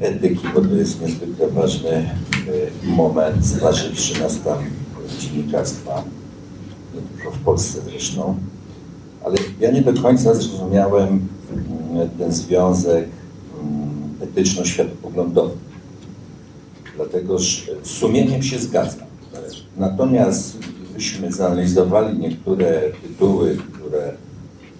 [0.00, 2.10] etyki, bo to jest niezwykle ważny e,
[2.86, 4.58] moment, zważywszy na stan
[5.20, 6.04] dziennikarstwa,
[6.94, 8.36] nie tylko w Polsce zresztą.
[9.24, 11.28] Ale ja nie do końca zrozumiałem
[11.92, 13.08] mm, ten związek
[14.24, 15.56] mm, etyczno-światopoglądowy.
[16.96, 19.06] Dlatego, że sumieniem się zgadzam.
[19.76, 20.58] Natomiast
[20.94, 24.12] gdybyśmy zanalizowali niektóre tytuły, które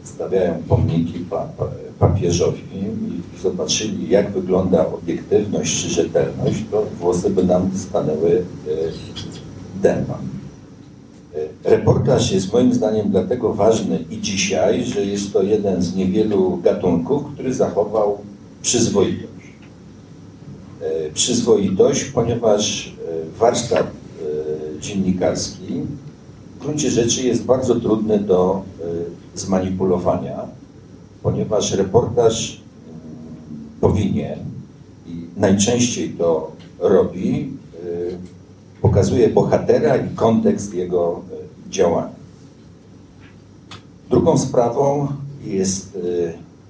[0.05, 1.67] stawiają pomniki pa, pa,
[1.99, 8.43] papieżowi i zobaczyli, jak wygląda obiektywność czy rzetelność, to włosy by nam stanęły e,
[9.83, 10.19] dęba.
[11.65, 16.57] E, reportaż jest moim zdaniem dlatego ważny i dzisiaj, że jest to jeden z niewielu
[16.57, 18.19] gatunków, który zachował
[18.63, 19.34] przyzwoitość.
[20.85, 22.95] E, przyzwoitość, ponieważ
[23.39, 23.87] warsztat
[24.81, 25.83] dziennikarski
[26.57, 28.63] w gruncie rzeczy jest bardzo trudny do
[29.35, 30.39] zmanipulowania,
[31.23, 32.61] ponieważ reportaż
[33.81, 34.39] powinien
[35.07, 37.53] i najczęściej to robi,
[38.83, 41.23] pokazuje bohatera i kontekst jego
[41.71, 42.15] działania.
[44.11, 45.09] Drugą sprawą
[45.45, 45.99] jest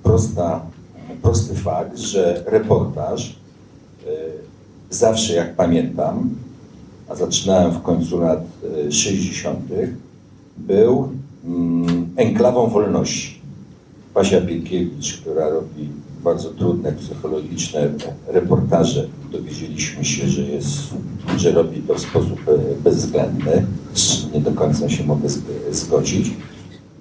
[0.03, 0.67] prosta,
[1.23, 3.44] prosty fakt, że reportaż
[4.91, 6.31] zawsze, jak pamiętam,
[7.09, 8.45] a zaczynałem w końcu lat
[8.91, 9.61] 60.,
[10.57, 11.09] był
[11.45, 13.41] mm, enklawą wolności.
[14.15, 15.89] Pasia Pielkiewicz, która robi
[16.25, 17.91] bardzo trudne, psychologiczne
[18.27, 19.09] reportaże.
[19.33, 20.79] Dowiedzieliśmy się, że, jest,
[21.37, 23.67] że robi to w sposób e, bezwzględny.
[24.35, 25.29] Nie do końca się mogę
[25.71, 26.31] zgodzić.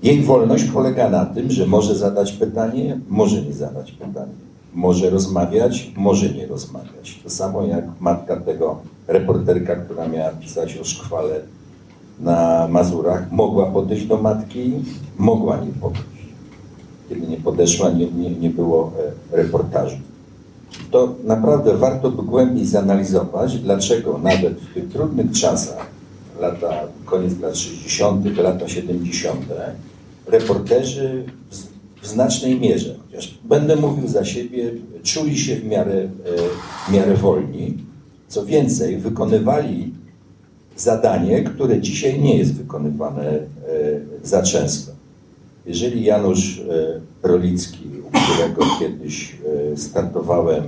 [0.03, 4.33] Jej wolność polega na tym, że może zadać pytanie, może nie zadać pytania.
[4.73, 7.19] Może rozmawiać, może nie rozmawiać.
[7.23, 8.77] To samo jak matka tego
[9.07, 11.39] reporterka, która miała pisać o szkwale
[12.19, 14.73] na Mazurach, mogła podejść do matki,
[15.17, 16.13] mogła nie podejść
[17.09, 18.91] kiedy nie podeszła, nie, nie, nie było
[19.31, 19.97] e, reportażu.
[20.91, 25.87] To naprawdę warto by głębiej zanalizować, dlaczego nawet w tych trudnych czasach,
[26.39, 29.45] lata, koniec lat 60., lata 70.,
[30.27, 31.25] reporterzy
[32.03, 34.71] w, znacznej mierze, chociaż będę mówił za siebie,
[35.03, 36.09] czuli się w miarę, e,
[36.87, 37.77] w miarę wolni.
[38.27, 39.93] Co więcej, wykonywali
[40.77, 43.39] zadanie, które dzisiaj nie jest wykonywane e,
[44.23, 44.91] za często.
[45.65, 49.35] Jeżeli Janusz e, Rolicki, u którego kiedyś
[49.75, 50.63] startowałem,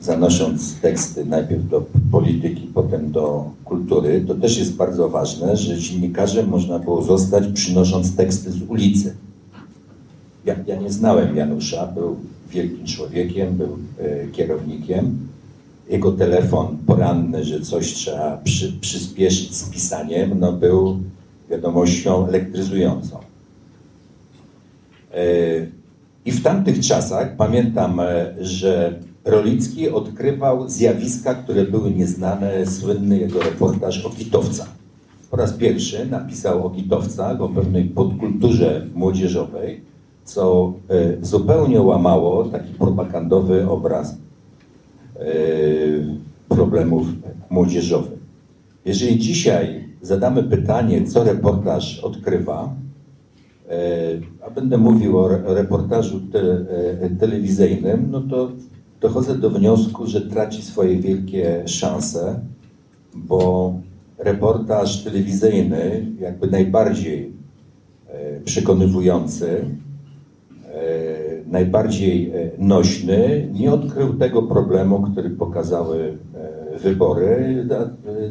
[0.00, 6.48] zanosząc teksty najpierw do polityki, potem do kultury, to też jest bardzo ważne, że dziennikarzem
[6.48, 9.14] można było zostać przynosząc teksty z ulicy.
[10.44, 12.16] Ja, ja nie znałem Janusza, był
[12.50, 13.78] wielkim człowiekiem, był
[14.32, 15.28] kierownikiem.
[15.90, 21.00] Jego telefon poranny, że coś trzeba przy, przyspieszyć z pisaniem, no był
[21.50, 23.18] wiadomością elektryzującą.
[25.14, 25.24] E,
[26.24, 33.40] I w tamtych czasach pamiętam, e, że Rolicki odkrywał zjawiska, które były nieznane, słynny jego
[33.42, 34.68] reportaż o kitowcach.
[35.30, 39.80] Po raz pierwszy napisał o kitowcach, o pewnej podkulturze młodzieżowej,
[40.28, 44.16] co e, zupełnie łamało taki propagandowy obraz
[46.48, 47.06] problemów
[47.50, 48.18] młodzieżowych.
[48.84, 52.74] Jeżeli dzisiaj zadamy pytanie, co reportaż odkrywa,
[53.68, 56.40] E, a będę mówił o reportażu te,
[57.00, 58.50] e, telewizyjnym, no to
[59.00, 62.40] dochodzę do wniosku, że traci swoje wielkie szanse,
[63.14, 63.72] bo
[64.18, 67.32] reportaż telewizyjny, jakby najbardziej
[68.06, 69.87] e, przekonywujący, e,
[71.50, 76.18] najbardziej e, nośny, nie odkrył tego problemu, który pokazały
[76.82, 77.66] wybory.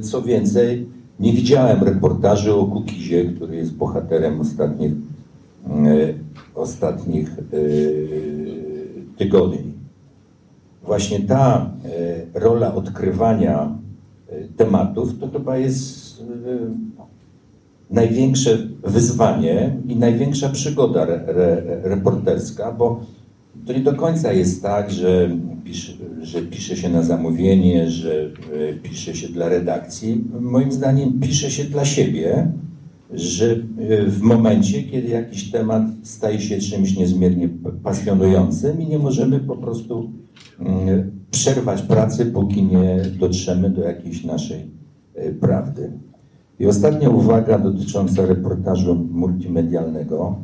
[0.02, 0.88] Co więcej,
[1.20, 4.92] nie widziałem reportażu o Kukizie, który jest bohaterem ostatnich,
[6.56, 7.36] ostatnich
[9.18, 9.74] tygodni.
[10.84, 11.70] Właśnie ta
[12.34, 13.78] rola odkrywania
[14.58, 16.24] tematów to chyba jest
[17.92, 23.02] największe wyzwanie i największa przygoda re, re, reporterska, bo
[23.66, 25.30] to nie do końca jest tak, że
[25.64, 28.32] pisze, że pisze się na zamówienie, że
[28.70, 30.24] e, pisze się dla redakcji.
[30.40, 32.52] Moim zdaniem pisze się dla siebie,
[33.14, 37.50] że e, w momencie, kiedy jakiś temat staje się czymś niezmiernie
[37.84, 40.12] pasjonującym i nie możemy po prostu
[40.60, 44.72] mm, przerwać pracy, póki nie dotrzemy do jakiejś naszej
[45.16, 45.92] e, prawdy.
[46.60, 50.36] I ostatnia uwaga dotycząca reportażu multimedialnego.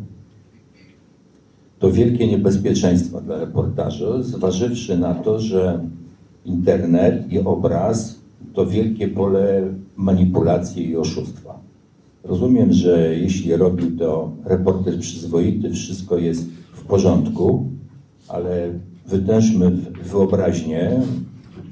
[1.79, 5.83] To wielkie niebezpieczeństwo dla reportażu, zważywszy na to, że
[6.45, 8.19] internet i obraz
[8.53, 11.59] to wielkie pole manipulacji i oszustwa.
[12.23, 17.65] Rozumiem, że jeśli robił to reporter przyzwoity, wszystko jest w porządku,
[18.27, 18.69] ale
[19.07, 19.71] wytężmy
[20.03, 21.01] wyobraźnię,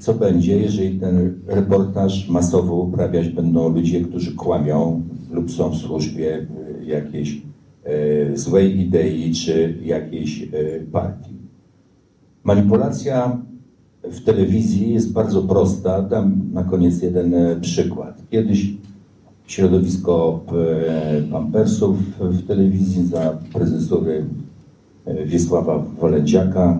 [0.02, 6.46] co będzie, jeżeli ten reportaż masowo uprawiać będą ludzie, którzy kłamią lub są w służbie
[6.80, 7.42] e, jakiejś
[7.84, 10.46] e, złej idei czy jakiejś e,
[10.92, 11.34] partii.
[12.44, 13.38] Manipulacja
[14.02, 16.02] w telewizji jest bardzo prosta.
[16.02, 18.22] Dam na koniec jeden przykład.
[18.30, 18.74] Kiedyś
[19.46, 20.44] środowisko
[21.30, 24.24] pampersów w telewizji za prezesury
[25.26, 26.78] Wiesława Wolędziaka,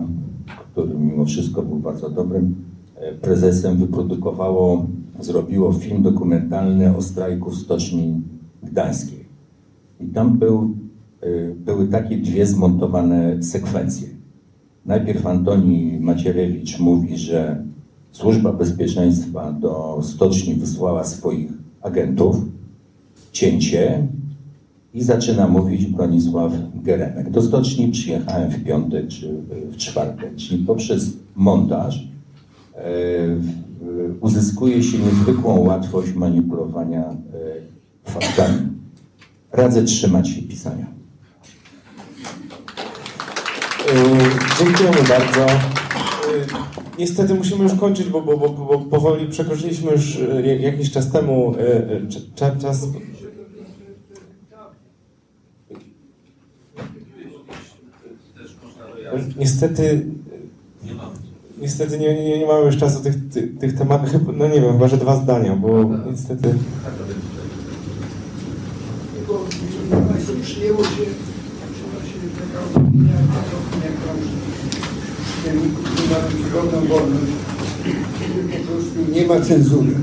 [0.71, 2.72] który mimo wszystko był bardzo dobrym
[3.21, 4.85] prezesem, wyprodukowało,
[5.19, 8.21] zrobiło film dokumentalny o strajku w Stoczni
[8.63, 9.25] Gdańskiej.
[10.01, 10.75] I tam był,
[11.65, 14.07] były takie dwie zmontowane sekwencje.
[14.85, 17.63] Najpierw Antoni Macierewicz mówi, że
[18.11, 21.51] Służba Bezpieczeństwa do stoczni wysłała swoich
[21.81, 22.35] agentów,
[23.31, 24.07] cięcie
[24.93, 27.29] i zaczyna mówić Bronisław Geremek.
[27.29, 29.33] Do stoczni przyjechałem w piątek czy
[29.71, 32.12] w czwartek, czyli poprzez montaż
[34.21, 38.67] uzyskuje się niezwykłą łatwość manipulowania e, faktami.
[39.51, 40.85] Radzę trzymać się pisania.
[43.87, 45.45] Yy, dziękujemy bardzo.
[46.99, 50.19] Niestety musimy już kończyć, bo, bo, bo, bo powoli przekroczyliśmy już
[50.59, 51.55] jakiś czas temu
[52.35, 52.51] czas.
[52.61, 52.87] czas...
[59.37, 60.05] Niestety,
[61.63, 64.87] niestety nie, nie, nie mamy już czasu tych, tych, tych tematów, no nie wiem, chyba,
[64.87, 66.53] że dwa zdania, bo niestety...
[70.11, 71.05] Państwo przyjęło się
[72.75, 73.13] opinia,
[73.83, 73.93] jak
[75.35, 76.17] czytelników nie ma
[76.47, 77.31] ogromną wolność,
[78.51, 79.95] po prostu nie ma cenzury.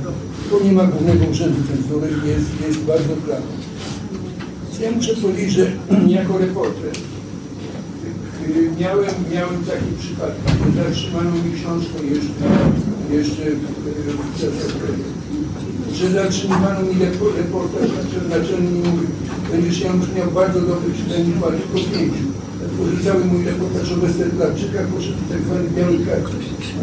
[0.51, 3.47] Bo nie ma głównego urzędu cenzury jest, jest bardzo prawo.
[4.83, 5.67] Ja muszę powiedzieć, że
[6.19, 6.93] jako reporter
[8.81, 10.37] miałem, miałem taki przypadek,
[10.77, 12.45] zatrzymano mi książkę jeszcze,
[13.17, 13.65] jeszcze w,
[14.17, 14.81] w CSP.
[15.93, 16.95] Że zatrzymano mi
[17.39, 17.89] reportaż,
[18.29, 19.09] naczelny mi mówił,
[19.53, 19.85] będziesz
[20.17, 22.31] miał bardzo dobry czytelnik, ale tylko pięciu
[23.05, 26.37] cały mój reportaż o Westerplatczykach poszedł tak zwany biały karty.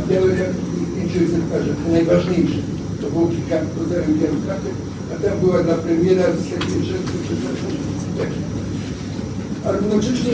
[0.10, 2.60] Białe karty były pięciu egzemplarzach, te najważniejsze.
[3.02, 4.76] To było kilka rodzajów białych kartek,
[5.12, 7.16] a tam była dla premiera z takiej rzeczy,
[9.66, 10.32] Ale równocześnie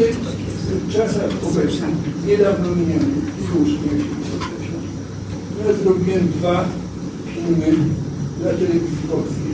[0.90, 1.96] czasach obecnych,
[2.28, 3.92] niedawno minionych, słusznie,
[5.68, 6.66] ja zrobiłem dwa
[7.34, 7.72] filmy
[8.40, 9.54] dla telewizji polskiej.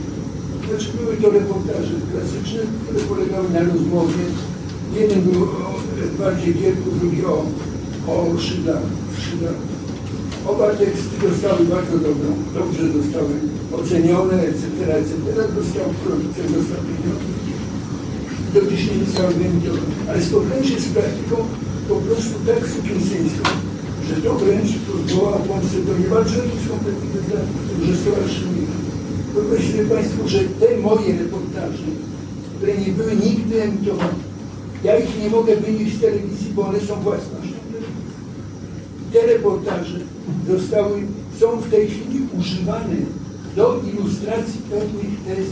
[0.68, 4.24] Znaczy były to reportaże klasyczne, które polegały na rozmowie.
[5.00, 5.80] Jeden był o
[6.18, 7.46] bardziej wielku, drugi o,
[8.12, 8.82] o szydach.
[10.46, 13.34] Oba teksty zostały bardzo dobrą, dobrze zostały
[13.72, 14.64] ocenione, etc.,
[14.98, 15.12] etc.
[15.56, 17.39] Dostał producent, dostał pieniądze.
[18.54, 19.94] Do dzisiaj nie zostały wyemitowane.
[20.08, 21.36] Ale spotkałem się z praktyką
[21.88, 23.44] po prostu tak sukcesyjską,
[24.08, 24.70] że to wręcz
[25.14, 25.92] woła Polsce do
[26.70, 27.10] kompletnie
[27.86, 28.66] że stowarzyszenie.
[29.34, 31.88] Wyobraźcie sobie Państwo, że te moje reportaże,
[32.56, 34.20] które nie były nigdy emitowane,
[34.84, 37.56] ja ich nie mogę wynieść z telewizji, bo one są własnością.
[39.12, 39.98] Te reportaże
[40.48, 41.02] zostały,
[41.40, 42.96] są w tej chwili używane
[43.56, 45.46] do ilustracji pewnych tez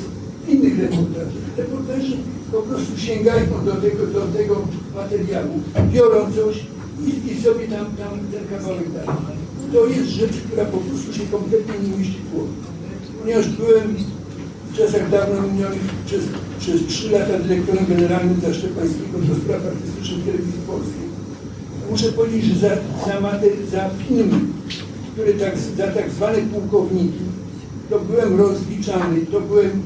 [0.48, 1.38] innych reportaży.
[1.56, 2.16] Reporterzy
[2.52, 4.54] po prostu sięgają do tego, do tego
[4.94, 5.60] materiału,
[5.92, 6.56] biorą coś
[7.06, 9.12] i, i sobie tam, tam ten kawałek dają.
[9.72, 12.52] To jest rzecz, która po prostu się kompletnie nie mieści w głowie.
[13.20, 13.96] Ponieważ byłem
[14.72, 16.22] w czasach dawno minionych przez,
[16.60, 21.08] przez 3 lata dyrektorem generalnym Zaszczepańskiego do spraw artystycznych telewizji polskiej.
[21.90, 22.76] Muszę powiedzieć, że za,
[23.06, 24.38] za, za filmy,
[25.12, 27.24] które tak, za tak zwane pułkowniki,
[27.90, 29.82] to byłem rozliczany, to, byłem,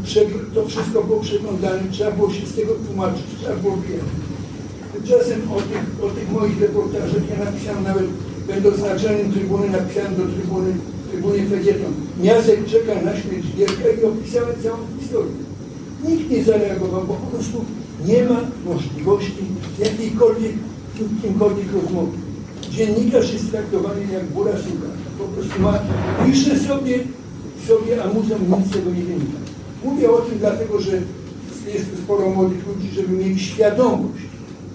[0.55, 4.05] to wszystko było przeglądane, trzeba było się z tego tłumaczyć, trzeba było wiedzieć.
[4.93, 8.07] Tymczasem o tych, o tych moich reportażach ja napisałem nawet,
[8.47, 10.73] będąc naczelnym trybuny, napisałem do trybuny,
[11.11, 11.93] trybunie felieton.
[12.23, 15.33] Miazek czeka na śmierć Gierka i opisałem całą historię.
[16.09, 17.65] Nikt nie zareagował, bo po prostu
[18.07, 19.45] nie ma możliwości
[19.79, 20.53] jakiejkolwiek,
[21.23, 22.13] kimkolwiek rozmowy.
[22.71, 24.89] Dziennikarz jest traktowany jak bura suka.
[25.19, 25.79] Po prostu ma,
[26.27, 26.99] pisze sobie,
[27.67, 29.39] sobie, a muzeum nic z tego nie wynika.
[29.85, 30.93] Mówię o tym dlatego, że
[31.75, 34.23] jest tu sporo młodych ludzi, żeby mieli świadomość,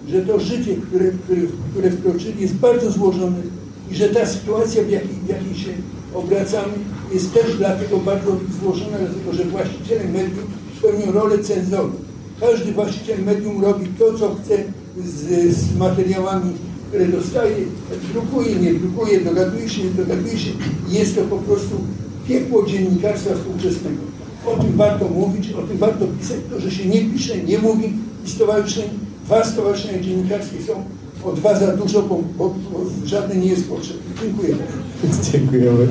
[0.10, 1.42] że to życie, które, które,
[1.72, 3.42] które wkroczyli, jest bardzo złożone
[3.92, 5.70] i że ta sytuacja, w jakiej, w jakiej się
[6.14, 6.74] obracamy,
[7.14, 10.46] jest też dlatego bardzo złożona, dlatego że właściciele medium
[10.80, 11.92] spełnią rolę cenzoru.
[12.40, 14.64] Każdy właściciel medium robi to, co chce
[15.06, 16.54] z, z materiałami,
[16.88, 17.56] które dostaje,
[18.14, 20.52] drukuje, nie drukuje, dogaduje się, nie dogaduje się.
[20.90, 21.76] Jest to po prostu
[22.28, 24.02] piekło dziennikarstwa współczesnego.
[24.46, 27.94] O tym warto mówić, o tym warto pisać, to, że się nie pisze, nie mówi
[28.26, 28.90] i stowarzyszeń,
[29.26, 30.84] dwa stowarzyszenia dziennikarskie są
[31.24, 34.04] o dwa za dużo, bo, bo, bo żadne nie jest potrzebne.
[34.22, 34.56] Dziękuję.
[35.32, 35.88] Dziękujemy.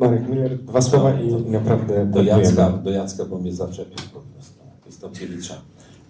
[0.00, 2.22] Marek Miller, dwa słowa i naprawdę Do.
[2.22, 4.60] Jacka, do Jacka, bo mnie zaczepił po prostu.
[4.86, 5.54] Wystąpiewicza.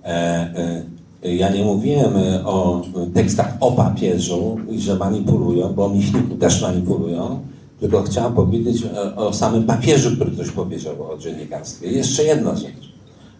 [0.04, 0.84] E,
[1.22, 2.82] e, ja nie mówiłem e, o
[3.14, 7.40] tekstach o papieżu i że manipulują, bo Michniku też manipulują,
[7.80, 8.84] tylko chciałem powiedzieć
[9.16, 11.90] o, o samym papieżu, który coś powiedział o dziennikarstwie.
[11.90, 12.92] Jeszcze jedna rzecz,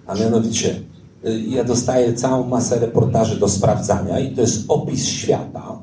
[0.07, 0.81] a mianowicie
[1.25, 5.79] e, ja dostaję całą masę reportaży do sprawdzania i to jest opis świata,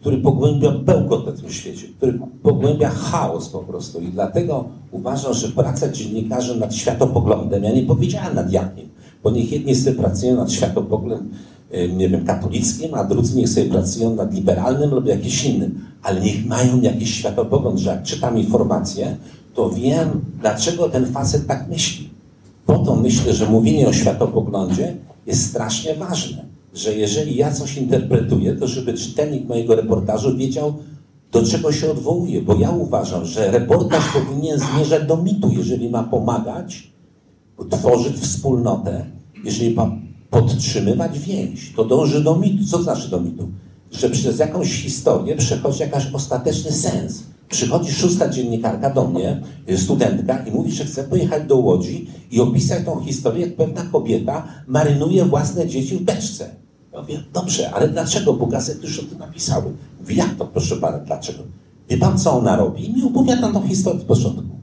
[0.00, 4.00] który pogłębia bełkot na tym świecie, który pogłębia chaos po prostu.
[4.00, 8.88] I dlatego uważam, że praca dziennikarzy nad światopoglądem, ja nie powiedziałem nad jakim,
[9.22, 11.34] bo niech jedni sobie pracują nad światopoglądem, e,
[11.96, 16.46] nie wiem, katolickim, a drudzy niech sobie pracują nad liberalnym lub jakimś innym, ale niech
[16.46, 19.16] mają jakiś światopogląd, że jak czytam informacje,
[19.54, 22.10] to wiem, dlaczego ten facet tak myśli.
[22.66, 26.44] Po to myślę, że mówienie o światopoglądzie jest strasznie ważne,
[26.74, 30.74] że jeżeli ja coś interpretuję, to żeby czytelnik mojego reportażu wiedział,
[31.32, 36.02] do czego się odwołuje, bo ja uważam, że reportaż powinien zmierzać do mitu, jeżeli ma
[36.02, 36.90] pomagać
[37.70, 39.06] tworzyć wspólnotę,
[39.44, 39.90] jeżeli ma
[40.30, 42.64] podtrzymywać więź, to dąży do mitu.
[42.64, 43.48] Co znaczy do mitu?
[43.90, 47.22] Że przez jakąś historię przechodzi jakiś ostateczny sens.
[47.48, 49.40] Przychodzi szósta dziennikarka do mnie,
[49.76, 54.48] studentka, i mówi, że chce pojechać do Łodzi i opisać tą historię, jak pewna kobieta
[54.66, 56.50] marynuje własne dzieci w beczce.
[56.92, 58.32] Ja mówię, dobrze, ale dlaczego?
[58.32, 59.72] Bo gazety już o tym napisały.
[60.00, 61.38] Mówi, jak to, proszę pana, dlaczego?
[61.88, 62.90] Wie pan, co ona robi?
[62.90, 64.60] I mi opowiada tą historię od początku.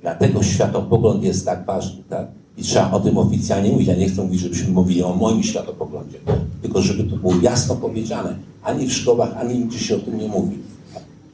[0.00, 2.28] Dlatego światopogląd jest tak ważny, tak?
[2.58, 3.88] I trzeba o tym oficjalnie mówić.
[3.88, 6.18] Ja nie chcę mówić, żebyśmy mówili o moim światopoglądzie,
[6.62, 8.36] tylko żeby to było jasno powiedziane.
[8.62, 10.58] Ani w szkołach, ani nigdzie się o tym nie mówi.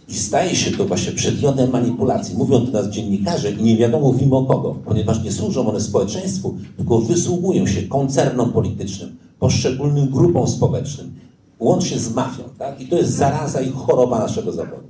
[0.09, 2.37] I staje się to właśnie przedmiotem manipulacji.
[2.37, 6.99] Mówią to nas dziennikarze i nie wiadomo mimo kogo, ponieważ nie służą one społeczeństwu, tylko
[6.99, 11.15] wysługują się koncernom politycznym, poszczególnym grupom społecznym,
[11.61, 12.43] łącznie z mafią.
[12.59, 12.81] Tak?
[12.81, 14.83] I to jest zaraza i choroba naszego zawodu.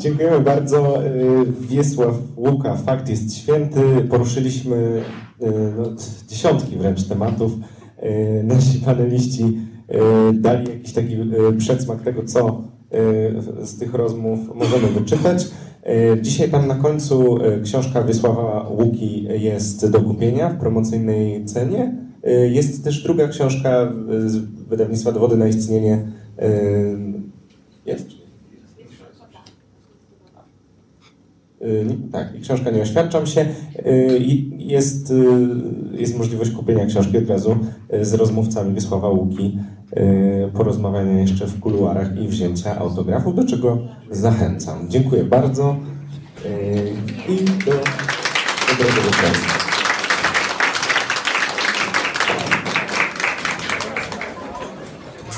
[0.00, 1.06] Dziękujemy bardzo.
[1.06, 3.80] Y, Wiesław Łuka, fakt jest święty.
[4.10, 5.46] Poruszyliśmy y,
[5.78, 5.84] no,
[6.28, 7.52] dziesiątki wręcz tematów.
[8.02, 9.58] Y, Nasi paneliści
[10.34, 11.16] dali jakiś taki
[11.58, 12.62] przedsmak tego, co
[13.64, 15.48] z tych rozmów możemy wyczytać.
[16.22, 21.94] Dzisiaj tam na końcu książka Wiesława Łuki jest do kupienia w promocyjnej cenie.
[22.50, 23.92] Jest też druga książka
[24.26, 24.36] z
[24.68, 26.12] wydawnictwa Dowody na istnienie.
[27.86, 28.06] Jest?
[28.10, 28.20] Y, nie-
[32.12, 33.40] Tak, i książka Nie oświadczam się.
[33.86, 34.18] Y,
[34.58, 35.24] Jest, y,
[35.92, 37.56] jest możliwość kupienia książki od razu
[37.94, 39.58] y, z rozmówcami Wiesława Łuki,
[39.96, 43.78] y, porozmawiania jeszcze w kuluarach i wzięcia autografu, do czego
[44.10, 44.86] zachęcam.
[44.88, 45.76] Dziękuję bardzo
[46.44, 46.92] y,
[47.32, 47.72] i do
[48.68, 49.59] dobrego wieczoru.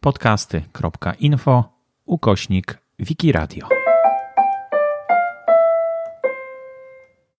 [0.00, 1.64] podcasty.info
[2.06, 3.79] ukośnik Wikiradio.